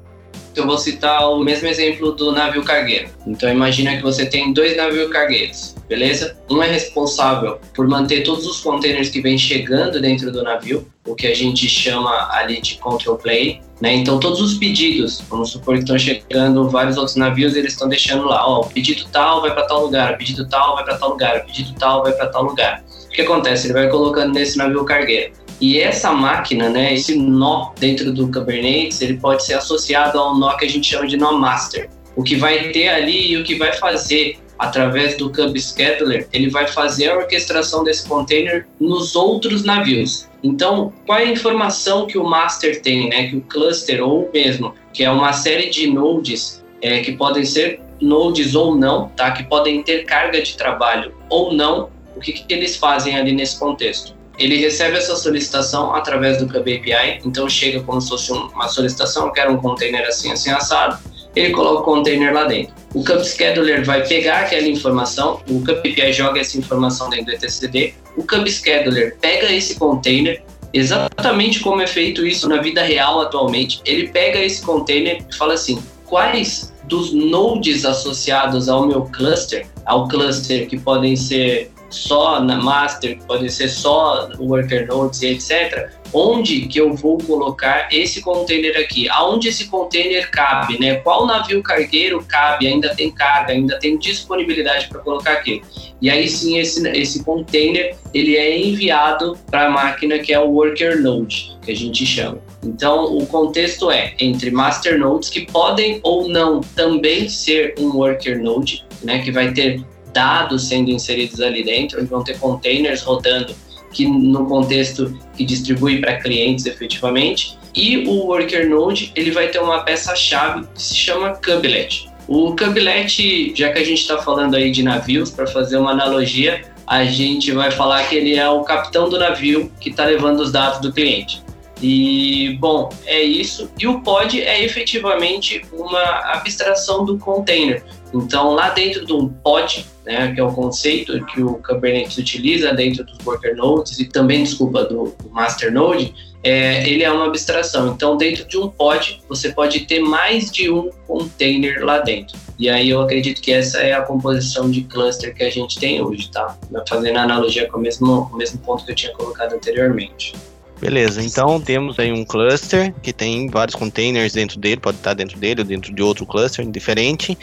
Eu 0.55 0.67
vou 0.67 0.77
citar 0.79 1.31
o 1.31 1.39
mesmo 1.39 1.69
exemplo 1.69 2.13
do 2.13 2.33
navio 2.33 2.65
cargueiro. 2.65 3.09
Então 3.27 3.49
imagina 3.49 3.97
que 3.97 4.03
você 4.03 4.27
tem 4.27 4.53
dois 4.53 4.77
navios 4.77 5.11
cargueiros, 5.11 5.77
beleza? 5.89 6.37
Um 6.51 6.63
é 6.63 6.69
responsável 6.69 7.59
por 7.75 7.87
manter 7.87 8.23
todos 8.23 8.47
os 8.47 8.61
containers 8.61 9.11
que 9.11 9.21
vêm 9.21 9.39
chegando 9.39 10.01
dentro 10.01 10.33
do 10.33 10.43
navio, 10.43 10.87
o 11.07 11.15
que 11.15 11.27
a 11.27 11.35
gente 11.35 11.69
chama 11.69 12.29
ali 12.33 12.61
de 12.61 12.77
control 12.79 13.17
play, 13.17 13.61
né? 13.81 13.95
Então 13.95 14.19
todos 14.19 14.41
os 14.41 14.55
pedidos, 14.55 15.23
vamos 15.31 15.51
supor 15.51 15.75
que 15.75 15.81
estão 15.81 15.99
chegando 15.99 16.69
vários 16.69 16.97
outros 16.97 17.17
navios, 17.17 17.55
eles 17.55 17.73
estão 17.73 17.89
deixando 17.89 18.25
lá, 18.27 18.47
ó, 18.47 18.65
pedido 18.65 19.07
tal 19.13 19.41
vai 19.41 19.55
para 19.55 19.67
tal 19.67 19.85
lugar, 19.85 20.19
pedido 20.19 20.49
tal 20.49 20.75
vai 20.75 20.85
para 20.85 20.99
tal 20.99 21.11
lugar, 21.11 21.45
pedido 21.47 21.73
tal 21.79 22.03
vai 22.03 22.13
para 22.13 22.27
tal 22.27 22.43
lugar. 22.43 22.83
O 23.07 23.09
que 23.11 23.23
acontece? 23.23 23.67
Ele 23.67 23.75
vai 23.75 23.89
colocando 23.89 24.35
nesse 24.35 24.59
navio 24.59 24.85
cargueiro. 24.85 25.33
E 25.61 25.79
essa 25.79 26.13
máquina, 26.13 26.69
né, 26.69 26.95
esse 26.95 27.17
nó 27.17 27.73
dentro 27.79 28.13
do 28.13 28.31
Kubernetes, 28.33 29.03
ele 29.03 29.19
pode 29.19 29.45
ser 29.45 29.55
associado 29.55 30.19
ao 30.19 30.37
nó 30.37 30.57
que 30.57 30.65
a 30.65 30.69
gente 30.69 30.89
chama 30.89 31.07
de 31.07 31.17
nó 31.17 31.33
master. 31.33 31.91
O 32.17 32.23
que 32.23 32.35
vai 32.35 32.71
ter 32.71 32.89
ali 32.89 33.33
e 33.33 33.37
o 33.37 33.45
que 33.45 33.57
vai 33.57 33.73
fazer 33.75 34.39
através 34.59 35.17
do 35.17 35.33
Kub 35.33 35.59
Scheduler, 35.59 36.29
ele 36.35 36.51
vai 36.51 36.67
fazer 36.67 37.09
a 37.09 37.17
orquestração 37.17 37.83
desse 37.83 38.07
container 38.07 38.67
nos 38.79 39.17
outros 39.17 39.65
navios. 39.65 40.29
Então, 40.43 40.93
qual 41.07 41.19
é 41.19 41.23
a 41.23 41.33
informação 41.33 42.07
que 42.07 42.19
o 42.19 42.25
master 42.25 42.83
tem, 42.83 43.09
né, 43.09 43.29
que 43.29 43.37
o 43.37 43.41
cluster 43.41 44.03
ou 44.03 44.31
mesmo, 44.33 44.75
que 44.93 45.03
é 45.03 45.11
uma 45.11 45.33
série 45.33 45.71
de 45.71 45.87
nodes 45.87 46.63
é, 46.83 47.01
que 47.01 47.13
podem 47.13 47.45
ser 47.45 47.81
nodes 47.99 48.55
ou 48.55 48.77
não, 48.77 49.09
tá, 49.09 49.31
que 49.31 49.45
podem 49.45 49.83
ter 49.83 50.05
carga 50.05 50.43
de 50.43 50.55
trabalho 50.57 51.15
ou 51.31 51.55
não, 51.55 51.89
o 52.15 52.21
que, 52.21 52.33
que 52.33 52.53
eles 52.53 52.77
fazem 52.77 53.17
ali 53.17 53.33
nesse 53.33 53.59
contexto? 53.59 54.15
Ele 54.41 54.57
recebe 54.57 54.97
essa 54.97 55.15
solicitação 55.15 55.95
através 55.95 56.39
do 56.39 56.47
Kub 56.47 56.61
API, 56.61 57.21
então 57.25 57.49
chega 57.49 57.83
como 57.83 58.01
se 58.01 58.09
fosse 58.09 58.33
uma 58.33 58.69
solicitação, 58.69 59.27
eu 59.27 59.33
quero 59.33 59.53
um 59.53 59.59
container 59.59 60.07
assim, 60.07 60.33
assim, 60.33 60.51
assado, 60.51 60.99
ele 61.37 61.51
coloca 61.51 61.83
o 61.83 61.85
container 61.85 62.33
lá 62.33 62.45
dentro. 62.45 62.75
O 62.95 63.05
Kub 63.05 63.23
Scheduler 63.23 63.85
vai 63.85 64.05
pegar 64.07 64.41
aquela 64.41 64.67
informação, 64.67 65.41
o 65.49 65.61
Kub 65.61 65.79
API 65.79 66.13
joga 66.15 66.41
essa 66.41 66.59
informação 66.59 67.11
dentro 67.11 67.27
do 67.27 67.33
etcd, 67.33 67.95
o 68.17 68.27
Kub 68.27 68.51
Scheduler 68.51 69.17
pega 69.21 69.53
esse 69.53 69.79
container, 69.79 70.43
exatamente 70.73 71.61
como 71.61 71.83
é 71.83 71.87
feito 71.87 72.27
isso 72.27 72.49
na 72.49 72.63
vida 72.63 72.83
real 72.83 73.21
atualmente, 73.21 73.83
ele 73.85 74.09
pega 74.09 74.39
esse 74.41 74.63
container 74.63 75.23
e 75.29 75.37
fala 75.37 75.53
assim, 75.53 75.83
quais 76.07 76.73
dos 76.85 77.13
nodes 77.13 77.85
associados 77.85 78.69
ao 78.71 78.87
meu 78.87 79.03
cluster, 79.03 79.67
ao 79.85 80.09
cluster 80.09 80.67
que 80.67 80.79
podem 80.79 81.15
ser 81.15 81.71
só 81.91 82.41
na 82.41 82.57
master, 82.57 83.19
pode 83.27 83.51
ser 83.51 83.69
só 83.69 84.31
worker 84.39 84.87
nodes 84.87 85.23
e 85.23 85.29
etc. 85.29 85.91
Onde 86.13 86.63
que 86.63 86.81
eu 86.81 86.95
vou 86.95 87.19
colocar 87.19 87.89
esse 87.93 88.21
container 88.21 88.77
aqui? 88.77 89.09
Aonde 89.11 89.49
esse 89.49 89.69
container 89.69 90.29
cabe, 90.31 90.79
né? 90.81 90.97
Qual 90.97 91.27
navio 91.27 91.63
cargueiro 91.63 92.25
cabe? 92.27 92.67
Ainda 92.67 92.95
tem 92.95 93.11
carga, 93.11 93.53
ainda 93.53 93.79
tem 93.79 93.97
disponibilidade 93.97 94.89
para 94.89 95.01
colocar 95.01 95.33
aqui. 95.33 95.63
E 96.01 96.11
aí 96.11 96.29
sim 96.29 96.59
esse, 96.59 96.87
esse 96.89 97.23
container 97.23 97.97
ele 98.13 98.37
é 98.37 98.59
enviado 98.59 99.39
para 99.51 99.67
a 99.67 99.71
máquina 99.71 100.19
que 100.19 100.33
é 100.33 100.41
o 100.41 100.51
worker 100.51 101.01
node, 101.01 101.57
que 101.63 101.71
a 101.71 101.77
gente 101.77 102.05
chama. 102.05 102.39
Então, 102.63 103.17
o 103.17 103.27
contexto 103.27 103.91
é 103.91 104.15
entre 104.19 104.51
master 104.51 104.99
nodes 104.99 105.31
que 105.31 105.47
podem 105.47 106.01
ou 106.03 106.29
não 106.29 106.61
também 106.61 107.29
ser 107.29 107.75
um 107.79 107.97
worker 107.97 108.43
node, 108.43 108.85
né, 109.03 109.21
que 109.21 109.31
vai 109.31 109.53
ter 109.53 109.83
dados 110.13 110.69
sendo 110.69 110.91
inseridos 110.91 111.41
ali 111.41 111.65
dentro, 111.65 112.01
onde 112.01 112.09
vão 112.09 112.23
ter 112.23 112.39
containers 112.39 113.03
rodando 113.03 113.55
que 113.93 114.07
no 114.07 114.47
contexto 114.47 115.19
que 115.37 115.45
distribui 115.45 116.01
para 116.01 116.21
clientes 116.21 116.67
efetivamente. 116.67 117.59
E 117.75 117.99
o 118.09 118.27
worker 118.27 118.69
node 118.69 119.13
ele 119.15 119.31
vai 119.31 119.49
ter 119.49 119.61
uma 119.61 119.83
peça-chave 119.83 120.67
que 120.75 120.83
se 120.83 120.95
chama 120.95 121.35
kubelet. 121.35 122.09
O 122.29 122.55
kubelet, 122.55 123.53
já 123.57 123.73
que 123.73 123.79
a 123.79 123.85
gente 123.85 124.01
está 124.01 124.19
falando 124.19 124.55
aí 124.55 124.71
de 124.71 124.83
navios, 124.83 125.31
para 125.31 125.47
fazer 125.47 125.77
uma 125.77 125.91
analogia, 125.91 126.63
a 126.87 127.05
gente 127.05 127.53
vai 127.53 127.71
falar 127.71 128.09
que 128.09 128.15
ele 128.15 128.37
é 128.37 128.49
o 128.49 128.63
capitão 128.63 129.09
do 129.09 129.19
navio 129.19 129.71
que 129.81 129.91
está 129.91 130.05
levando 130.05 130.41
os 130.41 130.53
dados 130.53 130.81
do 130.81 130.93
cliente. 130.93 131.43
E, 131.83 132.57
bom, 132.61 132.91
é 133.07 133.23
isso. 133.23 133.71
E 133.79 133.87
o 133.87 134.01
pod 134.01 134.41
é 134.41 134.63
efetivamente 134.63 135.63
uma 135.73 136.03
abstração 136.35 137.05
do 137.05 137.17
container. 137.19 137.83
Então, 138.13 138.53
lá 138.53 138.71
dentro 138.71 139.07
de 139.07 139.13
um 139.13 139.29
pod, 139.29 139.87
né, 140.11 140.35
que 140.35 140.41
é 140.41 140.43
o 140.43 140.53
conceito 140.53 141.25
que 141.27 141.41
o 141.41 141.55
Kubernetes 141.55 142.19
utiliza 142.19 142.73
dentro 142.75 143.05
dos 143.05 143.17
worker 143.25 143.55
nodes 143.55 144.01
e 144.01 144.07
também, 144.07 144.43
desculpa, 144.43 144.85
do, 144.85 145.15
master 145.31 145.73
node, 145.73 146.13
é, 146.43 146.89
ele 146.89 147.05
é 147.05 147.13
uma 147.13 147.27
abstração. 147.27 147.93
Então, 147.93 148.17
dentro 148.17 148.45
de 148.49 148.59
um 148.59 148.69
pod, 148.69 149.23
você 149.29 149.51
pode 149.51 149.81
ter 149.81 150.01
mais 150.01 150.51
de 150.51 150.69
um 150.69 150.91
container 151.07 151.85
lá 151.85 152.01
dentro. 152.01 152.37
E 152.59 152.69
aí 152.69 152.91
eu 152.91 153.01
acredito 153.01 153.41
que 153.41 153.53
essa 153.53 153.79
é 153.79 153.93
a 153.93 154.03
composição 154.03 154.69
de 154.69 154.83
cluster 154.83 155.33
que 155.33 155.45
a 155.45 155.51
gente 155.51 155.79
tem 155.79 156.03
hoje, 156.03 156.29
tá? 156.29 156.59
Fazendo 156.89 157.17
analogia 157.17 157.69
com 157.69 157.79
o 157.79 157.81
mesmo, 157.81 158.29
o 158.33 158.37
mesmo 158.37 158.59
ponto 158.59 158.85
que 158.85 158.91
eu 158.91 158.97
tinha 158.97 159.13
colocado 159.13 159.53
anteriormente. 159.53 160.35
Beleza, 160.81 161.23
então 161.23 161.61
temos 161.61 161.99
aí 161.99 162.11
um 162.11 162.25
cluster 162.25 162.93
que 163.03 163.13
tem 163.13 163.49
vários 163.49 163.75
containers 163.77 164.33
dentro 164.33 164.59
dele, 164.59 164.81
pode 164.81 164.97
estar 164.97 165.13
dentro 165.13 165.39
dele 165.39 165.61
ou 165.61 165.67
dentro 165.67 165.95
de 165.95 166.03
outro 166.03 166.25
cluster 166.25 166.67
diferente. 166.67 167.37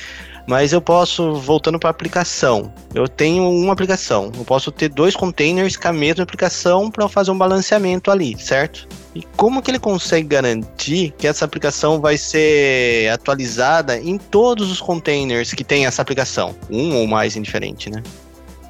Mas 0.48 0.72
eu 0.72 0.82
posso, 0.82 1.36
voltando 1.36 1.78
para 1.78 1.90
a 1.90 1.92
aplicação, 1.92 2.74
eu 2.96 3.06
tenho 3.06 3.50
uma 3.50 3.74
aplicação, 3.74 4.32
eu 4.38 4.46
posso 4.46 4.72
ter 4.72 4.88
dois 4.88 5.14
containers 5.14 5.76
com 5.76 5.90
a 5.90 5.94
mesma 5.94 6.24
aplicação 6.24 6.90
para 6.90 7.10
fazer 7.10 7.32
um 7.32 7.38
balanceamento 7.38 8.10
ali, 8.10 8.40
certo? 8.40 8.88
E 9.14 9.22
como 9.36 9.62
que 9.62 9.70
ele 9.70 9.80
consegue 9.80 10.28
garantir 10.28 11.14
que 11.18 11.28
essa 11.28 11.44
aplicação 11.44 12.00
vai 12.00 12.18
ser 12.18 13.12
atualizada 13.12 14.00
em 14.00 14.18
todos 14.18 14.72
os 14.72 14.80
containers 14.80 15.54
que 15.54 15.66
tem 15.66 15.86
essa 15.86 16.02
aplicação? 16.02 16.56
Um 16.70 16.96
ou 16.96 17.08
mais 17.08 17.36
indiferente, 17.36 17.90
né? 17.90 18.02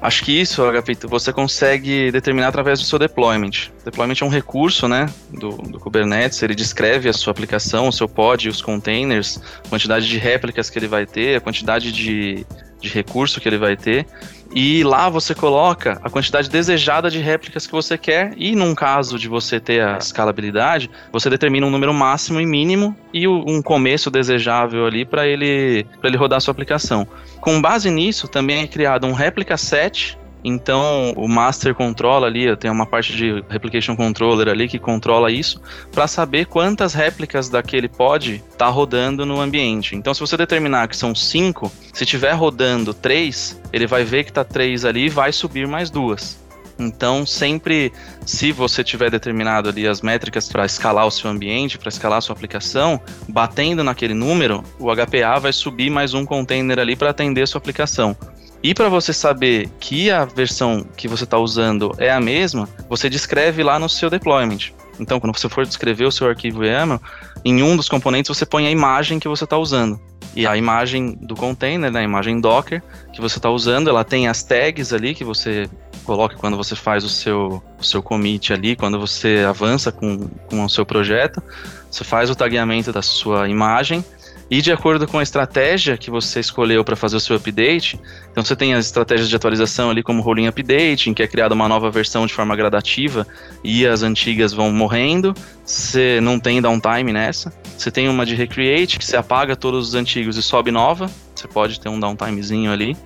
Acho 0.00 0.24
que 0.24 0.32
isso, 0.32 0.62
Agapito, 0.64 1.08
você 1.08 1.32
consegue 1.32 2.12
determinar 2.12 2.48
através 2.48 2.78
do 2.78 2.86
seu 2.86 3.00
deployment. 3.00 3.70
Deployment 3.84 4.14
é 4.20 4.24
um 4.24 4.28
recurso, 4.28 4.86
né, 4.86 5.06
do, 5.30 5.50
do, 5.50 5.80
Kubernetes, 5.80 6.40
ele 6.40 6.54
descreve 6.54 7.08
a 7.08 7.12
sua 7.12 7.32
aplicação, 7.32 7.88
o 7.88 7.92
seu 7.92 8.08
pod, 8.08 8.48
os 8.48 8.62
containers, 8.62 9.40
a 9.64 9.68
quantidade 9.68 10.06
de 10.06 10.16
réplicas 10.16 10.70
que 10.70 10.78
ele 10.78 10.86
vai 10.86 11.04
ter, 11.04 11.36
a 11.36 11.40
quantidade 11.40 11.90
de, 11.90 12.46
de 12.80 12.88
recurso 12.88 13.40
que 13.40 13.48
ele 13.48 13.58
vai 13.58 13.76
ter. 13.76 14.06
E 14.54 14.82
lá 14.82 15.10
você 15.10 15.34
coloca 15.34 16.00
a 16.02 16.08
quantidade 16.08 16.48
desejada 16.48 17.10
de 17.10 17.18
réplicas 17.18 17.66
que 17.66 17.72
você 17.72 17.98
quer, 17.98 18.32
e 18.36 18.56
num 18.56 18.74
caso 18.74 19.18
de 19.18 19.28
você 19.28 19.60
ter 19.60 19.82
a 19.82 19.98
escalabilidade, 19.98 20.90
você 21.12 21.28
determina 21.28 21.66
um 21.66 21.70
número 21.70 21.92
máximo 21.92 22.40
e 22.40 22.46
mínimo 22.46 22.96
e 23.12 23.28
um 23.28 23.60
começo 23.60 24.10
desejável 24.10 24.86
ali 24.86 25.04
para 25.04 25.26
ele, 25.26 25.86
ele 26.02 26.16
rodar 26.16 26.38
a 26.38 26.40
sua 26.40 26.52
aplicação. 26.52 27.06
Com 27.40 27.60
base 27.60 27.90
nisso, 27.90 28.26
também 28.26 28.62
é 28.62 28.66
criado 28.66 29.06
um 29.06 29.12
réplica 29.12 29.56
set 29.56 30.18
então, 30.44 31.12
o 31.16 31.28
master 31.28 31.74
controla 31.74 32.26
ali, 32.26 32.54
tem 32.56 32.70
uma 32.70 32.86
parte 32.86 33.14
de 33.14 33.44
replication 33.48 33.96
controller 33.96 34.48
ali 34.48 34.68
que 34.68 34.78
controla 34.78 35.30
isso, 35.30 35.60
para 35.90 36.06
saber 36.06 36.46
quantas 36.46 36.94
réplicas 36.94 37.48
daquele 37.48 37.88
pod 37.88 38.42
tá 38.56 38.68
rodando 38.68 39.26
no 39.26 39.40
ambiente. 39.40 39.96
Então, 39.96 40.14
se 40.14 40.20
você 40.20 40.36
determinar 40.36 40.88
que 40.88 40.96
são 40.96 41.14
cinco, 41.14 41.70
se 41.92 42.06
tiver 42.06 42.32
rodando 42.32 42.94
três, 42.94 43.60
ele 43.72 43.86
vai 43.86 44.04
ver 44.04 44.24
que 44.24 44.32
tá 44.32 44.44
três 44.44 44.84
ali 44.84 45.06
e 45.06 45.10
vai 45.10 45.32
subir 45.32 45.66
mais 45.66 45.90
duas. 45.90 46.38
Então, 46.78 47.26
sempre, 47.26 47.92
se 48.24 48.52
você 48.52 48.84
tiver 48.84 49.10
determinado 49.10 49.68
ali 49.68 49.88
as 49.88 50.00
métricas 50.00 50.48
para 50.48 50.64
escalar 50.64 51.06
o 51.06 51.10
seu 51.10 51.28
ambiente, 51.28 51.76
para 51.76 51.88
escalar 51.88 52.18
a 52.18 52.20
sua 52.20 52.34
aplicação, 52.36 53.00
batendo 53.28 53.82
naquele 53.82 54.14
número, 54.14 54.62
o 54.78 54.86
HPA 54.94 55.40
vai 55.40 55.52
subir 55.52 55.90
mais 55.90 56.14
um 56.14 56.24
container 56.24 56.78
ali 56.78 56.94
para 56.94 57.10
atender 57.10 57.42
a 57.42 57.46
sua 57.48 57.58
aplicação. 57.58 58.16
E 58.62 58.74
para 58.74 58.88
você 58.88 59.12
saber 59.12 59.68
que 59.78 60.10
a 60.10 60.24
versão 60.24 60.84
que 60.96 61.06
você 61.06 61.24
está 61.24 61.38
usando 61.38 61.94
é 61.98 62.10
a 62.10 62.20
mesma, 62.20 62.68
você 62.88 63.08
descreve 63.08 63.62
lá 63.62 63.78
no 63.78 63.88
seu 63.88 64.10
deployment. 64.10 64.72
Então, 64.98 65.20
quando 65.20 65.36
você 65.36 65.48
for 65.48 65.64
descrever 65.64 66.04
o 66.04 66.12
seu 66.12 66.28
arquivo 66.28 66.64
YAML, 66.64 67.00
em 67.44 67.62
um 67.62 67.76
dos 67.76 67.88
componentes 67.88 68.36
você 68.36 68.44
põe 68.44 68.66
a 68.66 68.70
imagem 68.70 69.20
que 69.20 69.28
você 69.28 69.44
está 69.44 69.56
usando. 69.56 70.00
E 70.34 70.46
a 70.46 70.56
imagem 70.56 71.16
do 71.20 71.34
container, 71.34 71.90
né, 71.90 72.00
a 72.00 72.02
imagem 72.02 72.40
Docker 72.40 72.82
que 73.12 73.20
você 73.20 73.38
está 73.38 73.50
usando, 73.50 73.88
ela 73.88 74.04
tem 74.04 74.28
as 74.28 74.42
tags 74.42 74.92
ali 74.92 75.14
que 75.14 75.24
você 75.24 75.68
coloca 76.04 76.36
quando 76.36 76.56
você 76.56 76.74
faz 76.74 77.04
o 77.04 77.08
seu, 77.08 77.62
o 77.78 77.84
seu 77.84 78.02
commit 78.02 78.52
ali, 78.52 78.74
quando 78.74 78.98
você 78.98 79.44
avança 79.48 79.92
com, 79.92 80.28
com 80.48 80.64
o 80.64 80.68
seu 80.68 80.84
projeto. 80.84 81.42
Você 81.90 82.04
faz 82.04 82.30
o 82.30 82.34
tagueamento 82.34 82.92
da 82.92 83.02
sua 83.02 83.48
imagem 83.48 84.04
e 84.50 84.62
de 84.62 84.72
acordo 84.72 85.06
com 85.06 85.18
a 85.18 85.22
estratégia 85.22 85.98
que 85.98 86.10
você 86.10 86.40
escolheu 86.40 86.82
para 86.82 86.96
fazer 86.96 87.16
o 87.16 87.20
seu 87.20 87.36
update, 87.36 88.00
então 88.30 88.42
você 88.42 88.56
tem 88.56 88.72
as 88.72 88.86
estratégias 88.86 89.28
de 89.28 89.36
atualização 89.36 89.90
ali 89.90 90.02
como 90.02 90.22
rolling 90.22 90.46
update, 90.46 91.10
em 91.10 91.14
que 91.14 91.22
é 91.22 91.26
criada 91.26 91.54
uma 91.54 91.68
nova 91.68 91.90
versão 91.90 92.26
de 92.26 92.32
forma 92.32 92.56
gradativa 92.56 93.26
e 93.62 93.86
as 93.86 94.02
antigas 94.02 94.54
vão 94.54 94.72
morrendo. 94.72 95.34
Você 95.66 96.18
não 96.22 96.40
tem 96.40 96.62
downtime 96.62 97.12
nessa. 97.12 97.52
Você 97.76 97.90
tem 97.90 98.08
uma 98.08 98.24
de 98.24 98.34
recreate, 98.34 98.98
que 98.98 99.04
você 99.04 99.18
apaga 99.18 99.54
todos 99.54 99.88
os 99.88 99.94
antigos 99.94 100.38
e 100.38 100.42
sobe 100.42 100.70
nova. 100.70 101.10
Você 101.34 101.46
pode 101.46 101.78
ter 101.78 101.90
um 101.90 102.00
downtimezinho 102.00 102.72
ali. 102.72 102.96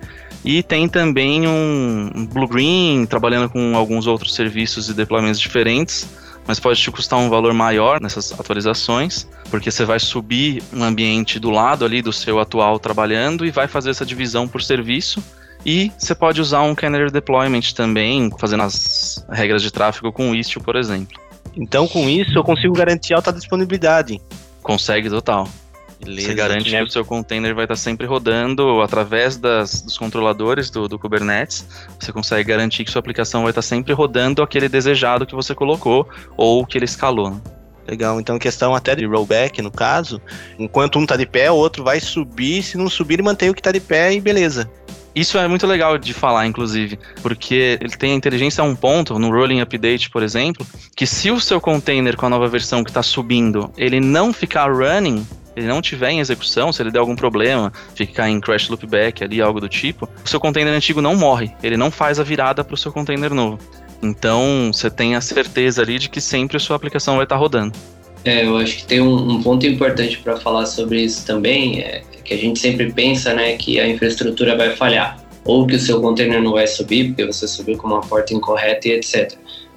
E 0.45 0.63
tem 0.63 0.87
também 0.87 1.47
um 1.47 2.25
Blue 2.33 2.47
Green, 2.47 3.05
trabalhando 3.05 3.49
com 3.49 3.75
alguns 3.75 4.07
outros 4.07 4.33
serviços 4.33 4.89
e 4.89 4.93
deployments 4.93 5.39
diferentes 5.39 6.22
mas 6.47 6.59
pode 6.59 6.79
te 6.79 6.91
custar 6.91 7.19
um 7.19 7.29
valor 7.29 7.53
maior 7.53 8.01
nessas 8.01 8.37
atualizações, 8.37 9.27
porque 9.49 9.71
você 9.71 9.85
vai 9.85 9.99
subir 9.99 10.61
um 10.73 10.83
ambiente 10.83 11.39
do 11.39 11.49
lado 11.49 11.85
ali 11.85 12.01
do 12.01 12.11
seu 12.11 12.39
atual 12.39 12.79
trabalhando 12.79 13.45
e 13.45 13.51
vai 13.51 13.67
fazer 13.67 13.89
essa 13.89 14.05
divisão 14.05 14.47
por 14.47 14.61
serviço. 14.61 15.23
E 15.65 15.91
você 15.97 16.13
pode 16.13 16.41
usar 16.41 16.61
um 16.63 16.75
Canary 16.75 17.09
Deployment 17.09 17.73
também, 17.73 18.29
fazendo 18.37 18.63
as 18.63 19.25
regras 19.29 19.61
de 19.61 19.71
tráfego 19.71 20.11
com 20.11 20.31
o 20.31 20.35
Istio, 20.35 20.61
por 20.61 20.75
exemplo. 20.75 21.21
Então, 21.55 21.87
com 21.87 22.09
isso, 22.09 22.37
eu 22.37 22.43
consigo 22.43 22.73
garantir 22.73 23.13
alta 23.13 23.31
disponibilidade. 23.31 24.19
Consegue 24.61 25.09
total. 25.09 25.47
Beleza, 26.03 26.27
Você 26.27 26.33
garante 26.33 26.69
que 26.69 26.83
o 26.83 26.89
seu 26.89 27.05
container 27.05 27.55
vai 27.55 27.65
estar 27.65 27.75
sempre 27.75 28.05
rodando 28.05 28.81
através 28.81 29.37
das, 29.37 29.81
dos 29.81 29.97
controladores 29.97 30.69
do, 30.69 30.87
do, 30.87 30.99
Kubernetes. 30.99 31.65
Você 31.99 32.11
consegue 32.11 32.43
garantir 32.49 32.83
que 32.83 32.91
sua 32.91 32.99
aplicação 32.99 33.43
vai 33.43 33.51
estar 33.51 33.61
sempre 33.61 33.93
rodando 33.93 34.41
aquele 34.41 34.67
desejado 34.67 35.25
que 35.25 35.35
você 35.35 35.55
colocou 35.55 36.07
ou 36.35 36.65
que 36.65 36.77
ele 36.77 36.85
escalou. 36.85 37.31
Né? 37.31 37.41
Legal, 37.87 38.19
então 38.19 38.39
questão 38.39 38.73
até 38.73 38.95
de 38.95 39.05
rollback, 39.05 39.61
no 39.61 39.71
caso, 39.71 40.21
enquanto 40.57 40.97
um 40.97 41.03
está 41.03 41.17
de 41.17 41.25
pé, 41.25 41.51
o 41.51 41.55
outro 41.55 41.83
vai 41.83 41.99
subir, 41.99 42.63
se 42.63 42.77
não 42.77 42.89
subir, 42.89 43.15
ele 43.15 43.23
mantém 43.23 43.49
o 43.49 43.53
que 43.53 43.59
está 43.59 43.71
de 43.71 43.81
pé 43.81 44.13
e 44.13 44.21
beleza. 44.21 44.69
Isso 45.15 45.37
é 45.37 45.47
muito 45.47 45.67
legal 45.67 45.97
de 45.97 46.11
falar, 46.11 46.47
inclusive, 46.47 46.97
porque 47.21 47.77
ele 47.79 47.95
tem 47.95 48.13
a 48.13 48.15
inteligência 48.15 48.63
a 48.63 48.65
um 48.65 48.75
ponto, 48.75 49.19
no 49.19 49.29
rolling 49.29 49.59
update, 49.59 50.09
por 50.09 50.23
exemplo, 50.23 50.65
que 50.95 51.05
se 51.05 51.29
o 51.29 51.39
seu 51.39 51.61
container 51.61 52.15
com 52.15 52.25
a 52.25 52.29
nova 52.29 52.47
versão 52.47 52.83
que 52.83 52.89
está 52.89 53.03
subindo, 53.03 53.71
ele 53.77 53.99
não 53.99 54.33
ficar 54.33 54.71
running, 54.73 55.23
ele 55.55 55.67
não 55.67 55.81
tiver 55.81 56.11
em 56.11 56.19
execução, 56.19 56.71
se 56.71 56.81
ele 56.81 56.91
der 56.91 56.99
algum 56.99 57.15
problema, 57.15 57.71
ficar 57.95 58.29
em 58.29 58.39
crash 58.39 58.69
loopback 58.69 59.23
ali, 59.23 59.41
algo 59.41 59.59
do 59.59 59.69
tipo, 59.69 60.09
o 60.23 60.29
seu 60.29 60.39
container 60.39 60.73
antigo 60.73 61.01
não 61.01 61.15
morre, 61.15 61.51
ele 61.61 61.77
não 61.77 61.91
faz 61.91 62.19
a 62.19 62.23
virada 62.23 62.63
para 62.63 62.73
o 62.73 62.77
seu 62.77 62.91
container 62.91 63.33
novo. 63.33 63.59
Então, 64.01 64.71
você 64.73 64.89
tem 64.89 65.15
a 65.15 65.21
certeza 65.21 65.81
ali 65.81 65.97
de 65.97 66.09
que 66.09 66.19
sempre 66.19 66.57
a 66.57 66.59
sua 66.59 66.75
aplicação 66.75 67.15
vai 67.15 67.25
estar 67.25 67.35
tá 67.35 67.39
rodando. 67.39 67.73
É, 68.25 68.45
eu 68.45 68.57
acho 68.57 68.77
que 68.77 68.85
tem 68.85 69.01
um, 69.01 69.31
um 69.31 69.43
ponto 69.43 69.65
importante 69.65 70.17
para 70.19 70.37
falar 70.37 70.65
sobre 70.65 71.01
isso 71.01 71.25
também, 71.25 71.79
é 71.79 72.03
que 72.23 72.33
a 72.33 72.37
gente 72.37 72.59
sempre 72.59 72.91
pensa, 72.91 73.33
né, 73.33 73.57
que 73.57 73.79
a 73.79 73.87
infraestrutura 73.87 74.55
vai 74.55 74.75
falhar, 74.75 75.19
ou 75.43 75.67
que 75.67 75.75
o 75.75 75.79
seu 75.79 76.01
container 76.01 76.41
não 76.41 76.53
vai 76.53 76.67
subir, 76.67 77.09
porque 77.09 77.25
você 77.25 77.47
subiu 77.47 77.77
com 77.77 77.87
uma 77.87 78.01
porta 78.01 78.33
incorreta 78.33 78.87
e 78.87 78.91
etc. 78.91 79.33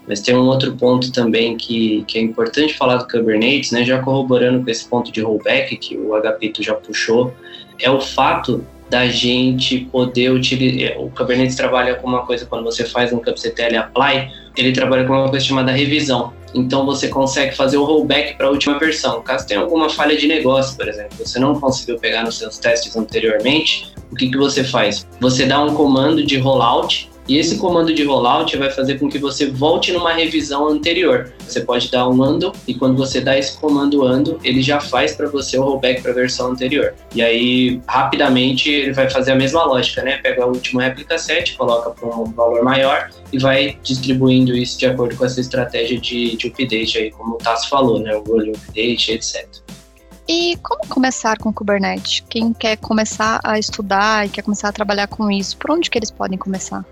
Mas 0.07 0.21
tem 0.21 0.37
um 0.37 0.47
outro 0.47 0.73
ponto 0.77 1.11
também 1.13 1.57
que, 1.57 2.05
que 2.07 2.19
é 2.19 2.21
importante 2.21 2.75
falar 2.75 2.97
do 2.97 3.09
Kubernetes, 3.09 3.73
né, 3.73 3.85
já 3.85 4.01
corroborando 4.01 4.63
com 4.63 4.71
esse 4.71 4.89
ponto 4.89 5.11
de 5.11 5.21
rollback 5.21 5.77
que 5.77 5.97
o 5.97 6.15
Agapito 6.15 6.63
já 6.63 6.75
puxou, 6.75 7.35
é 7.81 7.91
o 7.91 8.01
fato 8.01 8.65
da 8.89 9.09
gente 9.09 9.81
poder 9.91 10.31
utilizar. 10.31 10.93
É, 10.93 10.99
o 10.99 11.11
Kubernetes 11.11 11.57
trabalha 11.57 11.97
com 11.97 12.07
uma 12.07 12.25
coisa, 12.25 12.47
quando 12.47 12.65
você 12.65 12.85
faz 12.85 13.13
um 13.13 13.19
kubectl 13.19 13.77
apply, 13.77 14.31
ele 14.57 14.73
trabalha 14.73 15.05
com 15.05 15.13
uma 15.13 15.29
coisa 15.29 15.45
chamada 15.45 15.73
revisão. 15.73 16.33
Então 16.55 16.87
você 16.87 17.09
consegue 17.09 17.55
fazer 17.55 17.77
o 17.77 17.85
rollback 17.85 18.37
para 18.37 18.47
a 18.47 18.51
última 18.51 18.79
versão. 18.79 19.21
Caso 19.23 19.47
tenha 19.47 19.61
alguma 19.61 19.91
falha 19.91 20.17
de 20.17 20.27
negócio, 20.27 20.77
por 20.77 20.89
exemplo, 20.89 21.17
você 21.19 21.39
não 21.39 21.59
conseguiu 21.61 21.99
pegar 21.99 22.23
nos 22.23 22.39
seus 22.39 22.59
testes 22.59 22.97
anteriormente, 22.97 23.93
o 24.11 24.15
que, 24.15 24.31
que 24.31 24.39
você 24.39 24.63
faz? 24.63 25.07
Você 25.21 25.45
dá 25.45 25.63
um 25.63 25.75
comando 25.75 26.25
de 26.25 26.39
rollout 26.39 27.11
E 27.29 27.39
esse 27.39 27.59
comando 27.59 27.93
de 27.93 28.05
rollout 28.05 28.57
vai 28.57 28.71
fazer 28.71 28.99
com 28.99 29.09
que 29.09 29.19
você 29.19 29.47
volte 29.51 29.93
numa 29.93 30.13
revisão 30.13 30.69
anterior. 30.69 31.33
Você 31.41 31.61
pode 31.61 31.91
dar 31.91 32.09
um 32.09 32.23
ando 32.23 32.53
e 32.69 32.75
quando 32.75 32.97
você 32.97 33.21
dá 33.21 33.37
esse 33.37 33.59
comando 33.59 34.05
ando, 34.05 34.39
ele 34.45 34.63
já 34.63 34.81
faz 34.81 35.15
para 35.15 35.29
você 35.29 35.59
o 35.59 35.63
rollback 35.63 36.03
para 36.03 36.13
a 36.13 36.15
versão 36.15 36.53
anterior. 36.53 36.95
E 37.15 37.23
aí, 37.23 37.81
rapidamente, 37.87 38.71
ele 38.71 38.93
vai 38.93 39.11
fazer 39.11 39.33
a 39.33 39.37
mesma 39.37 39.65
lógica, 39.65 40.03
né? 40.03 40.19
Pega 40.19 40.47
o 40.47 40.51
último 40.51 40.81
réplica 40.81 41.19
set, 41.19 41.57
coloca 41.57 41.91
para 41.91 42.09
um 42.09 42.25
valor 42.33 42.63
maior 42.63 43.11
e 43.33 43.39
vai 43.39 43.77
distribuindo 43.83 44.57
isso 44.57 44.79
de 44.79 44.87
acordo 44.87 45.17
com 45.17 45.25
essa 45.25 45.41
estratégia 45.41 45.99
de, 45.99 46.37
de 46.37 46.47
update 46.47 46.99
aí, 46.99 47.11
como 47.11 47.35
o 47.35 47.39
Tassi 47.39 47.69
falou, 47.69 47.99
né? 47.99 48.15
O 48.15 48.23
rolling 48.23 48.53
update, 48.53 49.13
etc. 49.13 49.47
E 50.29 50.57
como 50.63 50.87
começar 50.89 51.39
com 51.39 51.53
Kubernetes? 51.53 52.23
Quem 52.29 52.53
quer 52.53 52.77
começar 52.77 53.41
a 53.45 53.59
estudar 53.59 54.27
e 54.27 54.29
quer 54.29 54.43
começar 54.43 54.69
a 54.69 54.73
trabalhar 54.73 55.07
com 55.07 55.31
isso, 55.31 55.57
por 55.57 55.71
onde 55.71 55.89
que 55.89 55.99
eles 55.99 56.11
podem 56.11 56.37
começar? 56.37 56.85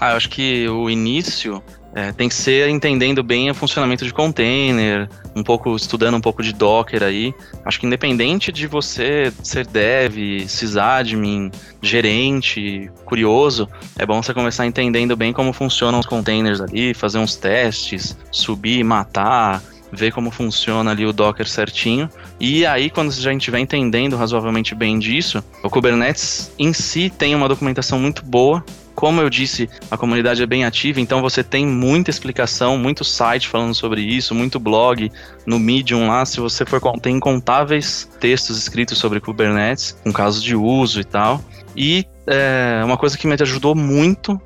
Ah, 0.00 0.12
eu 0.12 0.16
acho 0.16 0.28
que 0.28 0.68
o 0.68 0.88
início 0.88 1.62
é, 1.94 2.12
tem 2.12 2.28
que 2.28 2.34
ser 2.34 2.68
entendendo 2.68 3.22
bem 3.22 3.50
o 3.50 3.54
funcionamento 3.54 4.04
de 4.04 4.12
container, 4.12 5.08
um 5.34 5.42
pouco 5.42 5.74
estudando 5.74 6.16
um 6.16 6.20
pouco 6.20 6.42
de 6.42 6.52
Docker 6.52 7.02
aí. 7.02 7.34
Acho 7.64 7.80
que 7.80 7.86
independente 7.86 8.52
de 8.52 8.66
você 8.66 9.32
ser 9.42 9.66
dev, 9.66 10.46
sysadmin, 10.46 11.50
gerente, 11.82 12.90
curioso, 13.04 13.68
é 13.98 14.06
bom 14.06 14.22
você 14.22 14.34
começar 14.34 14.66
entendendo 14.66 15.16
bem 15.16 15.32
como 15.32 15.52
funcionam 15.52 15.98
os 15.98 16.06
containers 16.06 16.60
ali, 16.60 16.94
fazer 16.94 17.18
uns 17.18 17.36
testes, 17.36 18.16
subir, 18.30 18.84
matar, 18.84 19.62
ver 19.90 20.12
como 20.12 20.30
funciona 20.30 20.90
ali 20.90 21.06
o 21.06 21.12
Docker 21.12 21.48
certinho. 21.48 22.08
E 22.38 22.66
aí, 22.66 22.90
quando 22.90 23.10
você 23.10 23.20
já 23.20 23.32
estiver 23.32 23.58
entendendo 23.58 24.16
razoavelmente 24.16 24.74
bem 24.74 24.98
disso, 24.98 25.42
o 25.62 25.70
Kubernetes 25.70 26.52
em 26.58 26.72
si 26.72 27.10
tem 27.10 27.34
uma 27.34 27.48
documentação 27.48 27.98
muito 27.98 28.24
boa 28.24 28.62
como 28.98 29.20
eu 29.20 29.30
disse, 29.30 29.70
a 29.92 29.96
comunidade 29.96 30.42
é 30.42 30.46
bem 30.46 30.64
ativa, 30.64 31.00
então 31.00 31.22
você 31.22 31.44
tem 31.44 31.64
muita 31.64 32.10
explicação, 32.10 32.76
muito 32.76 33.04
site 33.04 33.46
falando 33.46 33.72
sobre 33.72 34.00
isso, 34.00 34.34
muito 34.34 34.58
blog 34.58 35.08
no 35.46 35.56
Medium 35.56 36.08
lá. 36.08 36.26
Se 36.26 36.40
você 36.40 36.66
for 36.66 36.80
tem 37.00 37.14
incontáveis 37.14 38.10
textos 38.18 38.58
escritos 38.58 38.98
sobre 38.98 39.20
Kubernetes, 39.20 39.96
com 40.02 40.12
casos 40.12 40.42
de 40.42 40.56
uso 40.56 41.00
e 41.00 41.04
tal. 41.04 41.40
E 41.76 42.04
é, 42.26 42.82
uma 42.84 42.96
coisa 42.96 43.16
que 43.16 43.28
me 43.28 43.36
ajudou 43.40 43.72
muito 43.72 44.36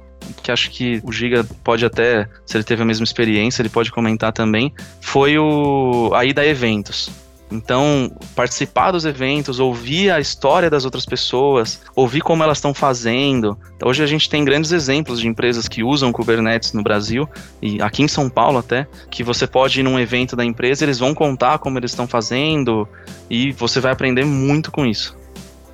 que 0.43 0.53
acho 0.53 0.71
que 0.71 1.01
o 1.03 1.11
Giga 1.11 1.45
pode 1.65 1.87
até, 1.87 2.29
se 2.45 2.55
ele 2.55 2.63
teve 2.63 2.83
a 2.83 2.85
mesma 2.85 3.05
experiência, 3.05 3.63
ele 3.63 3.71
pode 3.71 3.91
comentar 3.91 4.33
também, 4.33 4.73
foi 5.01 5.39
o 5.39 6.11
a 6.15 6.27
ida 6.27 6.43
a 6.43 6.47
eventos. 6.47 7.11
Então, 7.53 8.11
participar 8.35 8.93
dos 8.93 9.05
eventos, 9.05 9.61
ouvir 9.61 10.11
a 10.11 10.19
história 10.19 10.71
das 10.71 10.87
outras 10.87 11.05
pessoas, 11.05 11.83
ouvir 11.95 12.23
como 12.23 12.43
elas 12.43 12.59
estão 12.59 12.73
fazendo. 12.73 13.59
Hoje 13.85 14.03
a 14.03 14.07
gente 14.07 14.29
tem 14.29 14.45
grandes 14.45 14.73
exemplos 14.73 15.21
de 15.21 15.29
empresas 15.29 15.69
que 15.69 15.85
usam 15.85 16.11
Kubernetes 16.11 16.73
no 16.73 16.83
Brasil 16.83 17.29
e 17.61 17.81
aqui 17.83 18.03
em 18.03 18.09
São 18.09 18.31
Paulo 18.31 18.59
até, 18.59 18.87
que 19.11 19.23
você 19.23 19.47
pode 19.47 19.81
ir 19.81 19.83
num 19.83 20.01
evento 20.01 20.35
da 20.35 20.45
empresa, 20.45 20.85
eles 20.85 20.99
vão 20.99 21.15
contar 21.15 21.59
como 21.59 21.79
eles 21.79 21.91
estão 21.91 22.07
fazendo 22.07 22.89
e 23.29 23.53
você 23.53 23.81
vai 23.81 23.93
aprender 23.93 24.25
muito 24.25 24.71
com 24.71 24.87
isso. 24.87 25.15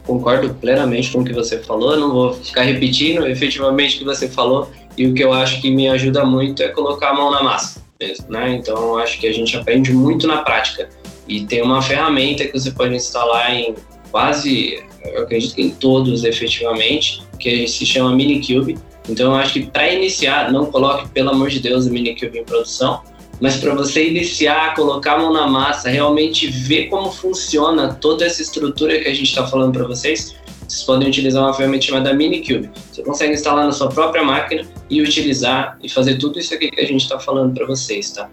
Concordo 0.04 0.52
plenamente 0.54 1.12
com 1.12 1.20
o 1.20 1.24
que 1.24 1.34
você 1.34 1.58
falou, 1.58 1.96
não 1.96 2.10
vou 2.10 2.32
ficar 2.32 2.62
repetindo 2.62 3.26
efetivamente 3.26 3.96
o 3.96 3.98
que 4.00 4.04
você 4.04 4.28
falou 4.28 4.70
e 4.96 5.06
o 5.06 5.14
que 5.14 5.22
eu 5.22 5.32
acho 5.32 5.60
que 5.60 5.70
me 5.70 5.88
ajuda 5.88 6.24
muito 6.24 6.62
é 6.62 6.68
colocar 6.68 7.10
a 7.10 7.14
mão 7.14 7.30
na 7.30 7.42
massa 7.42 7.86
mesmo, 8.00 8.26
né? 8.28 8.54
Então, 8.54 8.96
acho 8.96 9.18
que 9.18 9.26
a 9.26 9.32
gente 9.32 9.56
aprende 9.56 9.92
muito 9.92 10.26
na 10.26 10.38
prática. 10.42 10.88
E 11.28 11.44
tem 11.44 11.62
uma 11.62 11.82
ferramenta 11.82 12.44
que 12.44 12.58
você 12.58 12.70
pode 12.70 12.94
instalar 12.94 13.54
em 13.54 13.74
quase, 14.10 14.82
eu 15.04 15.22
acredito 15.22 15.54
que 15.54 15.62
em 15.62 15.70
todos 15.70 16.24
efetivamente, 16.24 17.22
que 17.38 17.68
se 17.68 17.84
chama 17.84 18.14
Minikube. 18.14 18.78
Então 19.08 19.32
eu 19.32 19.34
acho 19.36 19.54
que 19.54 19.66
para 19.66 19.92
iniciar, 19.92 20.50
não 20.52 20.66
coloque, 20.66 21.08
pelo 21.10 21.30
amor 21.30 21.50
de 21.50 21.60
Deus, 21.60 21.86
o 21.86 21.90
Minikube 21.90 22.38
em 22.38 22.44
produção, 22.44 23.02
mas 23.40 23.56
para 23.56 23.74
você 23.74 24.08
iniciar, 24.08 24.74
colocar 24.74 25.14
a 25.14 25.18
mão 25.18 25.32
na 25.32 25.46
massa, 25.46 25.88
realmente 25.88 26.48
ver 26.48 26.86
como 26.86 27.10
funciona 27.12 27.94
toda 27.94 28.24
essa 28.24 28.42
estrutura 28.42 28.98
que 28.98 29.08
a 29.08 29.14
gente 29.14 29.28
está 29.28 29.46
falando 29.46 29.72
para 29.72 29.86
vocês, 29.86 30.34
vocês 30.66 30.82
podem 30.82 31.08
utilizar 31.08 31.44
uma 31.44 31.54
ferramenta 31.54 31.86
chamada 31.86 32.12
Minikube. 32.12 32.68
Você 32.92 33.02
consegue 33.02 33.34
instalar 33.34 33.64
na 33.64 33.72
sua 33.72 33.88
própria 33.88 34.22
máquina 34.22 34.66
e 34.90 35.00
utilizar 35.00 35.78
e 35.82 35.88
fazer 35.88 36.16
tudo 36.16 36.38
isso 36.38 36.52
aqui 36.52 36.70
que 36.70 36.80
a 36.80 36.86
gente 36.86 37.02
está 37.02 37.18
falando 37.18 37.54
para 37.54 37.66
vocês, 37.66 38.10
tá? 38.10 38.28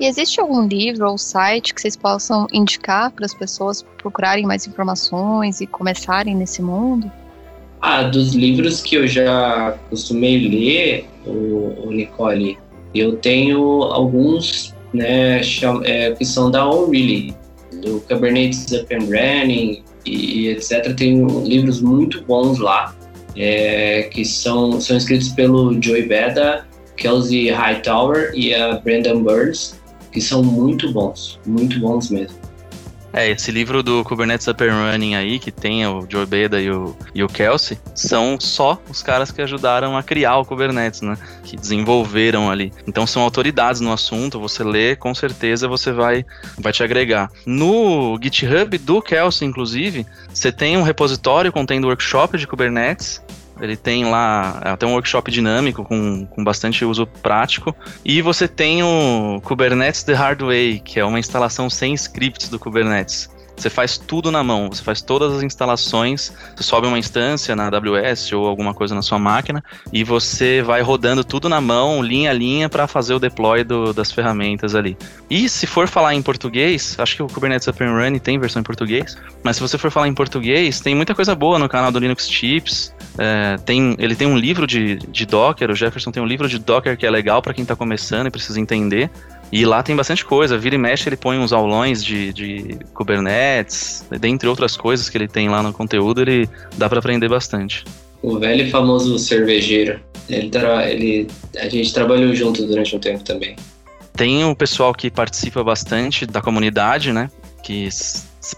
E 0.00 0.06
existe 0.06 0.40
algum 0.40 0.66
livro 0.66 1.10
ou 1.10 1.18
site 1.18 1.74
que 1.74 1.80
vocês 1.80 1.96
possam 1.96 2.46
indicar 2.52 3.10
para 3.10 3.26
as 3.26 3.34
pessoas 3.34 3.84
procurarem 3.96 4.46
mais 4.46 4.66
informações 4.66 5.60
e 5.60 5.66
começarem 5.66 6.36
nesse 6.36 6.62
mundo? 6.62 7.10
Ah, 7.80 8.02
dos 8.02 8.34
livros 8.34 8.80
que 8.80 8.94
eu 8.94 9.08
já 9.08 9.76
costumei 9.90 10.48
ler, 10.48 11.06
o, 11.26 11.86
o 11.86 11.90
Nicole, 11.90 12.58
eu 12.94 13.16
tenho 13.16 13.82
alguns 13.82 14.74
né, 14.92 15.40
é, 15.84 16.12
que 16.12 16.24
são 16.24 16.50
da 16.50 16.68
O'Reilly, 16.68 17.34
do 17.82 18.00
Kubernetes 18.02 18.70
Up 18.72 18.94
and 18.94 19.04
Running 19.06 19.82
e, 20.06 20.42
e 20.42 20.48
etc. 20.48 20.94
Tem 20.96 21.24
livros 21.44 21.80
muito 21.80 22.22
bons 22.22 22.58
lá, 22.58 22.94
é, 23.36 24.04
que 24.04 24.24
são, 24.24 24.80
são 24.80 24.96
escritos 24.96 25.28
pelo 25.30 25.80
Joey 25.80 26.06
Beda, 26.06 26.66
Kelsey 26.96 27.50
Hightower 27.50 28.32
e 28.34 28.54
a 28.54 28.76
Brandon 28.76 29.22
Burns 29.22 29.77
que 30.18 30.24
são 30.24 30.42
muito 30.42 30.92
bons, 30.92 31.38
muito 31.46 31.78
bons 31.78 32.10
mesmo. 32.10 32.36
É, 33.12 33.30
esse 33.30 33.52
livro 33.52 33.84
do 33.84 34.04
Kubernetes 34.04 34.48
Up 34.48 34.62
and 34.62 34.90
Running 34.90 35.14
aí, 35.14 35.38
que 35.38 35.50
tem 35.50 35.86
o 35.86 36.04
Joe 36.08 36.26
Beda 36.26 36.60
e 36.60 36.70
o, 36.70 36.94
e 37.14 37.22
o 37.22 37.28
Kelsey, 37.28 37.78
são 37.94 38.38
só 38.38 38.78
os 38.90 39.00
caras 39.00 39.30
que 39.30 39.40
ajudaram 39.40 39.96
a 39.96 40.02
criar 40.02 40.36
o 40.38 40.44
Kubernetes, 40.44 41.00
né? 41.02 41.16
Que 41.44 41.56
desenvolveram 41.56 42.50
ali. 42.50 42.72
Então 42.86 43.06
são 43.06 43.22
autoridades 43.22 43.80
no 43.80 43.92
assunto, 43.92 44.40
você 44.40 44.62
lê, 44.64 44.96
com 44.96 45.14
certeza 45.14 45.68
você 45.68 45.92
vai, 45.92 46.26
vai 46.58 46.72
te 46.72 46.82
agregar. 46.82 47.30
No 47.46 48.18
GitHub 48.20 48.76
do 48.76 49.00
Kelsey, 49.00 49.48
inclusive, 49.48 50.04
você 50.34 50.50
tem 50.50 50.76
um 50.76 50.82
repositório 50.82 51.52
contendo 51.52 51.86
workshop 51.86 52.36
de 52.36 52.46
Kubernetes, 52.46 53.22
ele 53.60 53.76
tem 53.76 54.04
lá 54.04 54.58
até 54.62 54.86
um 54.86 54.92
workshop 54.92 55.30
dinâmico 55.30 55.84
com, 55.84 56.26
com 56.26 56.44
bastante 56.44 56.84
uso 56.84 57.06
prático. 57.06 57.74
E 58.04 58.22
você 58.22 58.46
tem 58.46 58.82
o 58.82 59.40
Kubernetes 59.42 60.02
The 60.02 60.14
Hard 60.14 60.42
Way, 60.42 60.80
que 60.80 61.00
é 61.00 61.04
uma 61.04 61.18
instalação 61.18 61.68
sem 61.68 61.94
scripts 61.94 62.48
do 62.48 62.58
Kubernetes. 62.58 63.30
Você 63.58 63.68
faz 63.68 63.98
tudo 63.98 64.30
na 64.30 64.44
mão, 64.44 64.68
você 64.68 64.82
faz 64.82 65.02
todas 65.02 65.34
as 65.34 65.42
instalações, 65.42 66.32
você 66.54 66.62
sobe 66.62 66.86
uma 66.86 66.98
instância 66.98 67.56
na 67.56 67.66
AWS 67.66 68.32
ou 68.32 68.46
alguma 68.46 68.72
coisa 68.72 68.94
na 68.94 69.02
sua 69.02 69.18
máquina 69.18 69.64
e 69.92 70.04
você 70.04 70.62
vai 70.62 70.80
rodando 70.80 71.24
tudo 71.24 71.48
na 71.48 71.60
mão, 71.60 72.00
linha 72.00 72.30
a 72.30 72.32
linha, 72.32 72.68
para 72.68 72.86
fazer 72.86 73.14
o 73.14 73.18
deploy 73.18 73.64
do, 73.64 73.92
das 73.92 74.12
ferramentas 74.12 74.76
ali. 74.76 74.96
E 75.28 75.48
se 75.48 75.66
for 75.66 75.88
falar 75.88 76.14
em 76.14 76.22
português, 76.22 76.94
acho 76.98 77.16
que 77.16 77.22
o 77.22 77.26
Kubernetes 77.26 77.66
Up 77.66 77.82
and 77.82 77.92
Running 77.92 78.20
tem 78.20 78.38
versão 78.38 78.60
em 78.60 78.64
português, 78.64 79.18
mas 79.42 79.56
se 79.56 79.62
você 79.62 79.76
for 79.76 79.90
falar 79.90 80.06
em 80.06 80.14
português, 80.14 80.78
tem 80.78 80.94
muita 80.94 81.12
coisa 81.12 81.34
boa 81.34 81.58
no 81.58 81.68
canal 81.68 81.90
do 81.90 81.98
Linux 81.98 82.30
Chips. 82.30 82.94
É, 83.18 83.56
tem, 83.64 83.96
ele 83.98 84.14
tem 84.14 84.28
um 84.28 84.36
livro 84.36 84.64
de, 84.64 84.96
de 84.96 85.26
Docker, 85.26 85.70
o 85.70 85.74
Jefferson 85.74 86.12
tem 86.12 86.22
um 86.22 86.26
livro 86.26 86.48
de 86.48 86.58
Docker 86.58 86.96
que 86.96 87.04
é 87.04 87.10
legal 87.10 87.42
para 87.42 87.52
quem 87.52 87.62
está 87.62 87.74
começando 87.74 88.28
e 88.28 88.30
precisa 88.30 88.60
entender. 88.60 89.10
E 89.50 89.64
lá 89.64 89.82
tem 89.82 89.96
bastante 89.96 90.24
coisa. 90.24 90.56
Vira 90.56 90.76
e 90.76 90.78
mexe, 90.78 91.08
ele 91.08 91.16
põe 91.16 91.38
uns 91.38 91.52
aulões 91.52 92.04
de, 92.04 92.32
de 92.32 92.78
Kubernetes, 92.94 94.06
dentre 94.20 94.48
outras 94.48 94.76
coisas 94.76 95.08
que 95.08 95.18
ele 95.18 95.26
tem 95.26 95.48
lá 95.48 95.62
no 95.62 95.72
conteúdo, 95.72 96.20
ele 96.20 96.48
dá 96.76 96.88
para 96.88 97.00
aprender 97.00 97.28
bastante. 97.28 97.84
O 98.22 98.38
velho 98.38 98.66
e 98.66 98.70
famoso 98.70 99.18
cervejeiro. 99.18 100.00
Ele, 100.28 100.50
ele, 100.90 101.26
a 101.58 101.68
gente 101.68 101.92
trabalhou 101.92 102.34
junto 102.34 102.66
durante 102.66 102.94
um 102.94 102.98
tempo 102.98 103.24
também. 103.24 103.56
Tem 104.14 104.44
o 104.44 104.54
pessoal 104.54 104.92
que 104.92 105.10
participa 105.10 105.62
bastante 105.62 106.26
da 106.26 106.42
comunidade, 106.42 107.12
né? 107.12 107.30
Que 107.62 107.88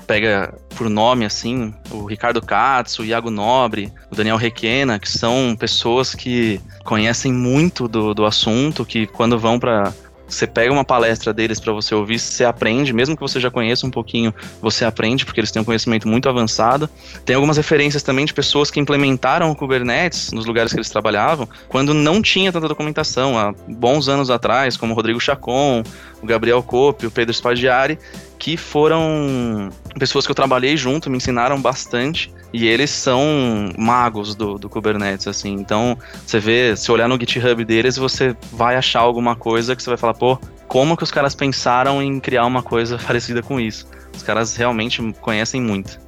pega 0.07 0.55
por 0.77 0.89
nome 0.89 1.25
assim, 1.25 1.75
o 1.91 2.05
Ricardo 2.05 2.41
Katz, 2.41 2.99
o 2.99 3.05
Iago 3.05 3.31
Nobre, 3.31 3.93
o 4.11 4.15
Daniel 4.15 4.37
Requena, 4.37 4.99
que 4.99 5.09
são 5.09 5.57
pessoas 5.59 6.15
que 6.15 6.61
conhecem 6.85 7.33
muito 7.33 7.89
do, 7.89 8.15
do 8.15 8.25
assunto, 8.25 8.85
que 8.85 9.07
quando 9.07 9.39
vão 9.39 9.59
para 9.59 9.93
você 10.31 10.47
pega 10.47 10.73
uma 10.73 10.85
palestra 10.85 11.33
deles 11.33 11.59
para 11.59 11.73
você 11.73 11.95
ouvir, 11.95 12.19
você 12.19 12.45
aprende, 12.45 12.93
mesmo 12.93 13.17
que 13.17 13.21
você 13.21 13.41
já 13.41 13.51
conheça 13.51 13.87
um 13.87 13.91
pouquinho, 13.91 14.33
você 14.63 14.85
aprende, 14.85 15.25
porque 15.25 15.41
eles 15.41 15.51
têm 15.51 15.61
um 15.61 15.65
conhecimento 15.65 16.07
muito 16.09 16.29
avançado. 16.29 16.89
Tem 17.25 17.35
algumas 17.35 17.57
referências 17.57 18.03
também 18.03 18.25
de 18.25 18.33
pessoas 18.33 18.71
que 18.71 18.79
implementaram 18.79 19.51
o 19.51 19.57
Kubernetes 19.57 20.33
nos 20.33 20.47
lugares 20.47 20.73
que 20.73 20.79
eles 20.79 20.89
trabalhavam, 20.89 21.49
quando 21.69 21.93
não 21.93 22.23
tinha 22.23 22.53
tanta 22.53 22.69
documentação, 22.69 23.39
há 23.39 23.53
bons 23.69 24.09
anos 24.09 24.31
atrás, 24.31 24.77
como 24.77 24.93
o 24.93 24.97
Rodrigo 24.97 25.21
Chacon, 25.21 25.83
o 26.23 26.27
Gabriel 26.27 26.63
Cope, 26.63 27.07
o 27.07 27.11
Pedro 27.11 27.35
Spaggiari, 27.35 27.99
que 28.39 28.57
foram 28.57 29.69
pessoas 29.99 30.25
que 30.25 30.31
eu 30.31 30.35
trabalhei 30.35 30.77
junto, 30.77 31.11
me 31.11 31.17
ensinaram 31.17 31.61
bastante 31.61 32.33
e 32.53 32.67
eles 32.67 32.91
são 32.91 33.71
magos 33.79 34.35
do, 34.35 34.59
do 34.59 34.69
Kubernetes, 34.69 35.27
assim. 35.27 35.53
Então, 35.53 35.97
você 36.27 36.41
vê, 36.41 36.77
se 36.77 36.91
olhar 36.91 37.09
no 37.09 37.19
GitHub 37.19 37.65
deles, 37.65 37.97
você 37.97 38.37
vai 38.53 38.77
achar 38.77 39.01
alguma 39.01 39.37
coisa 39.37 39.77
que 39.77 39.83
você 39.83 39.91
vai 39.91 39.97
falar, 39.97 40.15
pô, 40.15 40.39
como 40.67 40.97
que 40.97 41.03
os 41.03 41.11
caras 41.11 41.35
pensaram 41.35 42.03
em 42.03 42.19
criar 42.21 42.47
uma 42.47 42.63
coisa 42.63 42.99
parecida 43.05 43.43
com 43.43 43.61
isso? 43.61 43.87
Os 44.15 44.23
caras 44.23 44.57
realmente 44.57 45.01
conhecem 45.21 45.61
muito. 45.61 45.99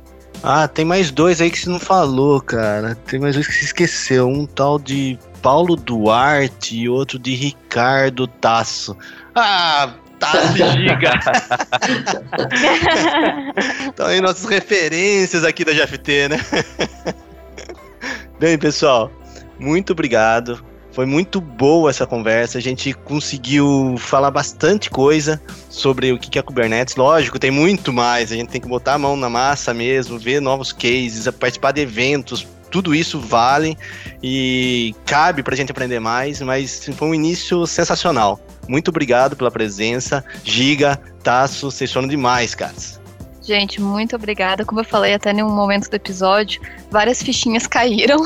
Ah, 0.42 0.66
tem 0.66 0.84
mais 0.84 1.12
dois 1.12 1.40
aí 1.40 1.50
que 1.50 1.58
você 1.58 1.70
não 1.70 1.78
falou, 1.78 2.40
cara. 2.40 2.96
Tem 3.06 3.20
mais 3.20 3.34
dois 3.34 3.46
que 3.46 3.54
você 3.54 3.64
esqueceu. 3.64 4.26
Um 4.26 4.44
tal 4.44 4.78
de 4.78 5.16
Paulo 5.40 5.76
Duarte 5.76 6.76
e 6.76 6.88
outro 6.88 7.18
de 7.18 7.34
Ricardo 7.34 8.26
Tasso. 8.26 8.96
Ah, 9.34 9.94
Tasso 10.22 10.56
Giga! 10.56 11.12
então 13.88 14.06
aí 14.06 14.20
nossas 14.20 14.48
referências 14.48 15.44
aqui 15.44 15.64
da 15.64 15.72
GFT, 15.72 16.28
né? 16.28 16.38
Bem, 18.38 18.56
pessoal, 18.56 19.10
muito 19.58 19.92
obrigado. 19.92 20.64
Foi 20.92 21.06
muito 21.06 21.40
boa 21.40 21.90
essa 21.90 22.06
conversa. 22.06 22.58
A 22.58 22.60
gente 22.60 22.92
conseguiu 22.92 23.96
falar 23.98 24.30
bastante 24.30 24.90
coisa 24.90 25.42
sobre 25.68 26.12
o 26.12 26.18
que 26.18 26.38
é 26.38 26.42
Kubernetes. 26.42 26.94
Lógico, 26.94 27.38
tem 27.38 27.50
muito 27.50 27.92
mais. 27.92 28.30
A 28.30 28.36
gente 28.36 28.50
tem 28.50 28.60
que 28.60 28.68
botar 28.68 28.94
a 28.94 28.98
mão 28.98 29.16
na 29.16 29.28
massa 29.28 29.74
mesmo, 29.74 30.18
ver 30.18 30.40
novos 30.40 30.72
cases, 30.72 31.26
participar 31.30 31.72
de 31.72 31.80
eventos. 31.80 32.46
Tudo 32.70 32.94
isso 32.94 33.18
vale 33.18 33.76
e 34.22 34.94
cabe 35.04 35.42
para 35.42 35.54
a 35.54 35.56
gente 35.56 35.72
aprender 35.72 35.98
mais, 35.98 36.40
mas 36.40 36.88
foi 36.94 37.08
um 37.08 37.14
início 37.14 37.66
sensacional. 37.66 38.38
Muito 38.72 38.88
obrigado 38.88 39.36
pela 39.36 39.50
presença. 39.50 40.24
Giga, 40.42 40.98
Tasso, 41.22 41.70
vocês 41.70 41.92
foram 41.92 42.08
demais, 42.08 42.54
caras. 42.54 42.98
Gente, 43.42 43.82
muito 43.82 44.16
obrigada. 44.16 44.64
Como 44.64 44.80
eu 44.80 44.84
falei 44.84 45.12
até 45.12 45.30
em 45.30 45.42
um 45.42 45.50
momento 45.50 45.90
do 45.90 45.94
episódio, 45.94 46.58
várias 46.90 47.22
fichinhas 47.22 47.66
caíram. 47.68 48.24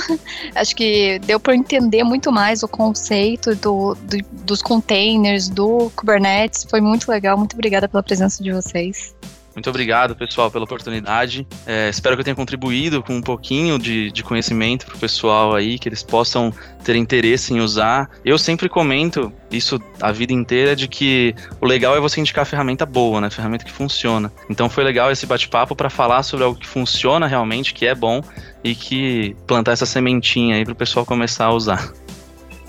Acho 0.54 0.76
que 0.76 1.18
deu 1.26 1.40
para 1.40 1.56
entender 1.56 2.04
muito 2.04 2.30
mais 2.30 2.62
o 2.62 2.68
conceito 2.68 3.56
do, 3.56 3.96
do, 4.02 4.18
dos 4.44 4.62
containers, 4.62 5.48
do 5.48 5.90
Kubernetes. 5.96 6.64
Foi 6.70 6.80
muito 6.80 7.10
legal. 7.10 7.36
Muito 7.36 7.54
obrigada 7.54 7.88
pela 7.88 8.04
presença 8.04 8.40
de 8.40 8.52
vocês. 8.52 9.16
Muito 9.56 9.70
obrigado, 9.70 10.14
pessoal, 10.14 10.50
pela 10.50 10.64
oportunidade. 10.64 11.46
É, 11.66 11.88
espero 11.88 12.14
que 12.14 12.20
eu 12.20 12.24
tenha 12.24 12.36
contribuído 12.36 13.02
com 13.02 13.14
um 13.14 13.22
pouquinho 13.22 13.78
de, 13.78 14.12
de 14.12 14.22
conhecimento 14.22 14.84
para 14.84 14.96
o 14.96 14.98
pessoal 14.98 15.54
aí, 15.54 15.78
que 15.78 15.88
eles 15.88 16.02
possam 16.02 16.52
ter 16.84 16.94
interesse 16.94 17.54
em 17.54 17.60
usar. 17.60 18.10
Eu 18.22 18.36
sempre 18.36 18.68
comento 18.68 19.32
isso 19.50 19.80
a 19.98 20.12
vida 20.12 20.34
inteira 20.34 20.76
de 20.76 20.86
que 20.86 21.34
o 21.58 21.64
legal 21.64 21.96
é 21.96 22.00
você 22.00 22.20
indicar 22.20 22.44
ferramenta 22.44 22.84
boa, 22.84 23.18
né? 23.18 23.30
Ferramenta 23.30 23.64
que 23.64 23.72
funciona. 23.72 24.30
Então 24.50 24.68
foi 24.68 24.84
legal 24.84 25.10
esse 25.10 25.24
bate-papo 25.24 25.74
para 25.74 25.88
falar 25.88 26.22
sobre 26.22 26.44
algo 26.44 26.60
que 26.60 26.66
funciona 26.66 27.26
realmente, 27.26 27.72
que 27.72 27.86
é 27.86 27.94
bom 27.94 28.20
e 28.62 28.74
que 28.74 29.34
plantar 29.46 29.72
essa 29.72 29.86
sementinha 29.86 30.56
aí 30.56 30.64
para 30.64 30.72
o 30.72 30.76
pessoal 30.76 31.06
começar 31.06 31.46
a 31.46 31.54
usar. 31.54 31.92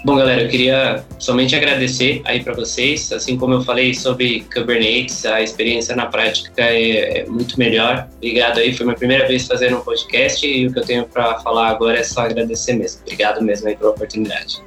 Bom, 0.07 0.15
galera, 0.15 0.43
eu 0.43 0.47
queria 0.47 1.03
somente 1.19 1.53
agradecer 1.53 2.21
aí 2.23 2.41
para 2.41 2.53
vocês. 2.53 3.11
Assim 3.11 3.35
como 3.35 3.55
eu 3.55 3.61
falei 3.61 3.93
sobre 3.93 4.39
Kubernetes, 4.53 5.25
a 5.25 5.41
experiência 5.41 5.97
na 5.97 6.05
prática 6.05 6.61
é, 6.61 7.19
é, 7.19 7.25
muito 7.25 7.59
melhor. 7.59 8.07
Obrigado 8.15 8.59
aí, 8.59 8.73
foi 8.73 8.85
minha 8.85 8.97
primeira 8.97 9.27
vez 9.27 9.45
fazendo 9.45 9.75
um 9.75 9.81
podcast 9.81 10.47
e 10.47 10.65
o 10.65 10.71
que 10.71 10.79
eu 10.79 10.85
tenho 10.85 11.05
para 11.05 11.39
falar 11.41 11.67
agora 11.67 11.99
é 11.99 12.03
só 12.03 12.21
agradecer 12.21 12.71
mesmo. 12.75 13.01
Obrigado 13.01 13.41
mesmo 13.41 13.67
aí 13.67 13.75
pela 13.75 13.89
oportunidade. 13.89 14.63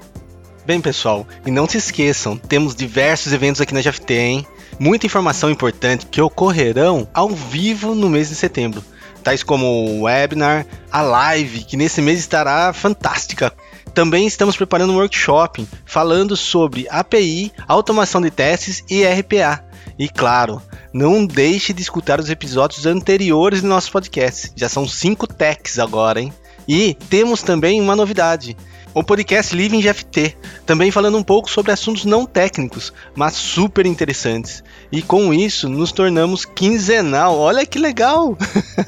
Bem, 0.67 0.79
pessoal, 0.79 1.27
e 1.47 1.51
não 1.51 1.67
se 1.67 1.79
esqueçam, 1.79 2.37
temos 2.37 2.75
diversos 2.75 3.33
eventos 3.33 3.63
aqui 3.63 3.73
na 3.73 3.81
GFT, 3.81 4.13
hein? 4.13 4.47
Muita 4.79 5.07
informação 5.07 5.49
importante 5.49 6.05
que 6.05 6.21
ocorrerão 6.21 7.09
ao 7.15 7.31
vivo 7.31 7.95
no 7.95 8.11
mês 8.11 8.29
de 8.29 8.35
setembro 8.35 8.85
tais 9.23 9.43
como 9.43 9.67
o 9.67 10.03
webinar, 10.03 10.67
a 10.91 11.03
live, 11.03 11.65
que 11.65 11.77
nesse 11.77 12.01
mês 12.01 12.19
estará 12.19 12.73
fantástica. 12.73 13.53
Também 13.95 14.27
estamos 14.27 14.57
preparando 14.57 14.93
um 14.93 14.97
workshop 14.97 15.67
falando 15.85 16.37
sobre 16.37 16.87
API, 16.89 17.53
automação 17.67 18.21
de 18.21 18.31
testes 18.31 18.85
e 18.89 19.05
RPA. 19.05 19.65
E 19.99 20.09
claro, 20.09 20.63
não 20.93 21.27
deixe 21.27 21.73
de 21.73 21.83
escutar 21.83 22.21
os 22.21 22.31
episódios 22.31 22.87
anteriores 22.87 23.63
do 23.63 23.69
nosso 23.69 23.91
podcast. 23.91 24.53
Já 24.55 24.69
são 24.69 24.87
cinco 24.87 25.27
techs 25.27 25.79
agora, 25.79 26.21
hein? 26.21 26.33
E 26.69 26.95
temos 27.09 27.43
também 27.43 27.81
uma 27.81 27.97
novidade 27.97 28.57
o 28.93 29.05
podcast 29.05 29.55
Living 29.55 29.81
GFT, 29.81 30.37
também 30.67 30.91
falando 30.91 31.17
um 31.17 31.23
pouco 31.23 31.49
sobre 31.49 31.71
assuntos 31.71 32.05
não 32.05 32.27
técnicos, 32.27 32.93
mas 33.15 33.35
super 33.35 33.87
interessantes. 33.87 34.65
E 34.91 35.01
com 35.01 35.33
isso, 35.33 35.69
nos 35.69 35.93
tornamos 35.93 36.45
quinzenal. 36.45 37.39
Olha 37.39 37.65
que 37.65 37.79
legal! 37.79 38.37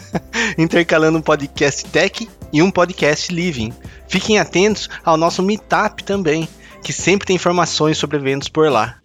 Intercalando 0.59 1.19
um 1.19 1.23
podcast 1.23 1.85
tech 1.87 2.29
e 2.53 2.63
um 2.63 2.71
podcast 2.71 3.33
living. 3.33 3.73
Fiquem 4.09 4.39
atentos 4.39 4.89
ao 5.05 5.17
nosso 5.17 5.43
meetup 5.43 6.05
também, 6.05 6.49
que 6.83 6.93
sempre 6.93 7.27
tem 7.27 7.37
informações 7.37 7.97
sobre 7.97 8.17
eventos 8.17 8.49
por 8.49 8.71
lá. 8.71 9.03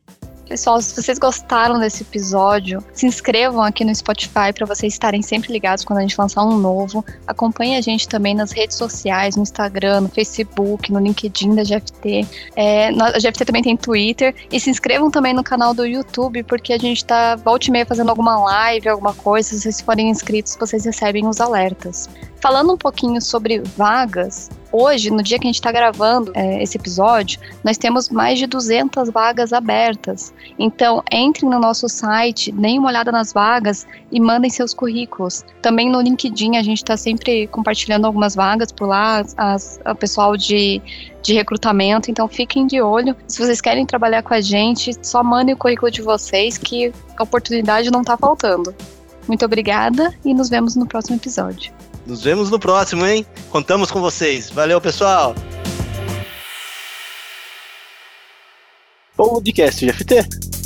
Pessoal, 0.47 0.81
se 0.81 0.95
vocês 0.95 1.19
gostaram 1.19 1.77
desse 1.77 2.03
episódio, 2.03 2.81
se 2.93 3.05
inscrevam 3.05 3.61
aqui 3.61 3.83
no 3.83 3.93
Spotify 3.93 4.53
para 4.55 4.65
vocês 4.65 4.93
estarem 4.93 5.21
sempre 5.21 5.51
ligados 5.51 5.83
quando 5.83 5.99
a 5.99 6.01
gente 6.01 6.17
lançar 6.17 6.43
um 6.45 6.57
novo. 6.57 7.03
Acompanhe 7.27 7.75
a 7.75 7.81
gente 7.81 8.07
também 8.07 8.33
nas 8.33 8.53
redes 8.53 8.77
sociais, 8.77 9.35
no 9.35 9.43
Instagram, 9.43 10.01
no 10.01 10.09
Facebook, 10.09 10.91
no 10.91 10.99
LinkedIn 10.99 11.53
da 11.53 11.63
GFT. 11.63 12.25
É, 12.55 12.87
a 12.87 13.19
GFT 13.19 13.43
também 13.43 13.61
tem 13.61 13.75
Twitter. 13.75 14.33
E 14.49 14.57
se 14.57 14.69
inscrevam 14.69 15.11
também 15.11 15.33
no 15.33 15.43
canal 15.43 15.73
do 15.73 15.85
YouTube, 15.85 16.41
porque 16.43 16.71
a 16.71 16.77
gente 16.77 16.97
está 16.97 17.35
volta 17.35 17.67
e 17.67 17.71
meia 17.71 17.85
fazendo 17.85 18.09
alguma 18.09 18.39
live, 18.39 18.87
alguma 18.87 19.13
coisa. 19.13 19.49
Se 19.49 19.59
vocês 19.59 19.81
forem 19.81 20.09
inscritos, 20.09 20.55
vocês 20.57 20.85
recebem 20.85 21.27
os 21.27 21.41
alertas. 21.41 22.07
Falando 22.39 22.73
um 22.73 22.77
pouquinho 22.77 23.19
sobre 23.19 23.59
vagas, 23.75 24.49
hoje, 24.71 25.09
no 25.09 25.23
dia 25.23 25.39
que 25.39 25.47
a 25.47 25.49
gente 25.49 25.55
está 25.55 25.71
gravando 25.71 26.31
é, 26.35 26.61
esse 26.61 26.77
episódio, 26.77 27.39
nós 27.63 27.79
temos 27.79 28.09
mais 28.09 28.37
de 28.37 28.45
200 28.45 29.09
vagas 29.09 29.51
abertas. 29.51 30.31
Então, 30.59 31.03
entrem 31.11 31.49
no 31.49 31.59
nosso 31.59 31.89
site, 31.89 32.51
deem 32.51 32.77
uma 32.77 32.89
olhada 32.89 33.11
nas 33.11 33.33
vagas 33.33 33.87
e 34.11 34.19
mandem 34.19 34.51
seus 34.51 34.71
currículos. 34.71 35.43
Também 35.63 35.89
no 35.89 35.99
LinkedIn, 35.99 36.57
a 36.57 36.63
gente 36.63 36.77
está 36.77 36.95
sempre 36.95 37.47
compartilhando 37.47 38.05
algumas 38.05 38.35
vagas 38.35 38.71
por 38.71 38.87
lá, 38.87 39.23
as, 39.35 39.79
o 39.83 39.95
pessoal 39.95 40.37
de, 40.37 40.79
de 41.23 41.33
recrutamento. 41.33 42.11
Então, 42.11 42.27
fiquem 42.27 42.67
de 42.67 42.79
olho. 42.79 43.15
Se 43.27 43.39
vocês 43.39 43.59
querem 43.59 43.83
trabalhar 43.83 44.21
com 44.21 44.35
a 44.35 44.41
gente, 44.41 44.93
só 45.01 45.23
mandem 45.23 45.55
o 45.55 45.57
currículo 45.57 45.89
de 45.89 46.03
vocês, 46.03 46.55
que 46.55 46.93
a 47.17 47.23
oportunidade 47.23 47.89
não 47.89 48.01
está 48.01 48.15
faltando. 48.15 48.75
Muito 49.27 49.43
obrigada 49.43 50.13
e 50.23 50.35
nos 50.35 50.49
vemos 50.49 50.75
no 50.75 50.85
próximo 50.85 51.17
episódio. 51.17 51.73
Nos 52.07 52.23
vemos 52.23 52.49
no 52.49 52.57
próximo, 52.57 53.05
hein? 53.05 53.25
Contamos 53.49 53.91
com 53.91 53.99
vocês. 53.99 54.49
Valeu, 54.49 54.79
pessoal. 54.79 55.35
Podcast 59.13 59.85
GFT. 59.85 60.56